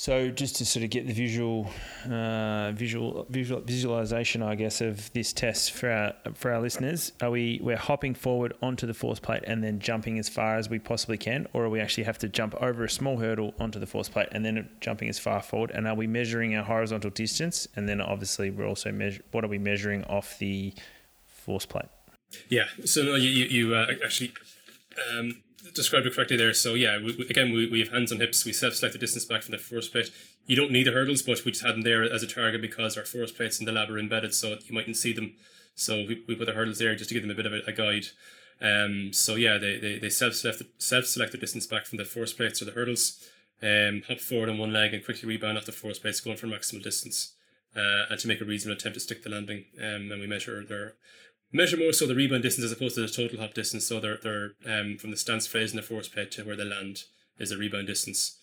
so 0.00 0.30
just 0.30 0.56
to 0.56 0.64
sort 0.64 0.82
of 0.82 0.88
get 0.88 1.06
the 1.06 1.12
visual, 1.12 1.68
uh, 2.10 2.72
visual, 2.72 3.26
visual 3.28 3.60
visualization, 3.60 4.42
I 4.42 4.54
guess, 4.54 4.80
of 4.80 5.12
this 5.12 5.34
test 5.34 5.72
for 5.72 5.90
our 5.90 6.14
for 6.32 6.50
our 6.54 6.60
listeners, 6.62 7.12
are 7.20 7.30
we 7.30 7.60
we're 7.62 7.76
hopping 7.76 8.14
forward 8.14 8.54
onto 8.62 8.86
the 8.86 8.94
force 8.94 9.20
plate 9.20 9.42
and 9.46 9.62
then 9.62 9.78
jumping 9.78 10.18
as 10.18 10.26
far 10.26 10.56
as 10.56 10.70
we 10.70 10.78
possibly 10.78 11.18
can, 11.18 11.46
or 11.52 11.66
are 11.66 11.68
we 11.68 11.80
actually 11.80 12.04
have 12.04 12.16
to 12.20 12.30
jump 12.30 12.54
over 12.62 12.84
a 12.84 12.88
small 12.88 13.18
hurdle 13.18 13.52
onto 13.60 13.78
the 13.78 13.86
force 13.86 14.08
plate 14.08 14.28
and 14.32 14.42
then 14.42 14.70
jumping 14.80 15.10
as 15.10 15.18
far 15.18 15.42
forward? 15.42 15.70
And 15.70 15.86
are 15.86 15.94
we 15.94 16.06
measuring 16.06 16.56
our 16.56 16.64
horizontal 16.64 17.10
distance? 17.10 17.68
And 17.76 17.86
then 17.86 18.00
obviously 18.00 18.50
we're 18.50 18.66
also 18.66 18.90
measure 18.92 19.20
what 19.32 19.44
are 19.44 19.48
we 19.48 19.58
measuring 19.58 20.04
off 20.04 20.38
the 20.38 20.72
force 21.26 21.66
plate? 21.66 21.90
Yeah. 22.48 22.68
So 22.86 23.16
you, 23.16 23.28
you 23.28 23.74
uh, 23.74 23.88
actually. 24.02 24.32
Um, 25.12 25.42
described 25.74 26.06
it 26.06 26.14
correctly 26.14 26.36
there. 26.36 26.52
So 26.52 26.74
yeah, 26.74 26.98
we, 26.98 27.12
again, 27.28 27.52
we, 27.52 27.68
we 27.68 27.80
have 27.80 27.90
hands 27.90 28.12
on 28.12 28.20
hips. 28.20 28.44
We 28.44 28.52
self-select 28.52 28.92
the 28.92 28.98
distance 28.98 29.24
back 29.24 29.42
from 29.42 29.52
the 29.52 29.58
force 29.58 29.88
plate. 29.88 30.10
You 30.46 30.56
don't 30.56 30.70
need 30.70 30.86
the 30.86 30.92
hurdles, 30.92 31.22
but 31.22 31.44
we 31.44 31.52
just 31.52 31.64
had 31.64 31.74
them 31.74 31.82
there 31.82 32.02
as 32.02 32.22
a 32.22 32.26
target 32.26 32.60
because 32.60 32.96
our 32.96 33.04
force 33.04 33.32
plates 33.32 33.60
in 33.60 33.66
the 33.66 33.72
lab 33.72 33.90
are 33.90 33.98
embedded, 33.98 34.34
so 34.34 34.56
you 34.64 34.74
mightn't 34.74 34.96
see 34.96 35.12
them. 35.12 35.34
So 35.74 35.96
we, 35.96 36.24
we 36.26 36.34
put 36.34 36.46
the 36.46 36.52
hurdles 36.52 36.78
there 36.78 36.94
just 36.94 37.10
to 37.10 37.14
give 37.14 37.22
them 37.22 37.30
a 37.30 37.34
bit 37.34 37.46
of 37.46 37.52
a, 37.52 37.60
a 37.66 37.72
guide. 37.72 38.06
Um, 38.60 39.12
so 39.12 39.36
yeah, 39.36 39.58
they, 39.58 39.78
they, 39.78 39.98
they 39.98 40.10
self-select, 40.10 40.62
self-select 40.78 41.32
the 41.32 41.38
distance 41.38 41.66
back 41.66 41.86
from 41.86 41.98
the 41.98 42.04
force 42.04 42.32
plates 42.32 42.60
or 42.60 42.66
the 42.66 42.72
hurdles, 42.72 43.26
um, 43.62 44.02
hop 44.06 44.20
forward 44.20 44.48
on 44.48 44.58
one 44.58 44.72
leg 44.72 44.92
and 44.92 45.04
quickly 45.04 45.28
rebound 45.28 45.56
off 45.56 45.66
the 45.66 45.72
force 45.72 45.98
plates 45.98 46.20
going 46.20 46.36
for 46.36 46.46
maximal 46.46 46.82
distance. 46.82 47.34
Uh, 47.74 48.10
and 48.10 48.18
to 48.18 48.26
make 48.26 48.40
a 48.40 48.44
reasonable 48.44 48.76
attempt 48.76 48.94
to 48.94 49.00
stick 49.00 49.22
the 49.22 49.30
landing. 49.30 49.64
Um, 49.78 50.10
and 50.10 50.20
we 50.20 50.26
measure 50.26 50.64
their 50.64 50.94
measure 51.52 51.76
more 51.76 51.92
so 51.92 52.06
the 52.06 52.14
rebound 52.14 52.42
distance 52.42 52.64
as 52.64 52.72
opposed 52.72 52.94
to 52.94 53.02
the 53.02 53.08
total 53.08 53.40
hop 53.40 53.54
distance. 53.54 53.86
So 53.86 54.00
they're, 54.00 54.18
they're 54.22 54.52
um, 54.66 54.96
from 54.98 55.10
the 55.10 55.16
stance 55.16 55.46
phase 55.46 55.70
in 55.70 55.76
the 55.76 55.82
force 55.82 56.08
plate 56.08 56.30
to 56.32 56.44
where 56.44 56.56
they 56.56 56.64
land 56.64 57.04
is 57.38 57.50
the 57.50 57.56
rebound 57.56 57.86
distance. 57.86 58.38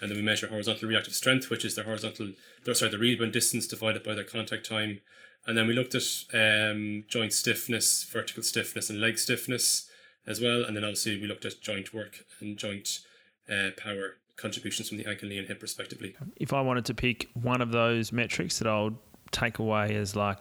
And 0.00 0.10
then 0.10 0.18
we 0.18 0.22
measure 0.24 0.48
horizontal 0.48 0.88
reactive 0.88 1.14
strength, 1.14 1.48
which 1.48 1.64
is 1.64 1.76
the 1.76 1.84
horizontal, 1.84 2.32
sorry, 2.72 2.90
the 2.90 2.98
rebound 2.98 3.32
distance 3.32 3.66
divided 3.66 4.02
by 4.02 4.14
their 4.14 4.24
contact 4.24 4.68
time. 4.68 5.00
And 5.46 5.56
then 5.56 5.66
we 5.66 5.74
looked 5.74 5.94
at 5.94 6.02
um, 6.34 7.04
joint 7.08 7.32
stiffness, 7.32 8.04
vertical 8.04 8.42
stiffness, 8.42 8.90
and 8.90 9.00
leg 9.00 9.18
stiffness 9.18 9.88
as 10.26 10.40
well. 10.40 10.64
And 10.64 10.76
then 10.76 10.84
obviously 10.84 11.20
we 11.20 11.26
looked 11.26 11.44
at 11.44 11.60
joint 11.60 11.94
work 11.94 12.24
and 12.40 12.58
joint 12.58 13.00
uh, 13.48 13.70
power 13.76 14.16
contributions 14.36 14.88
from 14.88 14.98
the 14.98 15.06
ankle, 15.06 15.28
knee, 15.28 15.38
and 15.38 15.48
hip 15.48 15.62
respectively. 15.62 16.16
If 16.36 16.52
I 16.52 16.60
wanted 16.60 16.84
to 16.86 16.94
pick 16.94 17.28
one 17.34 17.60
of 17.60 17.70
those 17.70 18.12
metrics 18.12 18.58
that 18.58 18.68
I 18.68 18.82
would 18.82 18.96
take 19.30 19.58
away 19.58 19.94
as 19.96 20.14
like 20.14 20.40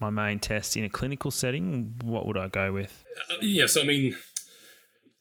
my 0.00 0.10
main 0.10 0.38
test 0.38 0.76
in 0.76 0.84
a 0.84 0.88
clinical 0.88 1.30
setting, 1.30 1.94
what 2.02 2.26
would 2.26 2.36
I 2.36 2.48
go 2.48 2.72
with? 2.72 3.04
Uh, 3.30 3.34
yeah, 3.40 3.66
so 3.66 3.82
I 3.82 3.84
mean, 3.84 4.16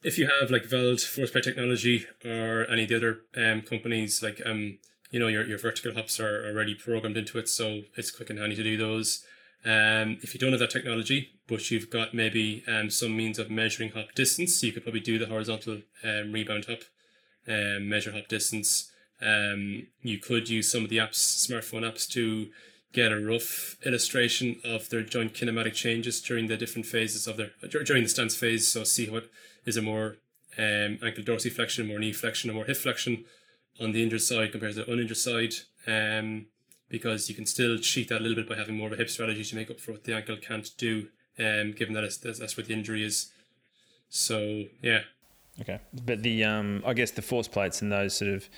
if 0.03 0.17
you 0.17 0.29
have 0.39 0.51
like 0.51 0.63
VALD, 0.63 1.01
Force 1.01 1.31
Plate 1.31 1.43
Technology, 1.43 2.05
or 2.23 2.65
any 2.69 2.83
of 2.83 2.89
the 2.89 2.95
other 2.95 3.19
um, 3.35 3.61
companies, 3.61 4.21
like 4.21 4.41
um, 4.45 4.77
you 5.11 5.19
know, 5.19 5.27
your, 5.27 5.45
your 5.45 5.57
vertical 5.57 5.93
hops 5.93 6.19
are 6.19 6.45
already 6.47 6.75
programmed 6.75 7.17
into 7.17 7.37
it, 7.37 7.49
so 7.49 7.81
it's 7.95 8.11
quick 8.11 8.29
and 8.29 8.39
handy 8.39 8.55
to 8.55 8.63
do 8.63 8.77
those. 8.77 9.23
Um, 9.65 10.19
if 10.21 10.33
you 10.33 10.39
don't 10.39 10.51
have 10.51 10.59
that 10.59 10.69
technology, 10.69 11.31
but 11.47 11.71
you've 11.71 11.89
got 11.89 12.13
maybe 12.13 12.63
um, 12.67 12.89
some 12.89 13.17
means 13.17 13.39
of 13.39 13.49
measuring 13.49 13.91
hop 13.91 14.13
distance, 14.15 14.61
you 14.63 14.71
could 14.71 14.83
probably 14.83 14.99
do 14.99 15.17
the 15.17 15.25
horizontal 15.25 15.81
um, 16.03 16.31
rebound 16.31 16.65
hop, 16.65 16.79
um, 17.47 17.89
measure 17.89 18.11
hop 18.11 18.27
distance. 18.27 18.91
Um, 19.21 19.87
you 20.01 20.19
could 20.19 20.47
use 20.47 20.71
some 20.71 20.83
of 20.83 20.89
the 20.89 20.97
apps, 20.97 21.15
smartphone 21.15 21.81
apps, 21.81 22.07
to 22.11 22.49
get 22.97 23.11
a 23.11 23.19
rough 23.19 23.77
illustration 23.85 24.59
of 24.63 24.89
their 24.89 25.03
joint 25.03 25.31
kinematic 25.31 25.75
changes 25.75 26.19
during 26.19 26.47
the 26.47 26.57
different 26.57 26.87
phases 26.87 27.27
of 27.27 27.37
their 27.37 27.51
during 27.85 28.01
the 28.01 28.09
stance 28.09 28.35
phase. 28.35 28.67
So 28.67 28.83
see 28.83 29.07
what 29.07 29.29
is 29.67 29.77
a 29.77 29.83
more 29.83 30.17
um, 30.57 30.97
ankle 31.03 31.23
dorsiflexion, 31.23 31.87
more 31.87 31.99
knee 31.99 32.11
flexion, 32.11 32.49
or 32.49 32.53
more 32.53 32.65
hip 32.65 32.77
flexion 32.77 33.25
on 33.79 33.91
the 33.91 34.01
injured 34.01 34.23
side 34.23 34.51
compared 34.51 34.73
to 34.73 34.83
the 34.83 34.91
uninjured 34.91 35.17
side. 35.17 35.53
Um, 35.85 36.47
because 36.89 37.29
you 37.29 37.35
can 37.35 37.45
still 37.45 37.77
cheat 37.77 38.09
that 38.09 38.21
a 38.21 38.23
little 38.23 38.37
bit 38.37 38.49
by 38.49 38.55
having 38.55 38.77
more 38.77 38.87
of 38.87 38.93
a 38.93 38.95
hip 38.95 39.09
strategy 39.09 39.43
to 39.43 39.55
make 39.55 39.69
up 39.69 39.79
for 39.79 39.91
what 39.91 40.05
the 40.05 40.15
ankle 40.15 40.37
can't 40.37 40.69
do, 40.77 41.09
um, 41.37 41.73
given 41.73 41.93
that 41.93 42.03
it's, 42.03 42.17
that's 42.17 42.57
what 42.57 42.65
the 42.65 42.73
injury 42.73 43.03
is. 43.03 43.31
So 44.09 44.63
yeah. 44.81 45.01
Okay, 45.61 45.79
but 46.05 46.23
the 46.23 46.43
um, 46.45 46.81
I 46.83 46.93
guess 46.93 47.11
the 47.11 47.21
force 47.21 47.47
plates 47.47 47.83
and 47.83 47.91
those 47.91 48.15
sort 48.15 48.31
of 48.31 48.49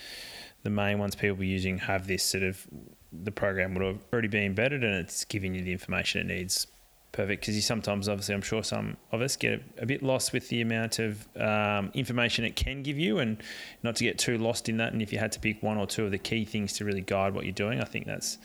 the 0.63 0.69
main 0.69 0.97
ones 0.97 1.15
people 1.15 1.37
be 1.37 1.47
using 1.47 1.79
have 1.79 2.07
this 2.07 2.23
sort 2.23 2.43
of 2.43 2.65
the 3.11 3.31
program 3.31 3.73
would 3.73 3.85
have 3.85 4.05
already 4.13 4.27
been 4.27 4.43
embedded 4.43 4.83
and 4.83 4.95
it's 4.95 5.25
giving 5.25 5.55
you 5.55 5.63
the 5.63 5.71
information 5.71 6.21
it 6.21 6.33
needs. 6.33 6.67
Perfect 7.11 7.41
because 7.41 7.55
you 7.55 7.63
sometimes 7.63 8.07
obviously 8.07 8.35
i'm 8.35 8.41
sure 8.43 8.61
some 8.61 8.95
of 9.11 9.19
us 9.19 9.35
get 9.35 9.63
a, 9.79 9.85
bit 9.87 10.03
lost 10.03 10.31
with 10.31 10.47
the 10.49 10.61
amount 10.61 10.99
of 10.99 11.27
um, 11.37 11.89
information 11.95 12.45
it 12.45 12.55
can 12.55 12.83
give 12.83 12.99
you 12.99 13.17
and 13.17 13.41
not 13.81 13.95
to 13.95 14.03
get 14.03 14.19
too 14.19 14.37
lost 14.37 14.69
in 14.69 14.77
that. 14.77 14.93
And 14.93 15.01
if 15.01 15.11
you 15.11 15.17
had 15.17 15.31
to 15.31 15.39
pick 15.39 15.63
one 15.63 15.79
or 15.79 15.87
two 15.87 16.05
of 16.05 16.11
the 16.11 16.19
key 16.19 16.45
things 16.45 16.73
to 16.73 16.85
really 16.85 17.01
guide 17.01 17.33
what 17.33 17.45
you're 17.45 17.51
doing 17.51 17.81
i 17.81 17.83
think 17.83 18.05
that's 18.05 18.37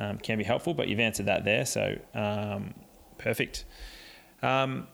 um, 0.00 0.18
can 0.18 0.38
be 0.38 0.44
helpful 0.44 0.74
but 0.74 0.88
you've 0.88 0.98
answered 0.98 1.26
that 1.26 1.44
there. 1.44 1.64
So 1.66 1.96
um, 2.14 2.74
perfect. 3.18 3.64
Um, 4.42 4.88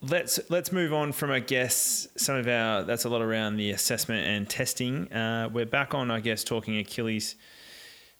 let's 0.00 0.38
let's 0.48 0.70
move 0.70 0.92
on 0.92 1.12
from 1.12 1.30
I 1.30 1.40
guess 1.40 2.06
some 2.16 2.36
of 2.36 2.46
our 2.46 2.84
that's 2.84 3.04
a 3.04 3.08
lot 3.08 3.20
around 3.20 3.56
the 3.56 3.70
assessment 3.72 4.26
and 4.26 4.48
testing. 4.48 5.12
Uh, 5.12 5.50
we're 5.52 5.66
back 5.66 5.94
on 5.94 6.10
I 6.10 6.20
guess 6.20 6.44
talking 6.44 6.78
Achilles 6.78 7.34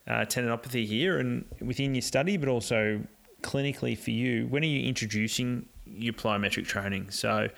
uh, 0.08 0.24
tendinopathy 0.24 0.86
here 0.86 1.18
and 1.18 1.44
within 1.60 1.94
your 1.94 2.02
study, 2.02 2.36
but 2.36 2.48
also 2.48 3.02
clinically 3.42 3.96
for 3.96 4.10
you. 4.10 4.46
When 4.48 4.62
are 4.62 4.66
you 4.66 4.88
introducing 4.88 5.68
your 5.84 6.14
plyometric 6.14 6.66
training? 6.66 7.10
So 7.10 7.48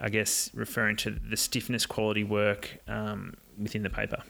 I 0.00 0.08
guess 0.08 0.50
referring 0.54 0.96
to 0.98 1.10
the 1.10 1.36
stiffness 1.36 1.86
quality 1.86 2.24
work 2.24 2.78
um, 2.88 3.34
within 3.58 3.82
the 3.82 3.90
paper. 3.90 4.22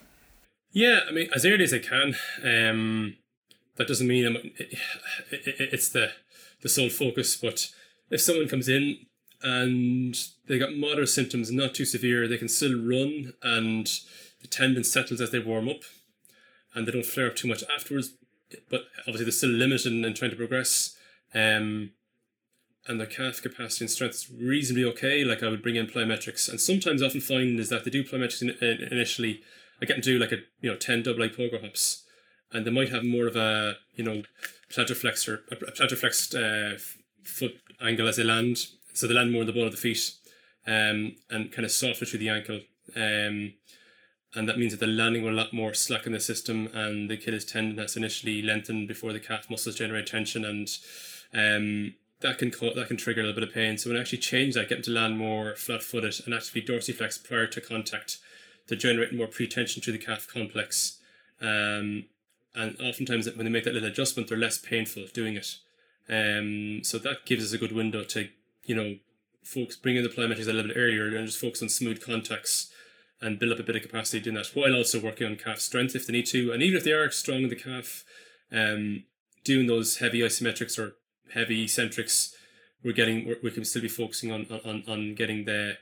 Yeah, 0.71 1.01
I 1.07 1.11
mean 1.11 1.29
as 1.35 1.45
early 1.45 1.63
as 1.63 1.73
I 1.73 1.79
can. 1.79 2.15
Um, 2.43 3.17
that 3.75 3.87
doesn't 3.87 4.07
mean 4.07 4.25
I'm, 4.25 4.35
it, 4.35 4.77
it, 5.31 5.55
it's 5.73 5.89
the 5.89 6.11
the 6.61 6.69
sole 6.69 6.89
focus, 6.89 7.35
but 7.35 7.69
if 8.09 8.21
someone 8.21 8.47
comes 8.47 8.69
in 8.69 8.97
and 9.43 10.15
they 10.47 10.57
got 10.57 10.73
moderate 10.73 11.09
symptoms, 11.09 11.51
not 11.51 11.75
too 11.75 11.85
severe. 11.85 12.27
They 12.27 12.37
can 12.37 12.47
still 12.47 12.81
run, 12.81 13.33
and 13.43 13.87
the 14.41 14.47
tendon 14.47 14.83
settles 14.83 15.21
as 15.21 15.31
they 15.31 15.39
warm 15.39 15.69
up, 15.69 15.81
and 16.73 16.87
they 16.87 16.91
don't 16.91 17.05
flare 17.05 17.27
up 17.27 17.35
too 17.35 17.47
much 17.47 17.63
afterwards. 17.73 18.13
But 18.69 18.81
obviously, 18.99 19.25
they're 19.25 19.31
still 19.31 19.49
limited 19.49 19.91
in, 19.91 20.05
in 20.05 20.13
trying 20.13 20.31
to 20.31 20.37
progress. 20.37 20.95
Um, 21.33 21.91
and 22.87 22.99
their 22.99 23.07
calf 23.07 23.41
capacity 23.41 23.85
and 23.85 23.91
strength 23.91 24.15
is 24.15 24.31
reasonably 24.31 24.83
okay. 24.85 25.23
Like 25.23 25.41
I 25.41 25.47
would 25.47 25.63
bring 25.63 25.75
in 25.75 25.87
plyometrics, 25.87 26.49
and 26.49 26.59
sometimes 26.59 27.01
I 27.01 27.07
often 27.07 27.21
find 27.21 27.59
is 27.59 27.69
that 27.69 27.85
they 27.85 27.91
do 27.91 28.03
plyometrics 28.03 28.41
in, 28.41 28.49
in, 28.61 28.87
initially. 28.91 29.41
I 29.81 29.85
get 29.85 29.95
them 29.95 30.01
to 30.03 30.13
do 30.13 30.19
like 30.19 30.31
a 30.31 30.39
you 30.61 30.69
know 30.69 30.77
ten 30.77 31.01
double 31.01 31.21
leg 31.21 31.33
pogo 31.33 31.61
hops, 31.61 32.03
and 32.51 32.65
they 32.65 32.71
might 32.71 32.89
have 32.89 33.03
more 33.03 33.27
of 33.27 33.35
a 33.35 33.75
you 33.95 34.03
know 34.03 34.23
plantar 34.69 34.95
flexor, 34.95 35.43
a 35.51 35.55
plantar 35.55 35.97
flexed 35.97 36.35
uh, 36.35 36.77
foot 37.23 37.55
angle 37.81 38.07
as 38.07 38.17
they 38.17 38.23
land, 38.23 38.67
so 38.93 39.07
they 39.07 39.13
land 39.13 39.31
more 39.31 39.41
on 39.41 39.47
the 39.47 39.53
ball 39.53 39.65
of 39.65 39.71
the 39.71 39.77
feet 39.77 40.13
um, 40.67 41.15
and 41.29 41.51
kind 41.51 41.65
of 41.65 41.71
softer 41.71 42.05
through 42.05 42.19
the 42.19 42.29
ankle. 42.29 42.61
Um, 42.95 43.53
and 44.35 44.49
that 44.49 44.57
means 44.57 44.71
that 44.71 44.79
the 44.79 44.87
landing 44.87 45.23
will 45.23 45.31
a 45.31 45.41
lot 45.41 45.53
more 45.53 45.73
slack 45.73 46.05
in 46.05 46.11
the 46.11 46.19
system 46.19 46.67
and 46.73 47.09
the 47.09 47.15
Achilles 47.15 47.45
tendon 47.45 47.77
has 47.77 47.95
initially 47.95 48.41
lengthened 48.41 48.87
before 48.87 49.13
the 49.13 49.19
calf 49.19 49.49
muscles 49.49 49.75
generate 49.75 50.07
tension 50.07 50.43
and 50.43 50.69
um, 51.33 51.93
that 52.21 52.37
can 52.39 52.49
cause, 52.49 52.73
that 52.75 52.87
can 52.87 52.97
trigger 52.97 53.21
a 53.21 53.25
little 53.25 53.39
bit 53.39 53.47
of 53.47 53.53
pain. 53.53 53.77
So 53.77 53.89
when 53.89 53.97
I 53.97 54.01
actually 54.01 54.19
change 54.19 54.55
that, 54.55 54.69
get 54.69 54.75
them 54.75 54.83
to 54.83 54.91
land 54.91 55.17
more 55.17 55.55
flat 55.55 55.83
footed 55.83 56.15
and 56.25 56.33
actually 56.33 56.61
dorsiflex 56.61 57.23
prior 57.23 57.47
to 57.47 57.61
contact, 57.61 58.17
to 58.67 58.75
generate 58.75 59.13
more 59.13 59.27
pre-tension 59.27 59.81
through 59.81 59.93
the 59.93 59.99
calf 59.99 60.27
complex. 60.27 60.99
Um, 61.41 62.05
and 62.55 62.79
oftentimes 62.81 63.27
when 63.27 63.45
they 63.45 63.51
make 63.51 63.65
that 63.65 63.73
little 63.73 63.89
adjustment, 63.89 64.29
they're 64.29 64.37
less 64.37 64.57
painful 64.57 65.05
doing 65.13 65.35
it. 65.35 65.57
Um, 66.09 66.83
so 66.83 66.97
that 66.99 67.25
gives 67.25 67.43
us 67.43 67.53
a 67.53 67.57
good 67.57 67.71
window 67.71 68.03
to, 68.05 68.29
you 68.65 68.75
know, 68.75 68.95
folks 69.43 69.75
bring 69.75 69.97
in 69.97 70.03
the 70.03 70.09
plyometrics 70.09 70.47
a 70.47 70.53
little 70.53 70.69
bit 70.69 70.77
earlier 70.77 71.15
and 71.15 71.27
just 71.27 71.39
focus 71.39 71.61
on 71.61 71.69
smooth 71.69 72.01
contacts 72.01 72.71
and 73.23 73.39
build 73.39 73.53
up 73.53 73.59
a 73.59 73.63
bit 73.63 73.75
of 73.75 73.81
capacity 73.81 74.19
doing 74.19 74.35
that 74.35 74.51
while 74.53 74.75
also 74.75 74.99
working 74.99 75.25
on 75.25 75.35
calf 75.35 75.59
strength 75.59 75.95
if 75.95 76.05
they 76.05 76.13
need 76.13 76.25
to. 76.27 76.51
And 76.51 76.61
even 76.61 76.77
if 76.77 76.83
they 76.83 76.91
are 76.91 77.09
strong 77.09 77.43
in 77.43 77.49
the 77.49 77.55
calf, 77.55 78.03
um, 78.51 79.05
doing 79.43 79.67
those 79.67 79.97
heavy 79.97 80.19
isometrics 80.19 80.77
or 80.77 80.95
heavy 81.33 81.63
eccentrics, 81.63 82.35
we're 82.83 82.93
getting 82.93 83.27
we're, 83.27 83.37
we 83.41 83.51
can 83.51 83.65
still 83.65 83.81
be 83.81 83.87
focusing 83.87 84.31
on 84.31 84.45
on 84.65 84.83
on 84.87 85.15
getting 85.15 85.45
the 85.45 85.77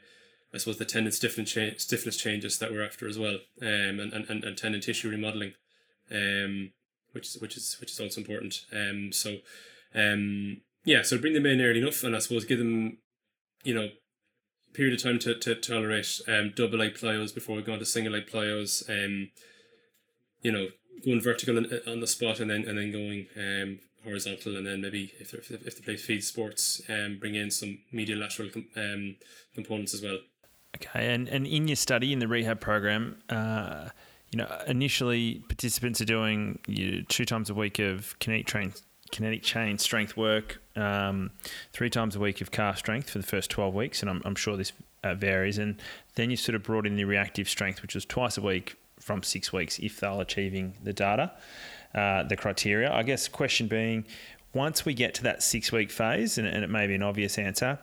I 0.54 0.58
suppose 0.58 0.78
the 0.78 0.86
tendon 0.86 1.12
stiffness 1.12 1.52
cha- 1.52 1.78
stiffness 1.78 2.18
changes 2.18 2.60
that 2.60 2.72
we're 2.72 2.86
after 2.86 3.08
as 3.08 3.18
well, 3.18 3.38
um, 3.62 4.00
and, 4.00 4.14
and, 4.14 4.44
and 4.44 4.58
tendon 4.58 4.82
tissue 4.82 5.10
remodeling, 5.10 5.54
um, 6.12 6.72
which 7.14 7.28
is 7.28 7.42
which 7.42 7.56
is 7.56 7.78
which 7.80 7.92
is 7.92 8.00
also 8.00 8.22
important. 8.22 8.66
Um, 8.74 9.12
so, 9.14 9.38
um, 9.96 10.62
yeah, 10.84 11.04
so 11.04 11.18
bring 11.18 11.34
them 11.34 11.46
in 11.46 11.62
early 11.62 11.80
enough, 11.80 12.04
and 12.04 12.16
I 12.16 12.20
suppose 12.20 12.44
give 12.44 12.60
them, 12.60 12.98
you 13.64 13.74
know, 13.74 13.90
period 14.74 14.94
of 14.94 15.04
time 15.04 15.20
to, 15.20 15.36
to 15.36 15.56
tolerate 15.56 16.22
um, 16.28 16.54
double 16.56 16.80
leg 16.80 16.96
plyos 16.96 17.34
before 17.34 17.56
we 17.56 17.62
go 17.62 17.74
on 17.74 17.80
to 17.80 17.86
single 17.86 18.14
leg 18.14 18.28
plyos. 18.28 18.90
Um, 18.90 19.30
you 20.42 20.52
know, 20.52 20.68
going 21.06 21.22
vertical 21.22 21.58
on, 21.58 21.68
on 21.88 22.00
the 22.00 22.08
spot 22.08 22.40
and 22.40 22.50
then 22.50 22.66
and 22.68 22.78
then 22.78 22.92
going 22.92 23.28
um, 23.38 23.80
horizontal, 24.04 24.58
and 24.58 24.66
then 24.66 24.82
maybe 24.82 25.14
if 25.20 25.34
if, 25.34 25.52
if 25.52 25.78
they 25.78 25.84
play 25.84 25.98
feed 25.98 26.24
sports, 26.24 26.82
um, 26.90 27.18
bring 27.20 27.36
in 27.36 27.52
some 27.52 27.80
medial 27.92 28.20
lateral 28.20 28.50
com- 28.50 28.68
um, 28.76 29.16
components 29.54 29.94
as 29.94 30.02
well. 30.02 30.20
Okay, 30.78 31.14
and, 31.14 31.28
and 31.28 31.46
in 31.46 31.68
your 31.68 31.76
study 31.76 32.14
in 32.14 32.20
the 32.20 32.28
rehab 32.28 32.62
program, 32.62 33.18
uh, 33.30 33.90
you 34.32 34.38
know, 34.38 34.48
initially 34.68 35.44
participants 35.50 36.00
are 36.00 36.06
doing 36.06 36.60
you 36.66 36.92
know, 36.92 37.02
two 37.10 37.26
times 37.26 37.50
a 37.50 37.54
week 37.54 37.78
of 37.78 38.18
kinetic 38.20 38.48
train, 38.48 38.74
kinetic 39.12 39.44
chain 39.44 39.78
strength 39.78 40.16
work, 40.16 40.62
um, 40.76 41.32
three 41.74 41.90
times 41.90 42.16
a 42.16 42.20
week 42.20 42.42
of 42.42 42.52
calf 42.52 42.78
strength 42.78 43.10
for 43.10 43.20
the 43.20 43.26
first 43.26 43.50
12 43.50 43.74
weeks, 43.74 44.02
and 44.02 44.10
I'm, 44.10 44.22
I'm 44.26 44.36
sure 44.36 44.58
this 44.58 44.74
uh, 45.04 45.16
varies. 45.16 45.58
And 45.58 45.82
then 46.16 46.30
you 46.30 46.38
sort 46.38 46.56
of 46.56 46.64
brought 46.64 46.86
in 46.86 46.96
the 46.96 47.04
reactive 47.04 47.50
strength, 47.50 47.82
which 47.82 47.96
was 47.96 48.06
twice 48.06 48.38
a 48.38 48.42
week 48.42 48.78
from 49.00 49.24
six 49.24 49.52
weeks 49.52 49.80
if 49.80 50.00
they're 50.00 50.22
achieving 50.22 50.76
the 50.84 50.94
data, 50.94 51.32
uh, 51.94 52.24
the 52.24 52.36
criteria. 52.36 52.92
I 52.92 53.04
guess 53.04 53.26
the 53.26 53.32
question 53.32 53.68
being, 53.68 54.06
once 54.54 54.86
we 54.86 54.94
get 54.94 55.14
to 55.16 55.24
that 55.24 55.44
six 55.44 55.72
week 55.72 55.92
phase, 55.92 56.38
and, 56.38 56.48
and 56.48 56.64
it 56.64 56.70
may 56.70 56.88
be 56.88 56.96
an 56.96 57.04
obvious 57.04 57.38
answer, 57.38 57.80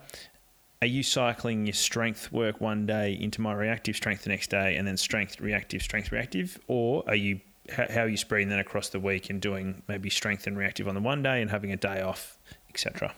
are 0.80 0.86
you 0.86 1.02
cycling 1.02 1.66
your 1.66 1.74
strength 1.74 2.30
work 2.30 2.60
one 2.60 2.86
day 2.86 3.12
into 3.12 3.40
my 3.40 3.52
reactive 3.52 3.96
strength 3.96 4.22
the 4.22 4.30
next 4.30 4.48
day 4.50 4.76
and 4.76 4.86
then 4.86 4.96
strength 4.96 5.40
reactive 5.40 5.82
strength 5.82 6.12
reactive 6.12 6.56
or 6.68 7.02
are 7.08 7.16
you 7.16 7.40
how, 7.70 8.02
are 8.02 8.08
you 8.08 8.16
spreading 8.16 8.48
that 8.48 8.58
across 8.58 8.88
the 8.88 9.00
week 9.00 9.30
and 9.30 9.40
doing 9.40 9.82
maybe 9.88 10.10
strength 10.10 10.46
and 10.46 10.56
reactive 10.56 10.88
on 10.88 10.94
the 10.94 11.00
one 11.00 11.22
day 11.22 11.40
and 11.42 11.50
having 11.50 11.72
a 11.72 11.76
day 11.76 12.00
off 12.00 12.38
etc 12.70 13.14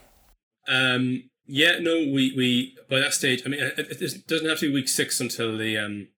um 0.69 1.23
yeah 1.47 1.79
no 1.79 1.95
we 1.95 2.33
we 2.37 2.77
by 2.89 2.99
that 2.99 3.13
stage 3.13 3.43
i 3.45 3.49
mean 3.49 3.61
it, 3.61 3.79
it 3.79 4.27
doesn't 4.27 4.49
have 4.49 4.59
to 4.59 4.69
be 4.69 4.75
week 4.75 4.89
six 4.89 5.21
until 5.21 5.57
the 5.57 5.77
um 5.77 6.09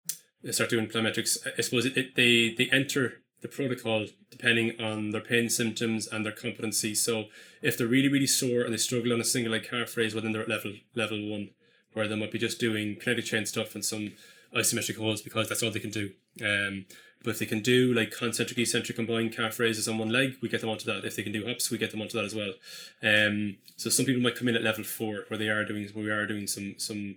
they 0.43 0.53
start 0.53 0.70
doing 0.70 0.87
plyometrics 0.87 1.39
i 1.59 1.61
suppose 1.61 1.85
it, 1.85 1.97
it, 1.97 2.14
they 2.16 2.55
they 2.57 2.70
enter 2.70 3.22
the 3.43 3.49
protocol 3.49 4.07
depending 4.30 4.80
on 4.80 5.11
their 5.11 5.20
pain 5.20 5.49
symptoms 5.51 6.07
and 6.07 6.24
their 6.24 6.33
competency. 6.33 6.95
So 6.95 7.26
if 7.61 7.76
they're 7.76 7.87
really, 7.87 8.09
really 8.09 8.26
sore 8.26 8.62
and 8.62 8.72
they 8.72 8.78
struggle 8.78 9.12
on 9.12 9.20
a 9.20 9.24
single 9.24 9.53
leg 9.53 9.68
calf 9.68 9.97
raise, 9.97 10.14
they're 10.14 10.41
at 10.41 10.49
level 10.49 10.72
level 10.95 11.28
one, 11.28 11.51
where 11.93 12.09
they 12.09 12.16
might 12.16 12.33
be 12.33 12.39
just 12.39 12.59
doing 12.59 12.97
kinetic 12.97 13.26
chain 13.26 13.45
stuff 13.45 13.74
and 13.74 13.85
some 13.85 14.12
isometric 14.57 14.97
holds 14.97 15.20
because 15.20 15.49
that's 15.49 15.62
all 15.62 15.70
they 15.70 15.80
can 15.80 15.91
do. 15.91 16.12
Um, 16.41 16.87
but 17.23 17.31
if 17.31 17.39
they 17.39 17.47
can 17.47 17.61
do 17.61 17.93
like 17.93 18.11
concentric, 18.11 18.59
eccentric 18.59 18.97
combined 18.97 19.35
calf 19.35 19.59
raises 19.59 19.89
on 19.89 19.99
one 19.99 20.11
leg, 20.11 20.37
we 20.41 20.49
get 20.49 20.61
them 20.61 20.70
onto 20.70 20.87
that. 20.87 21.05
If 21.05 21.16
they 21.16 21.23
can 21.23 21.33
do 21.33 21.47
hops, 21.47 21.70
we 21.70 21.79
get 21.79 21.91
them 21.91 22.03
onto 22.03 22.16
that 22.18 22.25
as 22.25 22.35
well. 22.35 22.55
Um, 23.03 23.57
so 23.77 23.91
some 23.91 24.07
people 24.07 24.23
might 24.23 24.37
come 24.37 24.49
in 24.49 24.57
at 24.57 24.62
level 24.62 24.85
four 24.85 25.25
where 25.29 25.39
they 25.39 25.49
are 25.49 25.64
doing 25.64 25.89
where 25.93 26.05
we 26.05 26.11
are 26.11 26.27
doing 26.27 26.47
some 26.47 26.75
some 26.79 27.16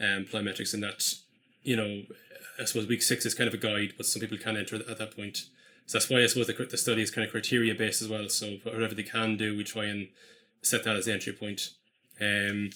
um, 0.00 0.26
plyometrics 0.30 0.74
and 0.74 0.82
that 0.82 1.14
you 1.62 1.76
know 1.76 2.02
I 2.60 2.64
suppose 2.64 2.88
week 2.88 3.02
six 3.02 3.24
is 3.24 3.34
kind 3.34 3.48
of 3.48 3.54
a 3.54 3.58
guide, 3.58 3.94
but 3.96 4.06
some 4.06 4.20
people 4.20 4.38
can 4.38 4.56
enter 4.56 4.76
at 4.76 4.98
that 4.98 5.16
point. 5.16 5.44
So 5.86 5.98
that's 5.98 6.10
why 6.10 6.22
I 6.22 6.26
suppose 6.26 6.48
the, 6.48 6.66
the 6.66 6.76
study 6.76 7.02
is 7.02 7.10
kind 7.10 7.24
of 7.24 7.30
criteria 7.30 7.74
based 7.74 8.02
as 8.02 8.08
well. 8.08 8.28
So 8.28 8.58
whatever 8.62 8.94
they 8.94 9.04
can 9.04 9.36
do, 9.36 9.56
we 9.56 9.64
try 9.64 9.84
and 9.84 10.08
set 10.60 10.84
that 10.84 10.96
as 10.96 11.06
the 11.06 11.12
entry 11.12 11.32
point. 11.32 11.70
Um, 12.20 12.70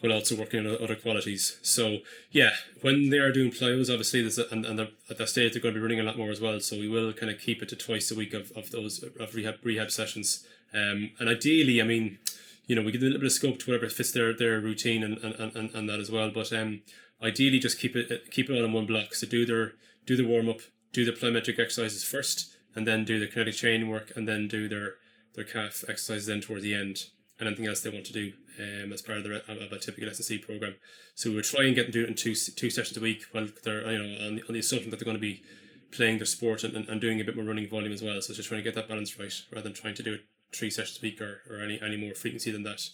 while 0.00 0.12
also 0.12 0.36
working 0.36 0.66
on 0.66 0.82
other 0.82 0.94
qualities. 0.94 1.58
So 1.62 1.98
yeah, 2.30 2.50
when 2.82 3.10
they 3.10 3.18
are 3.18 3.32
doing 3.32 3.50
plyos, 3.50 3.90
obviously 3.90 4.20
there's 4.20 4.38
a, 4.38 4.46
and, 4.50 4.66
and 4.66 4.80
at 4.80 5.18
that 5.18 5.28
stage 5.28 5.52
they're 5.52 5.62
going 5.62 5.74
to 5.74 5.80
be 5.80 5.82
running 5.82 6.00
a 6.00 6.04
lot 6.04 6.18
more 6.18 6.30
as 6.30 6.40
well. 6.40 6.60
So 6.60 6.78
we 6.78 6.88
will 6.88 7.12
kind 7.12 7.32
of 7.32 7.40
keep 7.40 7.62
it 7.62 7.68
to 7.70 7.76
twice 7.76 8.10
a 8.10 8.14
week 8.14 8.34
of, 8.34 8.52
of 8.52 8.70
those 8.70 9.02
of 9.02 9.34
rehab 9.34 9.56
rehab 9.62 9.90
sessions. 9.90 10.46
Um, 10.74 11.10
and 11.18 11.28
ideally, 11.28 11.80
I 11.80 11.84
mean, 11.84 12.18
you 12.66 12.76
know, 12.76 12.82
we 12.82 12.92
give 12.92 13.00
them 13.00 13.08
a 13.08 13.10
little 13.12 13.22
bit 13.22 13.26
of 13.26 13.32
scope 13.32 13.58
to 13.60 13.70
whatever 13.70 13.88
fits 13.88 14.12
their 14.12 14.34
their 14.34 14.60
routine 14.60 15.02
and 15.02 15.18
and, 15.18 15.56
and, 15.56 15.74
and 15.74 15.88
that 15.88 16.00
as 16.00 16.10
well. 16.10 16.30
But 16.30 16.52
um, 16.52 16.82
ideally, 17.22 17.58
just 17.58 17.78
keep 17.78 17.96
it 17.96 18.30
keep 18.30 18.50
it 18.50 18.52
all 18.52 18.64
in 18.64 18.72
one 18.72 18.86
block. 18.86 19.14
So 19.14 19.26
do 19.26 19.46
their 19.46 19.72
do 20.04 20.16
the 20.16 20.26
warm 20.26 20.48
up, 20.48 20.60
do 20.92 21.04
the 21.04 21.12
plyometric 21.12 21.58
exercises 21.58 22.04
first, 22.04 22.54
and 22.74 22.86
then 22.86 23.04
do 23.04 23.18
the 23.18 23.26
kinetic 23.26 23.54
chain 23.54 23.88
work, 23.88 24.12
and 24.14 24.28
then 24.28 24.46
do 24.48 24.68
their 24.68 24.94
their 25.34 25.44
calf 25.44 25.84
exercises 25.88 26.26
then 26.26 26.40
towards 26.40 26.64
the 26.64 26.74
end, 26.74 27.06
and 27.38 27.46
anything 27.46 27.66
else 27.66 27.80
they 27.80 27.90
want 27.90 28.06
to 28.06 28.12
do 28.12 28.32
um, 28.58 28.92
as 28.92 29.02
part 29.02 29.18
of, 29.18 29.24
the, 29.24 29.36
of 29.50 29.72
a 29.72 29.78
typical 29.78 30.08
S&C 30.08 30.38
program. 30.38 30.74
So 31.14 31.30
we 31.30 31.36
would 31.36 31.44
try 31.44 31.64
and 31.64 31.74
get 31.74 31.84
them 31.84 31.92
to 31.92 31.98
do 31.98 32.04
it 32.04 32.08
in 32.08 32.14
two 32.14 32.34
two 32.34 32.70
sessions 32.70 32.96
a 32.96 33.00
week 33.00 33.24
while 33.32 33.48
they're 33.64 33.90
you 33.90 33.98
know 33.98 34.26
on 34.26 34.36
the, 34.36 34.42
on 34.42 34.52
the 34.52 34.60
assumption 34.60 34.90
that 34.90 34.98
they're 34.98 35.04
going 35.04 35.16
to 35.16 35.20
be 35.20 35.42
playing 35.92 36.18
their 36.18 36.26
sport 36.26 36.64
and, 36.64 36.74
and, 36.74 36.88
and 36.88 37.00
doing 37.00 37.20
a 37.20 37.24
bit 37.24 37.36
more 37.36 37.44
running 37.44 37.68
volume 37.68 37.92
as 37.92 38.02
well. 38.02 38.20
So 38.20 38.34
just 38.34 38.48
trying 38.48 38.60
to 38.60 38.64
get 38.64 38.74
that 38.74 38.88
balance 38.88 39.18
right 39.18 39.32
rather 39.50 39.62
than 39.62 39.74
trying 39.74 39.94
to 39.94 40.02
do 40.02 40.14
it 40.14 40.20
three 40.54 40.70
sessions 40.70 40.98
a 40.98 41.02
week 41.02 41.20
or, 41.20 41.40
or 41.50 41.60
any, 41.60 41.80
any 41.80 41.96
more 41.96 42.14
frequency 42.14 42.50
than 42.50 42.64
that. 42.64 42.88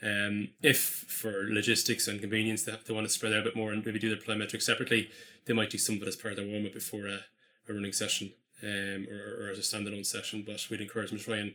Um, 0.00 0.50
if 0.62 0.78
for 0.78 1.48
logistics 1.50 2.06
and 2.06 2.20
convenience 2.20 2.62
they, 2.62 2.74
they 2.86 2.94
want 2.94 3.06
to 3.06 3.12
spread 3.12 3.32
out 3.32 3.40
a 3.40 3.44
bit 3.44 3.56
more 3.56 3.72
and 3.72 3.84
maybe 3.84 3.98
do 3.98 4.08
their 4.08 4.18
plyometrics 4.18 4.62
separately, 4.62 5.08
they 5.46 5.54
might 5.54 5.70
do 5.70 5.78
some 5.78 5.96
of 5.96 6.02
it 6.02 6.08
as 6.08 6.16
part 6.16 6.32
of 6.32 6.36
their 6.38 6.46
warm 6.46 6.66
up 6.66 6.74
before 6.74 7.06
a, 7.06 7.20
a 7.68 7.74
running 7.74 7.92
session 7.92 8.32
um, 8.62 9.06
or, 9.10 9.46
or 9.46 9.50
as 9.50 9.58
a 9.58 9.62
standalone 9.62 10.06
session. 10.06 10.44
But 10.46 10.64
we'd 10.70 10.80
encourage 10.80 11.10
them 11.10 11.18
to 11.18 11.24
try 11.24 11.38
and 11.38 11.54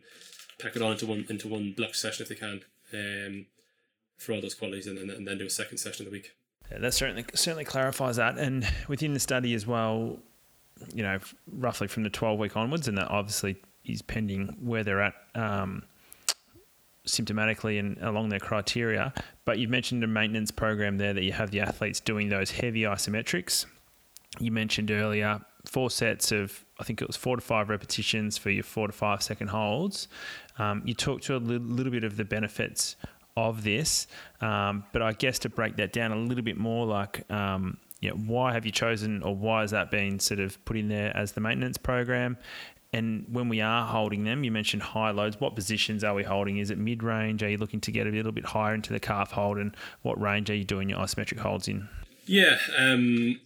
pack 0.59 0.75
it 0.75 0.81
all 0.81 0.91
into 0.91 1.05
one 1.05 1.25
into 1.29 1.47
one 1.47 1.73
block 1.75 1.95
session 1.95 2.23
if 2.23 2.29
they 2.29 2.35
can 2.35 2.61
um, 2.93 3.45
for 4.17 4.33
all 4.33 4.41
those 4.41 4.53
qualities, 4.53 4.87
and, 4.87 4.97
and, 4.97 5.27
then 5.27 5.37
do 5.37 5.45
a 5.45 5.49
second 5.49 5.77
session 5.77 6.05
of 6.05 6.11
the 6.11 6.17
week. 6.17 6.31
Yeah, 6.71 6.79
that 6.79 6.93
certainly 6.93 7.25
certainly 7.33 7.65
clarifies 7.65 8.17
that, 8.17 8.37
and 8.37 8.67
within 8.87 9.13
the 9.13 9.19
study 9.19 9.53
as 9.53 9.67
well, 9.67 10.19
you 10.93 11.03
know, 11.03 11.19
roughly 11.51 11.87
from 11.87 12.03
the 12.03 12.09
twelve 12.09 12.39
week 12.39 12.55
onwards, 12.55 12.87
and 12.87 12.97
that 12.97 13.09
obviously 13.09 13.57
is 13.85 14.01
pending 14.01 14.55
where 14.61 14.83
they're 14.83 15.01
at. 15.01 15.15
Um, 15.35 15.83
symptomatically 17.05 17.79
and 17.79 17.97
along 18.01 18.29
their 18.29 18.39
criteria. 18.39 19.13
But 19.45 19.59
you've 19.59 19.69
mentioned 19.69 20.05
a 20.05 20.07
maintenance 20.07 20.51
program 20.51 20.97
there 20.97 21.13
that 21.13 21.23
you 21.23 21.33
have 21.33 21.51
the 21.51 21.59
athletes 21.59 21.99
doing 21.99 22.29
those 22.29 22.51
heavy 22.51 22.83
isometrics. 22.83 23.65
You 24.39 24.51
mentioned 24.51 24.89
earlier 24.89 25.41
four 25.65 25.89
sets 25.89 26.31
of, 26.31 26.65
I 26.79 26.83
think 26.83 27.01
it 27.01 27.07
was 27.07 27.15
four 27.15 27.35
to 27.35 27.41
five 27.41 27.69
repetitions 27.69 28.37
for 28.37 28.49
your 28.49 28.63
four 28.63 28.87
to 28.87 28.93
five 28.93 29.23
second 29.23 29.47
holds. 29.47 30.07
Um, 30.57 30.81
you 30.85 30.93
talked 30.93 31.23
to 31.25 31.35
a 31.35 31.37
little, 31.37 31.65
little, 31.65 31.91
bit 31.91 32.03
of 32.03 32.17
the 32.17 32.25
benefits 32.25 32.95
of 33.35 33.63
this, 33.63 34.07
um, 34.41 34.83
but 34.91 35.01
I 35.01 35.13
guess 35.13 35.39
to 35.39 35.49
break 35.49 35.77
that 35.77 35.93
down 35.93 36.11
a 36.11 36.17
little 36.17 36.43
bit 36.43 36.57
more, 36.57 36.85
like, 36.85 37.29
um, 37.31 37.77
why 38.11 38.51
have 38.51 38.65
you 38.65 38.71
chosen 38.71 39.23
or 39.23 39.33
why 39.33 39.61
has 39.61 39.71
that 39.71 39.89
been 39.89 40.19
sort 40.19 40.41
of 40.41 40.63
put 40.65 40.75
in 40.75 40.89
there 40.89 41.15
as 41.15 41.31
the 41.31 41.41
maintenance 41.41 41.77
program? 41.77 42.37
And 42.91 43.25
when 43.27 43.49
we 43.49 43.59
are 43.59 43.87
holding 43.87 44.23
them, 44.23 44.43
you 44.43 44.51
mentioned 44.51 44.83
high 44.83 45.09
loads. 45.09 45.39
What 45.39 45.55
positions 45.55 46.03
are 46.03 46.13
we 46.13 46.23
holding? 46.23 46.57
Is 46.57 46.69
it 46.69 46.77
mid 46.77 47.01
range? 47.01 47.41
Are 47.41 47.49
you 47.49 47.57
looking 47.57 47.81
to 47.81 47.91
get 47.91 48.05
a 48.05 48.11
little 48.11 48.31
bit 48.31 48.45
higher 48.45 48.75
into 48.75 48.93
the 48.93 48.99
calf 48.99 49.31
hold? 49.31 49.57
And 49.57 49.75
what 50.03 50.21
range 50.21 50.51
are 50.51 50.55
you 50.55 50.63
doing 50.63 50.89
your 50.89 50.99
isometric 50.99 51.39
holds 51.39 51.67
in? 51.67 51.89
Yeah. 52.25 52.57
Um, 52.77 53.39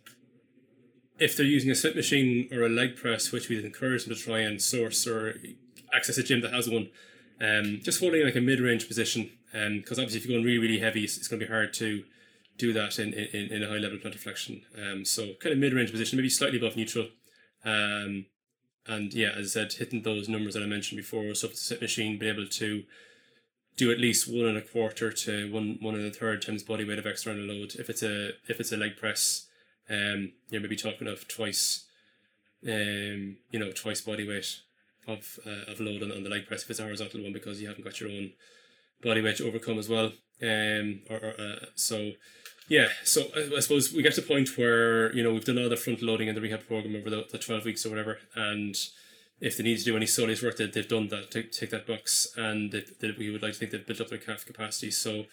if 1.19 1.35
they're 1.35 1.45
using 1.45 1.71
a 1.71 1.75
Smith 1.75 1.95
machine 1.95 2.49
or 2.51 2.63
a 2.63 2.69
leg 2.69 2.95
press, 2.95 3.31
which 3.31 3.49
we'd 3.49 3.65
encourage 3.65 4.05
them 4.05 4.15
to 4.15 4.21
try 4.21 4.39
and 4.39 4.61
source 4.61 5.07
or 5.07 5.35
access 5.95 6.17
a 6.17 6.23
gym 6.23 6.41
that 6.41 6.53
has 6.53 6.69
one, 6.69 6.89
um, 7.41 7.79
just 7.83 7.99
holding 7.99 8.23
like 8.23 8.35
a 8.35 8.41
mid 8.41 8.59
range 8.59 8.87
position. 8.87 9.31
Because 9.51 9.97
um, 9.97 10.03
obviously, 10.03 10.19
if 10.19 10.25
you're 10.25 10.37
going 10.37 10.45
really, 10.45 10.59
really 10.59 10.79
heavy, 10.79 11.03
it's, 11.03 11.17
it's 11.17 11.27
going 11.27 11.39
to 11.39 11.45
be 11.45 11.51
hard 11.51 11.73
to 11.75 12.03
do 12.57 12.73
that 12.73 12.99
in, 12.99 13.13
in, 13.13 13.51
in 13.51 13.63
a 13.63 13.67
high 13.67 13.77
level 13.77 13.97
plantar 13.97 14.19
flexion. 14.19 14.61
Um, 14.77 15.05
so, 15.05 15.33
kind 15.39 15.53
of 15.53 15.59
mid 15.59 15.73
range 15.73 15.91
position, 15.91 16.17
maybe 16.17 16.29
slightly 16.29 16.57
above 16.57 16.75
neutral. 16.75 17.07
Um, 17.63 18.25
and 18.85 19.13
yeah, 19.13 19.31
as 19.35 19.55
I 19.55 19.61
said, 19.61 19.73
hitting 19.73 20.03
those 20.03 20.29
numbers 20.29 20.53
that 20.53 20.63
I 20.63 20.67
mentioned 20.67 20.97
before, 20.97 21.33
so 21.35 21.47
if 21.47 21.53
it's 21.53 21.61
a 21.61 21.65
Smith 21.65 21.81
machine, 21.81 22.17
be 22.17 22.29
able 22.29 22.47
to 22.47 22.83
do 23.75 23.91
at 23.91 23.99
least 23.99 24.27
one 24.27 24.45
and 24.45 24.57
a 24.57 24.61
quarter 24.61 25.11
to 25.11 25.51
one 25.51 25.77
one 25.81 25.95
and 25.95 26.05
a 26.05 26.11
third 26.11 26.41
times 26.41 26.63
body 26.63 26.83
weight 26.83 26.99
of 26.99 27.05
external 27.05 27.43
load. 27.43 27.75
If 27.75 27.89
it's 27.89 28.03
a 28.03 28.29
if 28.47 28.59
it's 28.59 28.71
a 28.71 28.77
leg 28.77 28.97
press, 28.97 29.46
um, 29.89 30.31
you're 30.49 30.61
maybe 30.61 30.75
talking 30.75 31.07
of 31.07 31.27
twice, 31.27 31.85
um, 32.67 33.37
you 33.51 33.59
know, 33.59 33.71
twice 33.71 34.01
body 34.01 34.27
weight 34.27 34.59
of 35.07 35.39
uh, 35.45 35.71
of 35.71 35.79
load 35.79 36.03
on, 36.03 36.11
on 36.11 36.23
the 36.23 36.29
leg 36.29 36.47
press 36.47 36.63
if 36.63 36.69
it's 36.69 36.79
a 36.79 36.83
horizontal 36.83 37.23
one 37.23 37.33
because 37.33 37.61
you 37.61 37.67
haven't 37.67 37.83
got 37.83 37.99
your 37.99 38.09
own 38.09 38.31
body 39.01 39.21
weight 39.21 39.37
to 39.37 39.47
overcome 39.47 39.79
as 39.79 39.89
well. 39.89 40.11
Um, 40.41 41.01
or, 41.09 41.17
or 41.17 41.33
uh, 41.39 41.65
so 41.75 42.11
yeah, 42.67 42.89
so 43.03 43.23
I, 43.35 43.55
I, 43.55 43.59
suppose 43.59 43.93
we 43.93 44.03
get 44.03 44.13
to 44.15 44.21
the 44.21 44.27
point 44.27 44.57
where 44.57 45.13
you 45.15 45.23
know 45.23 45.33
we've 45.33 45.45
done 45.45 45.57
all 45.57 45.69
the 45.69 45.77
front 45.77 46.01
loading 46.01 46.27
in 46.27 46.35
the 46.35 46.41
rehab 46.41 46.67
program 46.67 46.95
over 46.95 47.09
the, 47.09 47.25
the 47.31 47.37
twelve 47.37 47.65
weeks 47.65 47.85
or 47.85 47.89
whatever, 47.89 48.19
and 48.35 48.75
if 49.39 49.57
they 49.57 49.63
need 49.63 49.77
to 49.77 49.85
do 49.85 49.95
any 49.95 50.05
soleus 50.05 50.43
work, 50.43 50.57
they, 50.57 50.65
they've 50.65 50.87
done 50.87 51.09
that. 51.09 51.31
Take, 51.31 51.51
take 51.51 51.69
that 51.69 51.87
box, 51.87 52.27
and 52.35 52.71
they, 52.71 52.83
they, 52.99 53.11
we 53.17 53.29
would 53.29 53.43
like 53.43 53.53
to 53.53 53.59
think 53.59 53.71
they've 53.71 53.85
built 53.85 54.01
up 54.01 54.09
their 54.09 54.17
calf 54.17 54.45
capacity. 54.45 54.91
So 54.91 55.25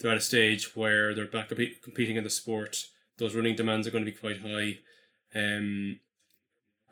they're 0.00 0.10
at 0.10 0.16
a 0.16 0.20
stage 0.20 0.76
where 0.76 1.14
they're 1.14 1.26
back 1.26 1.48
competing 1.82 2.16
in 2.16 2.24
the 2.24 2.30
sport. 2.30 2.86
Those 3.18 3.34
running 3.34 3.56
demands 3.56 3.86
are 3.86 3.90
going 3.90 4.04
to 4.04 4.10
be 4.10 4.16
quite 4.16 4.40
high. 4.40 4.78
Um, 5.34 6.00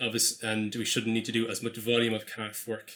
obvious, 0.00 0.42
and 0.42 0.74
we 0.74 0.84
shouldn't 0.84 1.12
need 1.12 1.24
to 1.26 1.32
do 1.32 1.48
as 1.48 1.62
much 1.62 1.76
volume 1.76 2.14
of 2.14 2.26
calf 2.26 2.66
work, 2.66 2.92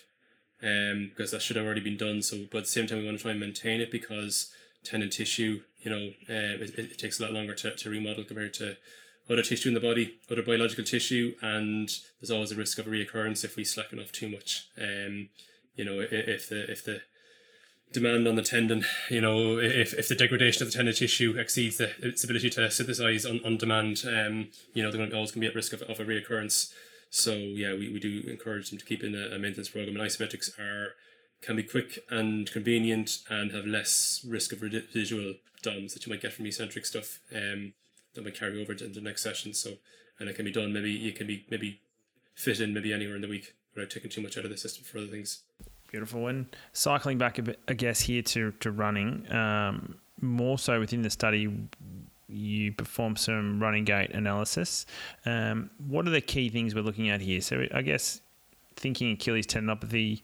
um, 0.62 1.10
because 1.10 1.30
that 1.30 1.42
should 1.42 1.56
have 1.56 1.66
already 1.66 1.80
been 1.80 1.96
done. 1.96 2.22
So, 2.22 2.46
but 2.50 2.58
at 2.58 2.64
the 2.64 2.70
same 2.70 2.86
time, 2.86 2.98
we 2.98 3.06
want 3.06 3.18
to 3.18 3.22
try 3.22 3.32
and 3.32 3.40
maintain 3.40 3.80
it 3.80 3.90
because 3.90 4.52
tendon 4.84 5.10
tissue, 5.10 5.62
you 5.80 5.90
know, 5.90 6.08
uh, 6.28 6.62
it, 6.62 6.78
it 6.78 6.98
takes 6.98 7.18
a 7.18 7.22
lot 7.22 7.32
longer 7.32 7.54
to, 7.54 7.74
to 7.74 7.90
remodel 7.90 8.24
compared 8.24 8.54
to 8.54 8.76
other 9.28 9.42
tissue 9.42 9.68
in 9.68 9.74
the 9.74 9.80
body, 9.80 10.18
other 10.30 10.42
biological 10.42 10.84
tissue, 10.84 11.34
and 11.40 11.88
there's 12.20 12.30
always 12.30 12.52
a 12.52 12.56
risk 12.56 12.78
of 12.78 12.86
a 12.86 12.90
reoccurrence 12.90 13.44
if 13.44 13.56
we 13.56 13.64
slacken 13.64 13.98
off 13.98 14.12
too 14.12 14.28
much. 14.28 14.68
Um, 14.78 15.30
you 15.74 15.84
know, 15.84 16.00
if 16.00 16.48
the 16.48 16.70
if 16.70 16.84
the 16.84 17.00
demand 17.92 18.26
on 18.26 18.34
the 18.34 18.42
tendon, 18.42 18.84
you 19.08 19.20
know, 19.20 19.58
if, 19.58 19.94
if 19.94 20.08
the 20.08 20.14
degradation 20.14 20.62
of 20.62 20.72
the 20.72 20.76
tendon 20.76 20.94
tissue 20.94 21.36
exceeds 21.38 21.76
the, 21.76 21.92
its 22.06 22.24
ability 22.24 22.50
to 22.50 22.70
synthesize 22.70 23.24
on, 23.24 23.40
on 23.44 23.56
demand, 23.56 24.02
um, 24.06 24.48
you 24.72 24.82
know, 24.82 24.90
they're 24.90 25.02
always 25.14 25.30
going 25.30 25.32
to 25.32 25.40
be 25.40 25.46
at 25.46 25.54
risk 25.54 25.72
of, 25.72 25.82
of 25.82 26.00
a 26.00 26.04
reoccurrence. 26.04 26.72
So 27.10 27.34
yeah, 27.34 27.72
we, 27.72 27.92
we 27.92 28.00
do 28.00 28.24
encourage 28.28 28.70
them 28.70 28.78
to 28.78 28.84
keep 28.84 29.04
in 29.04 29.14
a, 29.14 29.34
a 29.34 29.38
maintenance 29.38 29.68
program. 29.68 29.96
And 29.96 30.04
isometrics 30.04 30.58
are 30.58 30.94
can 31.42 31.56
be 31.56 31.62
quick 31.62 31.98
and 32.10 32.50
convenient 32.50 33.18
and 33.28 33.52
have 33.52 33.66
less 33.66 34.24
risk 34.26 34.52
of 34.52 34.62
residual 34.62 35.34
DOMs 35.62 35.92
that 35.92 36.06
you 36.06 36.10
might 36.10 36.22
get 36.22 36.32
from 36.32 36.46
eccentric 36.46 36.86
stuff. 36.86 37.20
Um, 37.34 37.74
that 38.14 38.24
might 38.24 38.38
carry 38.38 38.60
over 38.60 38.72
into 38.72 38.88
the 38.88 39.00
next 39.00 39.22
session. 39.22 39.54
So, 39.54 39.74
and 40.18 40.28
it 40.28 40.36
can 40.36 40.44
be 40.44 40.52
done. 40.52 40.72
Maybe 40.72 40.90
you 40.90 41.12
can 41.12 41.26
be 41.26 41.44
maybe 41.50 41.80
fit 42.34 42.60
in 42.60 42.72
maybe 42.72 42.92
anywhere 42.92 43.16
in 43.16 43.22
the 43.22 43.28
week 43.28 43.54
without 43.74 43.90
taking 43.90 44.10
too 44.10 44.22
much 44.22 44.38
out 44.38 44.44
of 44.44 44.50
the 44.50 44.56
system 44.56 44.84
for 44.84 44.98
other 44.98 45.08
things. 45.08 45.42
Beautiful. 45.94 46.26
And 46.26 46.46
cycling 46.72 47.18
back 47.18 47.38
a 47.38 47.42
bit, 47.42 47.60
I 47.68 47.74
guess 47.74 48.00
here 48.00 48.20
to 48.22 48.50
to 48.50 48.72
running, 48.72 49.32
um, 49.32 49.94
more 50.20 50.58
so 50.58 50.80
within 50.80 51.02
the 51.02 51.08
study, 51.10 51.48
you 52.26 52.72
perform 52.72 53.14
some 53.14 53.62
running 53.62 53.84
gait 53.84 54.10
analysis. 54.10 54.86
Um, 55.24 55.70
what 55.78 56.08
are 56.08 56.10
the 56.10 56.20
key 56.20 56.48
things 56.48 56.74
we're 56.74 56.82
looking 56.82 57.10
at 57.10 57.20
here? 57.20 57.40
So 57.40 57.66
I 57.72 57.82
guess 57.82 58.20
thinking 58.74 59.12
Achilles 59.12 59.46
tendinopathy, 59.46 60.22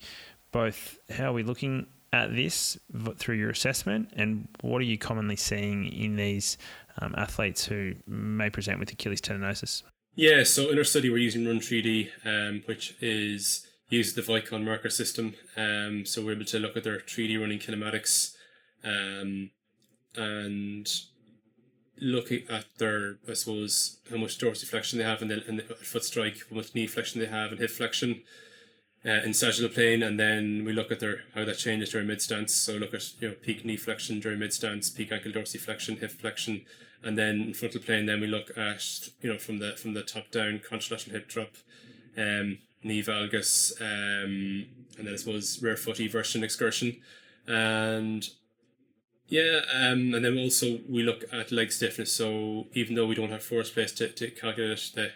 both 0.51 0.99
how 1.09 1.29
are 1.29 1.33
we 1.33 1.43
looking 1.43 1.87
at 2.11 2.35
this 2.35 2.77
through 3.15 3.35
your 3.35 3.49
assessment, 3.49 4.09
and 4.17 4.49
what 4.59 4.79
are 4.79 4.83
you 4.83 4.97
commonly 4.97 5.37
seeing 5.37 5.85
in 5.85 6.17
these 6.17 6.57
um, 6.99 7.15
athletes 7.17 7.63
who 7.63 7.93
may 8.05 8.49
present 8.49 8.77
with 8.77 8.91
Achilles 8.91 9.21
tendinosis? 9.21 9.83
Yeah, 10.15 10.43
so 10.43 10.69
in 10.69 10.77
our 10.77 10.83
study, 10.83 11.09
we're 11.09 11.19
using 11.19 11.47
Run 11.47 11.61
3D, 11.61 12.09
um, 12.25 12.63
which 12.65 12.93
is 12.99 13.67
uses 13.91 14.15
the 14.15 14.21
Vicon 14.21 14.63
marker 14.63 14.89
system. 14.89 15.35
Um, 15.55 16.05
so 16.05 16.23
we're 16.23 16.33
able 16.33 16.45
to 16.45 16.59
look 16.59 16.75
at 16.75 16.83
their 16.83 16.99
3D 16.99 17.39
running 17.39 17.59
kinematics 17.59 18.35
um, 18.83 19.51
and 20.15 20.89
looking 21.99 22.43
at 22.49 22.65
their, 22.77 23.17
I 23.29 23.33
suppose, 23.33 23.97
how 24.09 24.17
much 24.17 24.39
dorsiflexion 24.39 24.93
they 24.93 25.03
have 25.03 25.21
in 25.21 25.27
the, 25.27 25.47
in 25.47 25.57
the 25.57 25.63
foot 25.63 26.03
strike, 26.03 26.37
how 26.49 26.55
much 26.55 26.73
knee 26.73 26.87
flexion 26.87 27.21
they 27.21 27.27
have, 27.27 27.51
and 27.51 27.59
hip 27.59 27.69
flexion 27.69 28.23
uh, 29.05 29.21
in 29.23 29.33
sagittal 29.33 29.69
plane, 29.69 30.03
and 30.03 30.19
then 30.19 30.63
we 30.65 30.73
look 30.73 30.91
at 30.91 30.99
their 30.99 31.23
how 31.33 31.43
that 31.43 31.57
changes 31.57 31.89
during 31.89 32.07
mid 32.07 32.21
stance. 32.21 32.53
So 32.53 32.73
look 32.73 32.93
at 32.93 33.19
you 33.19 33.29
know 33.29 33.35
peak 33.41 33.65
knee 33.65 33.77
flexion 33.77 34.19
during 34.19 34.39
mid 34.39 34.53
stance, 34.53 34.89
peak 34.89 35.11
ankle 35.11 35.31
dorsiflexion, 35.31 35.99
hip 35.99 36.11
flexion, 36.11 36.65
and 37.03 37.17
then 37.17 37.41
in 37.41 37.53
frontal 37.53 37.81
plane. 37.81 38.05
Then 38.05 38.21
we 38.21 38.27
look 38.27 38.55
at 38.55 39.09
you 39.21 39.31
know 39.31 39.39
from 39.39 39.59
the 39.59 39.75
from 39.75 39.93
the 39.93 40.03
top 40.03 40.29
down 40.29 40.59
contralateral 40.59 41.11
hip 41.11 41.27
drop, 41.27 41.55
um, 42.15 42.59
valgus, 42.83 43.79
um, 43.81 44.65
and 44.97 45.07
then 45.07 45.13
I 45.13 45.17
suppose 45.17 45.61
rear 45.61 45.77
foot 45.77 45.97
eversion 45.97 46.43
excursion, 46.43 46.97
and 47.47 48.27
yeah, 49.31 49.61
um, 49.73 50.13
and 50.13 50.25
then 50.25 50.37
also 50.37 50.79
we 50.89 51.03
look 51.03 51.23
at 51.31 51.51
leg 51.51 51.71
stiffness. 51.71 52.11
So 52.11 52.67
even 52.73 52.95
though 52.95 53.05
we 53.07 53.15
don't 53.15 53.31
have 53.31 53.43
force 53.43 53.69
plates 53.69 53.93
to, 53.93 54.09
to 54.09 54.29
calculate 54.29 54.91
the 54.93 55.11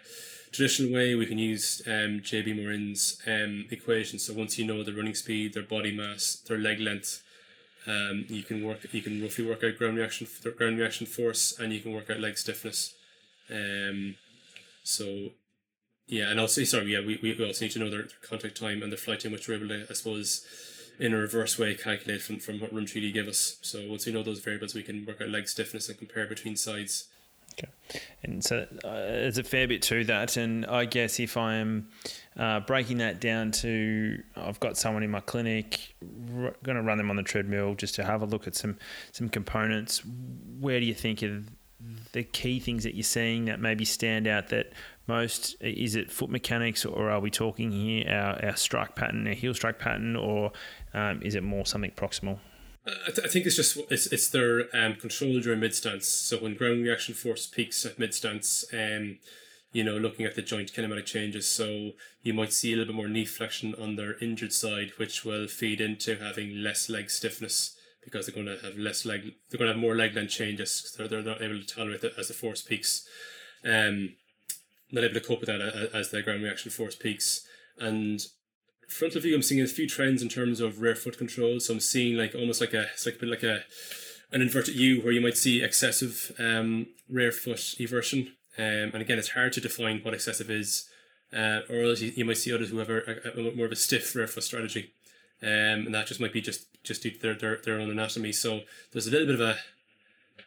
traditional 0.52 0.94
way, 0.94 1.14
we 1.14 1.26
can 1.26 1.38
use 1.38 1.82
um, 1.86 2.20
JB 2.20 2.56
Morin's 2.56 3.20
um, 3.26 3.66
equation. 3.70 4.18
So 4.18 4.32
once 4.32 4.58
you 4.58 4.64
know 4.64 4.82
the 4.82 4.94
running 4.94 5.14
speed, 5.14 5.52
their 5.52 5.62
body 5.62 5.94
mass, 5.94 6.36
their 6.48 6.56
leg 6.56 6.80
length, 6.80 7.22
um, 7.86 8.24
you 8.28 8.42
can 8.42 8.64
work. 8.64 8.92
You 8.92 9.02
can 9.02 9.22
roughly 9.22 9.46
work 9.46 9.62
out 9.62 9.76
ground 9.76 9.98
reaction, 9.98 10.26
ground 10.56 10.78
reaction 10.78 11.06
force, 11.06 11.56
and 11.58 11.72
you 11.72 11.80
can 11.80 11.92
work 11.92 12.08
out 12.08 12.18
leg 12.18 12.38
stiffness. 12.38 12.94
Um, 13.50 14.16
so 14.82 15.30
yeah, 16.06 16.30
and 16.30 16.38
also 16.38 16.62
sorry, 16.64 16.92
yeah, 16.92 17.00
we, 17.00 17.18
we 17.22 17.44
also 17.44 17.64
need 17.64 17.72
to 17.72 17.78
know 17.78 17.90
their, 17.90 18.02
their 18.02 18.18
contact 18.22 18.58
time 18.58 18.82
and 18.82 18.92
their 18.92 18.98
flight 18.98 19.20
time, 19.20 19.32
which 19.32 19.48
we're 19.48 19.56
able 19.56 19.68
to, 19.68 19.86
I 19.90 19.92
suppose, 19.92 20.46
in 20.98 21.12
a 21.12 21.16
reverse 21.16 21.58
way, 21.58 21.74
calculate 21.74 22.22
from 22.22 22.38
from 22.38 22.60
what 22.60 22.72
Run 22.72 22.86
3D 22.86 23.12
give 23.12 23.28
us. 23.28 23.58
So 23.62 23.86
once 23.88 24.06
we 24.06 24.12
know 24.12 24.22
those 24.22 24.40
variables, 24.40 24.74
we 24.74 24.82
can 24.82 25.04
work 25.04 25.20
out 25.20 25.28
leg 25.28 25.48
stiffness 25.48 25.88
and 25.88 25.98
compare 25.98 26.26
between 26.26 26.56
sides. 26.56 27.08
Okay. 27.58 28.00
And 28.22 28.44
so 28.44 28.66
uh, 28.84 28.92
there's 28.92 29.38
a 29.38 29.42
fair 29.42 29.66
bit 29.66 29.82
to 29.82 30.04
that. 30.04 30.36
And 30.36 30.66
I 30.66 30.84
guess 30.84 31.18
if 31.18 31.36
I'm 31.36 31.88
uh, 32.36 32.60
breaking 32.60 32.98
that 32.98 33.20
down 33.20 33.50
to, 33.52 34.22
I've 34.36 34.60
got 34.60 34.76
someone 34.76 35.02
in 35.02 35.10
my 35.10 35.20
clinic, 35.20 35.94
r- 36.34 36.54
going 36.62 36.76
to 36.76 36.82
run 36.82 36.98
them 36.98 37.08
on 37.08 37.16
the 37.16 37.22
treadmill 37.22 37.74
just 37.74 37.94
to 37.94 38.04
have 38.04 38.22
a 38.22 38.26
look 38.26 38.46
at 38.46 38.54
some, 38.54 38.76
some 39.12 39.28
components, 39.28 40.02
where 40.60 40.80
do 40.80 40.86
you 40.86 40.94
think 40.94 41.22
are 41.22 41.42
the 42.12 42.24
key 42.24 42.58
things 42.60 42.84
that 42.84 42.94
you're 42.94 43.04
seeing 43.04 43.46
that 43.46 43.60
maybe 43.60 43.84
stand 43.84 44.26
out 44.26 44.48
that 44.48 44.72
most 45.06 45.56
is 45.60 45.94
it 45.94 46.10
foot 46.10 46.30
mechanics 46.30 46.84
or 46.84 47.10
are 47.10 47.20
we 47.20 47.30
talking 47.30 47.70
here 47.70 48.08
our, 48.08 48.44
our 48.44 48.56
strike 48.56 48.94
pattern, 48.94 49.26
our 49.26 49.34
heel 49.34 49.54
strike 49.54 49.78
pattern, 49.78 50.16
or 50.16 50.52
um, 50.94 51.22
is 51.22 51.34
it 51.34 51.42
more 51.42 51.66
something 51.66 51.92
proximal? 51.92 52.38
I, 52.86 53.10
th- 53.10 53.26
I, 53.26 53.28
think 53.28 53.46
it's 53.46 53.56
just 53.56 53.76
it's 53.90 54.06
it's 54.06 54.28
their 54.28 54.68
um, 54.74 54.94
control 54.94 55.40
during 55.40 55.60
mid 55.60 55.74
stance. 55.74 56.08
So 56.08 56.38
when 56.38 56.54
ground 56.54 56.84
reaction 56.84 57.14
force 57.14 57.46
peaks 57.46 57.84
at 57.84 57.98
mid 57.98 58.14
stance, 58.14 58.64
um, 58.72 59.18
you 59.72 59.82
know, 59.82 59.96
looking 59.96 60.24
at 60.24 60.36
the 60.36 60.42
joint 60.42 60.72
kinematic 60.72 61.06
changes, 61.06 61.48
so 61.48 61.92
you 62.22 62.32
might 62.32 62.52
see 62.52 62.72
a 62.72 62.76
little 62.76 62.92
bit 62.92 62.96
more 62.96 63.08
knee 63.08 63.24
flexion 63.24 63.74
on 63.74 63.96
their 63.96 64.16
injured 64.18 64.52
side, 64.52 64.92
which 64.98 65.24
will 65.24 65.48
feed 65.48 65.80
into 65.80 66.16
having 66.16 66.62
less 66.62 66.88
leg 66.88 67.10
stiffness 67.10 67.76
because 68.04 68.26
they're 68.26 68.34
going 68.34 68.46
to 68.46 68.64
have 68.64 68.78
less 68.78 69.04
leg, 69.04 69.34
they're 69.50 69.58
going 69.58 69.68
to 69.68 69.74
have 69.74 69.82
more 69.82 69.96
leg 69.96 70.14
length 70.14 70.30
changes. 70.30 70.94
They're 70.96 71.08
they're 71.08 71.22
not 71.22 71.42
able 71.42 71.58
to 71.58 71.66
tolerate 71.66 72.04
it 72.04 72.14
as 72.16 72.28
the 72.28 72.34
force 72.34 72.62
peaks, 72.62 73.04
um, 73.64 74.14
not 74.90 75.04
able 75.04 75.14
to 75.14 75.20
cope 75.20 75.40
with 75.40 75.48
that 75.48 75.90
as 75.94 76.10
the 76.10 76.22
ground 76.22 76.42
reaction 76.42 76.70
force 76.70 76.94
peaks, 76.94 77.46
and 77.78 78.26
frontal 78.88 79.20
view, 79.20 79.34
I'm 79.34 79.42
seeing 79.42 79.60
a 79.60 79.66
few 79.66 79.88
trends 79.88 80.22
in 80.22 80.28
terms 80.28 80.60
of 80.60 80.80
rear 80.80 80.94
foot 80.94 81.18
control. 81.18 81.60
So 81.60 81.74
I'm 81.74 81.80
seeing 81.80 82.16
like 82.16 82.34
almost 82.34 82.60
like 82.60 82.74
a 82.74 82.82
it's 82.92 83.06
like 83.06 83.16
a 83.16 83.18
bit 83.18 83.28
like 83.28 83.42
a 83.42 83.64
an 84.32 84.42
inverted 84.42 84.74
U 84.74 85.00
where 85.02 85.12
you 85.12 85.20
might 85.20 85.36
see 85.36 85.62
excessive 85.62 86.32
um, 86.38 86.86
rear 87.08 87.32
foot 87.32 87.76
eversion. 87.78 88.28
Um, 88.58 88.92
and 88.92 88.96
again, 88.96 89.18
it's 89.18 89.30
hard 89.30 89.52
to 89.54 89.60
define 89.60 90.00
what 90.00 90.14
excessive 90.14 90.50
is. 90.50 90.88
Uh, 91.32 91.60
or 91.68 91.82
else 91.82 92.00
you, 92.00 92.12
you 92.16 92.24
might 92.24 92.36
see 92.36 92.54
others 92.54 92.70
who 92.70 92.78
have 92.78 92.88
a, 92.88 92.98
a, 92.98 93.40
a, 93.40 93.56
more 93.56 93.66
of 93.66 93.72
a 93.72 93.76
stiff 93.76 94.14
rear 94.14 94.26
foot 94.26 94.44
strategy. 94.44 94.92
Um, 95.42 95.86
and 95.86 95.94
that 95.94 96.06
just 96.06 96.20
might 96.20 96.32
be 96.32 96.40
just 96.40 96.66
just 96.82 97.02
due 97.02 97.10
to 97.10 97.18
their, 97.18 97.34
their, 97.34 97.56
their 97.56 97.80
own 97.80 97.90
anatomy. 97.90 98.32
So 98.32 98.60
there's 98.92 99.06
a 99.06 99.10
little 99.10 99.26
bit 99.26 99.34
of 99.34 99.40
a 99.40 99.58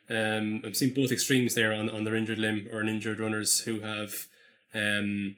um, 0.10 0.62
I'm 0.64 0.74
seeing 0.74 0.93
both 0.93 1.12
extremes 1.12 1.53
there 1.53 1.72
on, 1.72 1.89
on 1.89 2.03
their 2.03 2.16
injured 2.16 2.39
limb 2.39 2.68
or 2.72 2.80
an 2.80 2.89
injured 2.89 3.20
runners 3.20 3.60
who 3.60 3.82
have 3.82 4.28
um, 4.74 5.36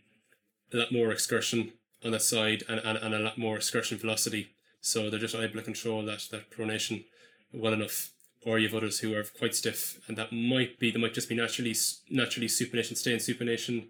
a 0.74 0.78
lot 0.78 0.92
more 0.92 1.12
excursion 1.12 1.74
on 2.04 2.12
that 2.12 2.22
side 2.22 2.64
and, 2.70 2.80
and, 2.80 2.98
and 2.98 3.14
a 3.14 3.20
lot 3.20 3.38
more 3.38 3.58
excursion 3.58 3.98
velocity. 3.98 4.52
So 4.80 5.10
they're 5.10 5.20
just 5.20 5.36
able 5.36 5.56
to 5.56 5.62
control 5.62 6.04
that, 6.06 6.28
that 6.32 6.50
pronation 6.52 7.06
well 7.54 7.74
enough. 7.74 8.12
Or 8.44 8.58
you 8.58 8.68
have 8.70 8.78
others 8.78 9.00
who 9.00 9.16
are 9.16 9.24
quite 9.24 9.54
stiff, 9.54 10.00
and 10.08 10.18
that 10.18 10.34
might 10.34 10.80
be 10.80 10.90
they 10.90 11.00
might 11.00 11.14
just 11.14 11.30
be 11.30 11.36
naturally 11.36 11.76
naturally 12.10 12.48
supination, 12.48 12.98
stay 12.98 13.14
in 13.14 13.20
supination, 13.20 13.86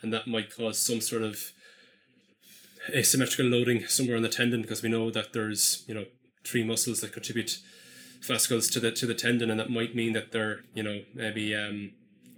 and 0.00 0.12
that 0.12 0.28
might 0.28 0.54
cause 0.54 0.78
some 0.78 1.00
sort 1.00 1.22
of 1.22 1.50
asymmetrical 2.90 3.46
loading 3.46 3.84
somewhere 3.88 4.16
on 4.16 4.22
the 4.22 4.28
tendon 4.28 4.62
because 4.62 4.80
we 4.80 4.88
know 4.88 5.10
that 5.10 5.32
there's 5.32 5.84
you 5.88 5.94
know 5.94 6.04
three 6.44 6.62
muscles 6.62 7.00
that 7.00 7.12
contribute 7.12 7.58
fascicles 8.26 8.68
to 8.70 8.80
the 8.80 8.92
to 8.92 9.06
the 9.06 9.14
tendon, 9.14 9.50
and 9.50 9.58
that 9.60 9.70
might 9.70 9.94
mean 9.94 10.12
that 10.12 10.32
they're 10.32 10.60
you 10.74 10.82
know 10.82 11.02
maybe 11.14 11.54
um, 11.54 11.92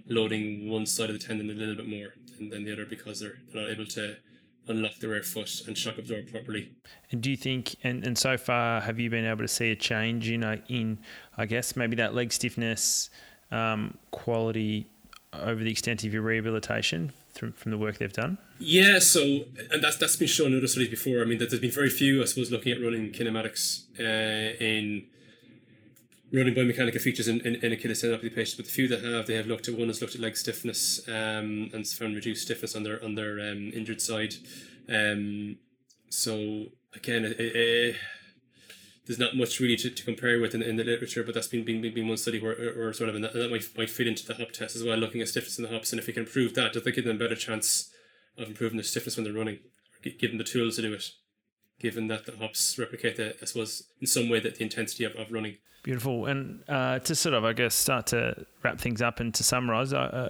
loading 0.09 0.71
one 0.71 0.87
side 0.87 1.11
of 1.11 1.19
the 1.19 1.27
tendon 1.27 1.51
a 1.51 1.55
little 1.55 1.75
bit 1.75 1.89
more 1.89 2.15
than 2.39 2.65
the 2.65 2.73
other 2.73 2.87
because 2.87 3.21
they're 3.21 3.39
not 3.53 3.69
able 3.71 3.87
to 3.87 4.17
unlock 4.69 4.99
the 5.01 5.09
rear 5.09 5.23
foot 5.23 5.63
and 5.67 5.77
shock 5.77 5.99
absorb 5.99 6.31
properly. 6.31 6.71
And 7.11 7.23
do 7.23 7.31
you 7.31 7.37
think, 7.37 7.77
and, 7.83 8.07
and 8.07 8.17
so 8.17 8.37
far, 8.37 8.81
have 8.81 9.01
you 9.01 9.11
been 9.11 9.25
able 9.25 9.43
to 9.43 9.49
see 9.49 9.71
a 9.71 9.77
change 9.77 10.31
in, 10.31 10.45
uh, 10.45 10.59
in 10.69 10.99
I 11.37 11.47
guess, 11.47 11.77
maybe 11.77 11.97
that 11.97 12.15
leg 12.15 12.33
stiffness 12.33 13.11
um, 13.51 13.97
quality 14.11 14.87
over 15.33 15.63
the 15.63 15.71
extent 15.71 16.05
of 16.05 16.13
your 16.13 16.23
rehabilitation 16.23 17.13
from, 17.35 17.53
from 17.53 17.71
the 17.71 17.79
work 17.79 17.99
they've 17.99 18.13
done? 18.13 18.39
Yeah, 18.59 18.99
so, 18.99 19.45
and 19.71 19.83
that's, 19.83 19.97
that's 19.97 20.17
been 20.17 20.29
shown 20.29 20.53
in 20.53 20.59
other 20.59 20.67
studies 20.67 20.91
before. 20.91 21.23
I 21.23 21.25
mean, 21.25 21.39
that 21.39 21.51
there's 21.51 21.63
been 21.63 21.71
very 21.71 21.91
few, 21.91 22.23
I 22.23 22.27
suppose, 22.27 22.51
looking 22.51 22.73
at 22.73 22.83
running 22.83 23.11
kinematics 23.13 23.85
uh, 23.99 24.57
in 24.63 25.07
running 26.33 26.55
biomechanical 26.55 27.01
features 27.01 27.29
in, 27.29 27.41
in, 27.41 27.57
in 27.57 27.73
Achilles 27.73 28.03
patients, 28.03 28.55
but 28.55 28.67
the 28.67 28.71
few 28.71 28.89
that 28.89 29.03
have, 29.03 29.27
they 29.27 29.35
have 29.35 29.47
looked 29.47 29.69
at 29.69 29.79
one 29.79 29.89
has 29.89 30.01
looked 30.01 30.15
at 30.15 30.21
leg 30.21 30.37
stiffness 30.37 31.07
um, 31.09 31.71
and 31.73 31.87
found 31.87 32.15
reduced 32.15 32.43
stiffness 32.43 32.77
on 32.77 32.83
their 32.83 33.03
on 33.05 33.15
their 33.15 33.41
um, 33.41 33.71
injured 33.75 34.01
side. 34.01 34.35
Um, 34.89 35.57
so 36.11 36.67
again, 36.95 37.25
it, 37.25 37.39
it, 37.39 37.97
there's 39.07 39.19
not 39.19 39.37
much 39.37 39.59
really 39.61 39.77
to, 39.77 39.91
to 39.91 40.05
compare 40.05 40.41
with 40.41 40.55
in, 40.55 40.63
in 40.63 40.77
the 40.77 40.85
literature, 40.85 41.23
but 41.23 41.35
that's 41.35 41.49
been 41.49 41.65
been, 41.65 41.81
been 41.81 42.09
one 42.09 42.17
study 42.17 42.41
where, 42.41 42.55
where 42.55 42.93
sort 42.93 43.09
of 43.09 43.15
and 43.15 43.25
that, 43.25 43.35
and 43.35 43.43
that 43.43 43.51
might, 43.51 43.65
might 43.77 43.91
fit 43.91 44.07
into 44.07 44.27
the 44.27 44.35
hop 44.35 44.53
test 44.53 44.77
as 44.77 44.85
well, 44.85 44.97
looking 44.99 45.21
at 45.21 45.29
stiffness 45.29 45.59
in 45.59 45.65
the 45.65 45.71
hops, 45.71 45.93
and 45.93 46.01
if 46.01 46.07
we 46.07 46.13
can 46.13 46.25
improve 46.25 46.55
that, 46.55 46.73
does 46.73 46.85
that 46.85 46.93
give 46.93 47.05
them 47.05 47.17
a 47.17 47.19
better 47.19 47.37
chance 47.37 47.91
of 48.37 48.49
improving 48.49 48.77
their 48.77 48.85
stiffness 48.85 49.17
when 49.17 49.25
they're 49.25 49.33
running, 49.33 49.59
give 50.03 50.31
them 50.31 50.39
the 50.39 50.45
tools 50.45 50.77
to 50.77 50.83
do 50.83 50.93
it 50.93 51.11
given 51.81 52.09
that 52.09 52.27
the 52.27 52.37
hops 52.37 52.79
replicate 52.79 53.17
the, 53.17 53.37
I 53.41 53.45
suppose, 53.45 53.85
in 54.01 54.07
some 54.07 54.29
way 54.29 54.41
that 54.41 54.57
the 54.57 54.65
intensity 54.65 55.05
of, 55.05 55.15
of 55.15 55.33
running. 55.33 55.57
Beautiful. 55.89 56.27
And 56.27 56.63
uh, 56.69 56.99
to 56.99 57.15
sort 57.15 57.35
of, 57.35 57.47
I 57.47 57.55
guess, 57.55 57.75
start 57.75 58.09
to 58.09 58.45
wrap 58.63 58.79
things 58.79 59.01
up 59.01 59.21
and 59.21 59.35
to 59.35 59.43
summarise, 59.43 59.95
uh, 59.95 59.97
uh, 59.97 60.29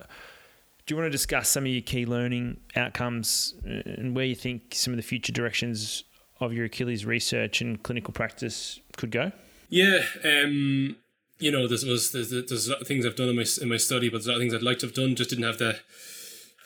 do 0.87 0.95
you 0.95 0.97
want 0.97 1.09
to 1.09 1.11
discuss 1.11 1.49
some 1.49 1.65
of 1.65 1.73
your 1.73 1.83
key 1.83 2.07
learning 2.07 2.61
outcomes 2.77 3.55
and 3.65 4.15
where 4.15 4.25
you 4.25 4.37
think 4.37 4.73
some 4.73 4.93
of 4.93 4.99
the 4.99 5.03
future 5.03 5.33
directions 5.33 6.05
of 6.39 6.53
your 6.53 6.67
Achilles 6.67 7.05
research 7.05 7.61
and 7.61 7.83
clinical 7.83 8.13
practice 8.13 8.79
could 8.97 9.11
go? 9.11 9.33
Yeah, 9.69 10.03
um, 10.23 10.95
you 11.41 11.51
know, 11.51 11.67
there's, 11.67 11.83
there's, 11.83 12.13
there's 12.31 12.69
a 12.69 12.71
lot 12.71 12.81
of 12.81 12.87
things 12.87 13.05
I've 13.05 13.17
done 13.17 13.29
in 13.29 13.35
my 13.35 13.45
in 13.61 13.69
my 13.69 13.79
study, 13.79 14.09
but 14.09 14.19
there's 14.19 14.29
a 14.29 14.31
lot 14.31 14.37
of 14.37 14.43
things 14.43 14.55
I'd 14.55 14.63
like 14.63 14.79
to 14.79 14.87
have 14.87 14.95
done, 14.95 15.17
just 15.17 15.31
didn't 15.31 15.45
have 15.45 15.59
the 15.59 15.81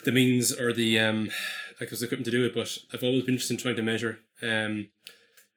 the 0.05 0.13
means 0.13 0.53
or 0.53 0.75
the 0.75 1.01
um, 1.01 1.31
like 1.81 1.91
was 1.91 2.03
equipment 2.03 2.27
to 2.27 2.31
do 2.31 2.45
it. 2.45 2.55
But 2.55 2.77
I've 2.93 3.03
always 3.03 3.23
been 3.23 3.37
interested 3.37 3.55
in 3.55 3.61
trying 3.63 3.77
to 3.77 3.83
measure 3.83 4.19
um, 4.43 4.89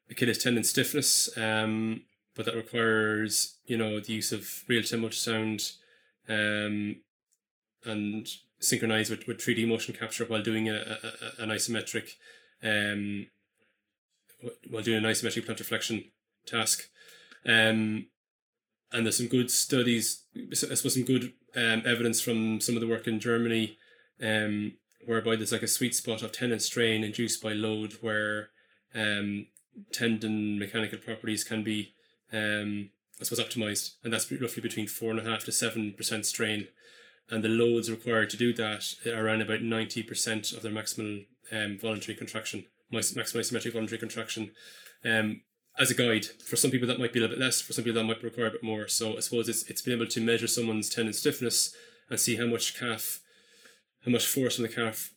Achilles 0.10 0.38
tendon 0.38 0.64
stiffness, 0.64 1.38
um, 1.38 2.04
but 2.36 2.46
that 2.46 2.56
requires 2.56 3.58
you 3.66 3.78
know 3.78 4.00
the 4.00 4.14
use 4.14 4.32
of 4.32 4.64
real 4.68 4.84
time 4.84 5.02
ultrasound 5.02 5.74
um, 6.28 6.98
and 7.84 8.28
synchronized 8.60 9.12
with, 9.12 9.28
with 9.28 9.38
3D 9.38 9.68
motion 9.68 9.94
capture 9.94 10.26
while 10.26 10.42
doing 10.42 10.70
a, 10.70 10.76
a, 10.76 11.44
an 11.44 11.50
isometric 11.50 12.16
um, 12.64 13.28
while 14.70 14.84
doing 14.84 15.04
an 15.04 15.10
isometric 15.10 15.46
plantar 15.46 16.04
task. 16.46 16.90
Um, 17.46 18.08
and 18.92 19.06
there's 19.06 19.18
some 19.18 19.28
good 19.28 19.52
studies, 19.52 20.24
I 20.36 20.54
suppose 20.54 20.94
some 20.94 21.04
good 21.04 21.34
um, 21.56 21.84
evidence 21.86 22.22
from 22.22 22.62
some 22.62 22.76
of 22.76 22.82
the 22.82 22.88
work 22.88 23.08
in 23.08 23.20
Germany, 23.20 23.78
um, 24.22 24.74
whereby 25.06 25.36
there's 25.36 25.52
like 25.52 25.64
a 25.64 25.68
sweet 25.68 25.96
spot 25.96 26.22
of 26.22 26.32
tendon 26.32 26.60
strain 26.60 27.04
induced 27.04 27.42
by 27.42 27.54
load 27.54 27.94
where 28.02 28.50
um, 28.94 29.48
tendon 29.92 30.58
mechanical 30.58 30.98
properties 30.98 31.44
can 31.44 31.64
be, 31.64 31.94
um, 32.34 32.89
I 33.19 33.23
suppose, 33.23 33.45
optimized, 33.45 33.95
and 34.03 34.11
that's 34.11 34.32
roughly 34.32 34.61
between 34.61 34.88
four 34.88 35.11
and 35.11 35.19
a 35.19 35.23
half 35.23 35.45
to 35.45 35.51
seven 35.51 35.93
percent 35.93 36.26
strain, 36.26 36.67
and 37.30 37.43
the 37.43 37.49
loads 37.49 37.89
required 37.89 38.30
to 38.32 38.38
do 38.38 38.53
that 38.53 38.95
are 39.05 39.26
around 39.26 39.41
about 39.41 39.61
ninety 39.61 40.03
percent 40.03 40.51
of 40.51 40.61
their 40.61 40.71
maximal 40.71 41.26
um, 41.51 41.78
voluntary 41.80 42.15
contraction, 42.17 42.65
maximal 42.91 43.39
isometric 43.39 43.73
voluntary 43.73 43.99
contraction. 43.99 44.51
Um, 45.03 45.41
as 45.78 45.91
a 45.91 45.93
guide, 45.93 46.26
for 46.26 46.55
some 46.55 46.71
people 46.71 46.88
that 46.88 46.99
might 46.99 47.11
be 47.11 47.19
a 47.19 47.21
little 47.21 47.36
bit 47.36 47.43
less, 47.43 47.61
for 47.61 47.73
some 47.73 47.84
people 47.84 48.01
that 48.01 48.07
might 48.07 48.23
require 48.23 48.47
a 48.47 48.51
bit 48.51 48.63
more. 48.63 48.88
So 48.88 49.17
I 49.17 49.19
suppose 49.19 49.49
it's 49.49 49.69
it's 49.69 49.82
been 49.82 49.93
able 49.93 50.07
to 50.07 50.21
measure 50.21 50.47
someone's 50.47 50.89
tendon 50.89 51.13
stiffness 51.13 51.76
and 52.09 52.19
see 52.19 52.38
how 52.38 52.45
much 52.45 52.80
calf, 52.80 53.19
how 54.05 54.11
much 54.11 54.26
force 54.26 54.55
from 54.55 54.63
the 54.63 54.69
calf, 54.69 55.11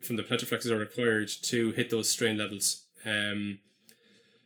from 0.00 0.16
the 0.16 0.22
plantar 0.22 0.46
flexors 0.46 0.72
are 0.72 0.78
required 0.78 1.30
to 1.42 1.70
hit 1.72 1.90
those 1.90 2.10
strain 2.10 2.36
levels. 2.36 2.86
Um, 3.04 3.60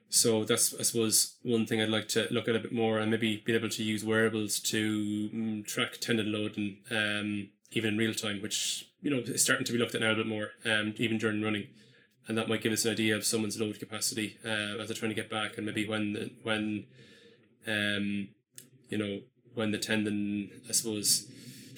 so 0.09 0.45
that's 0.45 0.75
I 0.75 0.83
suppose 0.83 1.37
one 1.43 1.67
thing 1.67 1.81
I'd 1.81 1.89
like 1.89 2.09
to 2.09 2.29
look 2.31 2.49
at 2.49 2.57
a 2.57 2.61
bit 2.61 2.73
more 2.73 2.99
and 2.99 3.11
maybe 3.11 3.43
be 3.45 3.55
able 3.55 3.69
to 3.69 3.83
use 3.83 4.05
wearables 4.05 4.61
to 4.61 5.31
um, 5.33 5.65
track 5.67 5.99
tendon 6.01 6.33
load 6.33 6.57
and 6.57 6.77
um, 6.91 7.49
even 7.73 7.95
in 7.95 7.99
real 7.99 8.15
time, 8.15 8.41
which 8.41 8.89
you 9.01 9.11
know 9.11 9.19
is 9.19 9.43
starting 9.43 9.65
to 9.67 9.73
be 9.73 9.79
looked 9.79 9.95
at 9.95 10.01
now 10.01 10.13
a 10.13 10.17
bit 10.17 10.27
more, 10.27 10.51
um, 10.65 10.95
even 10.97 11.19
during 11.19 11.43
running, 11.43 11.67
and 12.29 12.39
that 12.39 12.49
might 12.49 12.63
give 12.63 12.73
us 12.73 12.85
an 12.85 12.93
idea 12.93 13.17
of 13.17 13.25
someone's 13.25 13.61
load 13.61 13.79
capacity 13.79 14.39
uh, 14.45 14.79
as 14.81 14.89
they're 14.89 14.97
trying 14.97 15.11
to 15.11 15.15
get 15.15 15.31
back, 15.31 15.57
and 15.57 15.67
maybe 15.67 15.87
when 15.87 16.13
the, 16.13 16.31
when 16.43 16.87
um, 17.67 18.29
you 18.89 18.99
know 18.99 19.21
when 19.55 19.73
the 19.73 19.79
tendon 19.79 20.51
I 20.69 20.73
suppose 20.73 21.27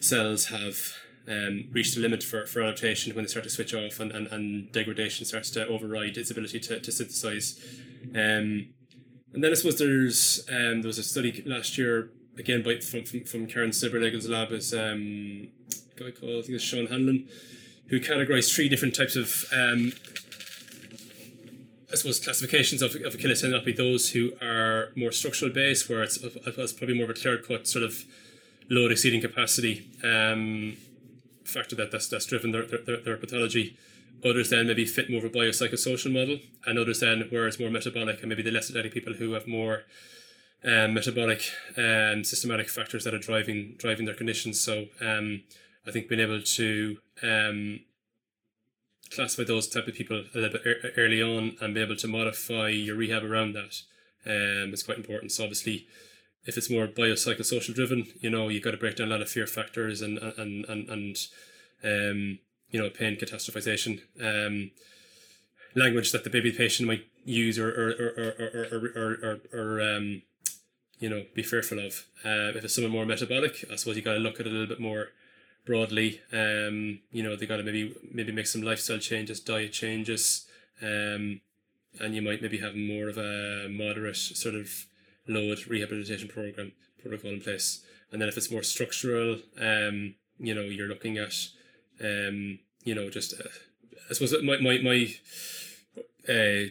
cells 0.01 0.47
have 0.47 0.95
um, 1.29 1.69
reach 1.73 1.95
the 1.95 2.01
limit 2.01 2.23
for, 2.23 2.47
for 2.47 2.63
adaptation 2.63 3.15
when 3.15 3.25
they 3.25 3.29
start 3.29 3.45
to 3.45 3.51
switch 3.51 3.75
off 3.75 4.01
and, 4.01 4.13
and, 4.13 4.27
and 4.29 4.73
degradation 4.73 5.27
starts 5.27 5.51
to 5.51 5.67
override 5.67 6.17
its 6.17 6.31
ability 6.31 6.61
to, 6.61 6.81
to 6.81 6.93
synthesize. 6.93 7.61
Um, 8.15 8.69
and 9.35 9.45
then 9.45 9.51
I 9.51 9.55
suppose 9.55 9.79
there's 9.79 10.47
um, 10.49 10.83
there 10.83 10.89
was 10.89 10.99
a 10.99 11.03
study 11.03 11.43
last 11.45 11.77
year 11.77 12.11
again 12.39 12.63
by 12.63 12.79
from 12.79 13.05
from, 13.05 13.25
from 13.25 13.47
Karen 13.47 13.71
Silbernagel's 13.71 14.29
lab 14.29 14.53
is 14.53 14.73
um, 14.73 15.49
a 15.97 16.01
guy 16.01 16.11
called 16.11 16.39
I 16.39 16.43
think 16.43 16.55
it's 16.55 16.65
Shawn 16.65 16.87
Hanlon 16.87 17.29
who 17.89 18.01
categorized 18.01 18.55
three 18.55 18.69
different 18.69 18.95
types 18.95 19.17
of 19.17 19.45
um, 19.53 19.93
I 21.91 21.97
suppose 21.97 22.21
classifications 22.21 22.83
of, 22.83 22.95
of 22.97 23.15
Achilles 23.15 23.43
tendinopathy, 23.43 23.77
those 23.77 24.11
who 24.11 24.33
are 24.43 24.93
more 24.95 25.11
structural 25.11 25.51
based, 25.51 25.89
where 25.89 26.03
it's, 26.03 26.19
it's 26.19 26.73
probably 26.75 26.95
more 26.95 27.05
of 27.05 27.11
a 27.11 27.15
clear 27.15 27.39
cut 27.39 27.67
sort 27.67 27.83
of 27.83 28.05
load 28.69 28.93
exceeding 28.93 29.23
capacity. 29.23 29.89
Um, 30.05 30.77
factor 31.49 31.77
that 31.77 31.91
that's, 31.91 32.09
that's 32.09 32.27
driven 32.27 32.53
their, 32.53 32.67
their, 32.67 33.01
their 33.01 33.17
pathology. 33.17 33.77
Others 34.25 34.51
then 34.51 34.67
maybe 34.67 34.85
fit 34.85 35.11
more 35.11 35.25
of 35.25 35.25
a 35.25 35.31
biopsychosocial 35.31 36.13
model, 36.13 36.39
and 36.67 36.79
others 36.79 37.01
then 37.01 37.27
where 37.31 37.47
it's 37.47 37.61
more 37.61 37.71
metabolic, 37.71 38.21
and 38.21 38.29
maybe 38.29 38.43
the 38.43 38.51
less 38.51 38.69
athletic 38.69 38.93
people 38.93 39.15
who 39.15 39.33
have 39.33 39.47
more 39.47 39.85
um, 40.65 40.95
metabolic 40.95 41.43
and 41.77 42.19
um, 42.19 42.25
systematic 42.25 42.69
factors 42.69 43.05
that 43.05 43.15
are 43.15 43.19
driving 43.19 43.77
driving 43.79 44.07
their 44.07 44.15
conditions. 44.15 44.61
So 44.61 44.87
um, 45.01 45.43
I 45.87 45.93
think 45.93 46.09
being 46.09 46.21
able 46.21 46.43
to 46.43 46.99
um, 47.23 47.81
classify 49.11 49.45
those 49.45 49.69
type 49.69 49.87
of 49.87 49.95
people 49.95 50.25
a 50.35 50.39
little 50.39 50.59
bit 50.59 50.95
early 50.97 51.23
on 51.23 51.57
and 51.61 51.75
be 51.75 51.81
able 51.81 51.97
to 51.97 52.09
modify 52.09 52.69
your 52.71 52.97
rehab 52.97 53.23
around 53.25 53.55
that 53.55 53.83
um, 54.27 54.75
is 54.75 54.83
quite 54.83 54.99
important. 54.99 55.33
So 55.33 55.45
obviously 55.45 55.87
if 56.45 56.57
it's 56.57 56.71
more 56.71 56.87
biopsychosocial 56.87 57.75
driven, 57.75 58.07
you 58.21 58.31
know, 58.31 58.49
you've 58.49 58.63
got 58.63 58.71
to 58.73 58.77
break 58.77 58.97
down 58.97 59.09
a 59.09 59.11
lot 59.11 59.23
of 59.23 59.29
fear 59.29 59.47
factors 59.47 60.01
and 60.01 60.19
and 60.19 60.65
and 60.67 60.89
and 60.89 61.17
um, 61.85 62.39
you 62.71 62.81
know, 62.81 62.91
pain 62.91 63.17
catastrophization, 63.17 64.01
um, 64.23 64.71
language 65.75 66.13
that 66.13 66.25
the 66.25 66.31
baby 66.31 66.53
patient 66.53 66.87
might 66.87 67.07
use 67.25 67.59
or 67.59 67.69
or 67.69 67.91
or 67.91 68.09
or 68.19 68.67
or, 68.73 68.93
or, 68.97 69.41
or, 69.53 69.61
or 69.61 69.97
um, 69.97 70.23
you 70.99 71.09
know, 71.09 71.25
be 71.35 71.43
fearful 71.43 71.79
of. 71.79 72.07
Uh, 72.25 72.57
if 72.57 72.65
it's 72.65 72.75
someone 72.75 72.93
more 72.93 73.07
metabolic, 73.07 73.65
I 73.71 73.77
suppose 73.77 73.97
you 73.97 74.03
got 74.03 74.15
to 74.15 74.19
look 74.19 74.41
at 74.41 74.47
it 74.47 74.51
a 74.51 74.53
little 74.53 74.67
bit 74.67 74.81
more 74.81 75.09
broadly. 75.65 76.21
Um, 76.33 77.01
you 77.13 77.23
know, 77.23 77.37
they 77.37 77.47
got 77.47 77.59
to 77.59 77.63
maybe 77.63 77.95
maybe 78.13 78.33
make 78.33 78.47
some 78.47 78.63
lifestyle 78.63 78.99
changes, 78.99 79.41
diet 79.41 79.73
changes, 79.73 80.47
um, 80.83 81.41
and 82.01 82.15
you 82.15 82.23
might 82.23 82.43
maybe 82.43 82.59
have 82.59 82.75
more 82.75 83.09
of 83.09 83.19
a 83.19 83.69
moderate 83.71 84.17
sort 84.17 84.55
of 84.55 84.87
load 85.29 85.67
rehabilitation 85.67 86.29
program 86.29 86.73
protocol 87.01 87.31
in 87.31 87.41
place. 87.41 87.83
And 88.11 88.21
then 88.21 88.29
if 88.29 88.37
it's 88.37 88.51
more 88.51 88.63
structural, 88.63 89.41
um, 89.61 90.15
you 90.39 90.55
know, 90.55 90.63
you're 90.63 90.89
looking 90.89 91.19
at, 91.19 91.35
um, 92.03 92.59
you 92.85 92.95
know, 92.95 93.11
just 93.11 93.35
uh, 93.39 93.49
I 94.11 94.15
suppose 94.15 94.35
my 94.43 94.59
my 94.59 94.79
my 94.79 95.15
uh, 96.29 96.71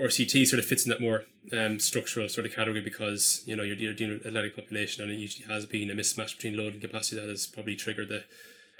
RCT 0.00 0.46
sort 0.46 0.60
of 0.60 0.66
fits 0.66 0.84
in 0.84 0.90
that 0.90 1.00
more 1.00 1.24
um, 1.52 1.78
structural 1.78 2.28
sort 2.28 2.46
of 2.46 2.54
category 2.54 2.80
because 2.80 3.42
you 3.46 3.56
know 3.56 3.62
you're, 3.62 3.76
you're 3.76 3.94
dealing 3.94 4.18
with 4.18 4.26
athletic 4.26 4.56
population 4.56 5.02
and 5.02 5.12
it 5.12 5.16
usually 5.16 5.52
has 5.52 5.66
been 5.66 5.90
a 5.90 5.94
mismatch 5.94 6.36
between 6.36 6.56
load 6.56 6.74
and 6.74 6.82
capacity 6.82 7.20
that 7.20 7.28
has 7.28 7.46
probably 7.46 7.76
triggered 7.76 8.08
the 8.08 8.24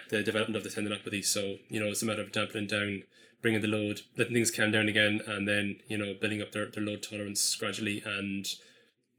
the 0.08 0.22
development 0.22 0.56
of 0.56 0.62
the 0.62 0.68
tendinopathy. 0.80 1.24
So 1.24 1.56
you 1.68 1.80
know 1.80 1.86
it's 1.86 2.02
a 2.02 2.06
matter 2.06 2.22
of 2.22 2.32
dampening 2.32 2.66
down, 2.66 3.02
bringing 3.42 3.62
the 3.62 3.68
load, 3.68 4.02
letting 4.16 4.34
things 4.34 4.50
calm 4.50 4.70
down 4.70 4.88
again, 4.88 5.20
and 5.26 5.48
then 5.48 5.80
you 5.88 5.98
know 5.98 6.14
building 6.20 6.42
up 6.42 6.52
their, 6.52 6.66
their 6.66 6.84
load 6.84 7.02
tolerance 7.02 7.56
gradually 7.56 8.02
and 8.04 8.46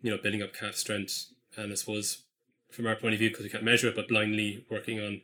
you 0.01 0.11
know, 0.11 0.17
building 0.17 0.41
up 0.41 0.53
calf 0.53 0.75
strength. 0.75 1.27
And 1.55 1.71
I 1.71 1.75
suppose 1.75 2.23
from 2.71 2.87
our 2.87 2.95
point 2.95 3.13
of 3.13 3.19
view, 3.19 3.29
because 3.29 3.43
we 3.43 3.49
can't 3.49 3.63
measure 3.63 3.87
it, 3.87 3.95
but 3.95 4.07
blindly 4.07 4.65
working 4.69 4.99
on 4.99 5.21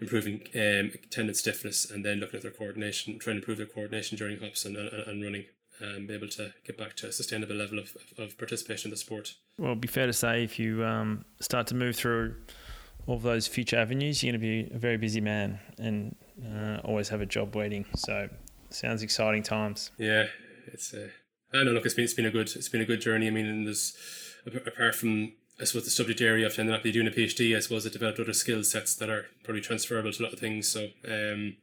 improving 0.00 0.42
um, 0.54 0.92
tendon 1.10 1.34
stiffness 1.34 1.90
and 1.90 2.04
then 2.04 2.18
looking 2.18 2.36
at 2.36 2.42
their 2.42 2.50
coordination, 2.50 3.18
trying 3.18 3.36
to 3.36 3.40
improve 3.40 3.58
their 3.58 3.66
coordination 3.66 4.18
during 4.18 4.38
hops 4.38 4.64
and, 4.64 4.76
and, 4.76 4.90
and 4.92 5.22
running. 5.22 5.44
And 5.78 6.08
be 6.08 6.14
able 6.14 6.28
to 6.28 6.54
get 6.64 6.78
back 6.78 6.96
to 6.96 7.08
a 7.08 7.12
sustainable 7.12 7.54
level 7.54 7.78
of, 7.78 7.94
of 8.16 8.38
participation 8.38 8.88
in 8.88 8.92
the 8.92 8.96
sport. 8.96 9.34
Well, 9.58 9.72
it'd 9.72 9.82
be 9.82 9.88
fair 9.88 10.06
to 10.06 10.12
say 10.14 10.42
if 10.42 10.58
you 10.58 10.82
um, 10.82 11.26
start 11.42 11.66
to 11.66 11.74
move 11.74 11.96
through 11.96 12.34
all 13.06 13.16
of 13.16 13.22
those 13.22 13.46
future 13.46 13.76
avenues, 13.76 14.22
you're 14.22 14.32
going 14.32 14.40
to 14.40 14.68
be 14.68 14.74
a 14.74 14.78
very 14.78 14.96
busy 14.96 15.20
man 15.20 15.58
and 15.78 16.16
uh, 16.44 16.78
always 16.82 17.10
have 17.10 17.20
a 17.20 17.26
job 17.26 17.54
waiting. 17.54 17.84
So, 17.94 18.26
sounds 18.70 19.02
exciting 19.02 19.42
times. 19.42 19.90
Yeah, 19.98 20.28
it's 20.68 20.94
uh, 20.94 21.08
I 21.60 21.64
know. 21.64 21.72
Look, 21.72 21.84
it's 21.84 21.94
been 21.94 22.04
it's 22.04 22.14
been 22.14 22.26
a 22.26 22.30
good 22.30 22.54
it's 22.54 22.68
been 22.68 22.80
a 22.80 22.86
good 22.86 23.00
journey. 23.00 23.26
I 23.26 23.30
mean, 23.30 23.46
and 23.46 23.66
there's 23.66 23.96
apart 24.46 24.94
from 24.94 25.32
I 25.60 25.64
suppose 25.64 25.84
the 25.84 25.90
subject 25.90 26.20
area 26.20 26.46
of 26.46 26.58
ending 26.58 26.74
up 26.74 26.82
doing 26.82 27.06
a 27.06 27.10
PhD, 27.10 27.56
I 27.56 27.60
suppose 27.60 27.86
it 27.86 27.92
developed 27.92 28.20
other 28.20 28.34
skill 28.34 28.62
sets 28.62 28.94
that 28.96 29.08
are 29.08 29.26
probably 29.42 29.62
transferable 29.62 30.12
to 30.12 30.22
a 30.22 30.24
lot 30.24 30.32
of 30.34 30.38
things. 30.38 30.68
So 30.68 30.88
um, 31.08 31.56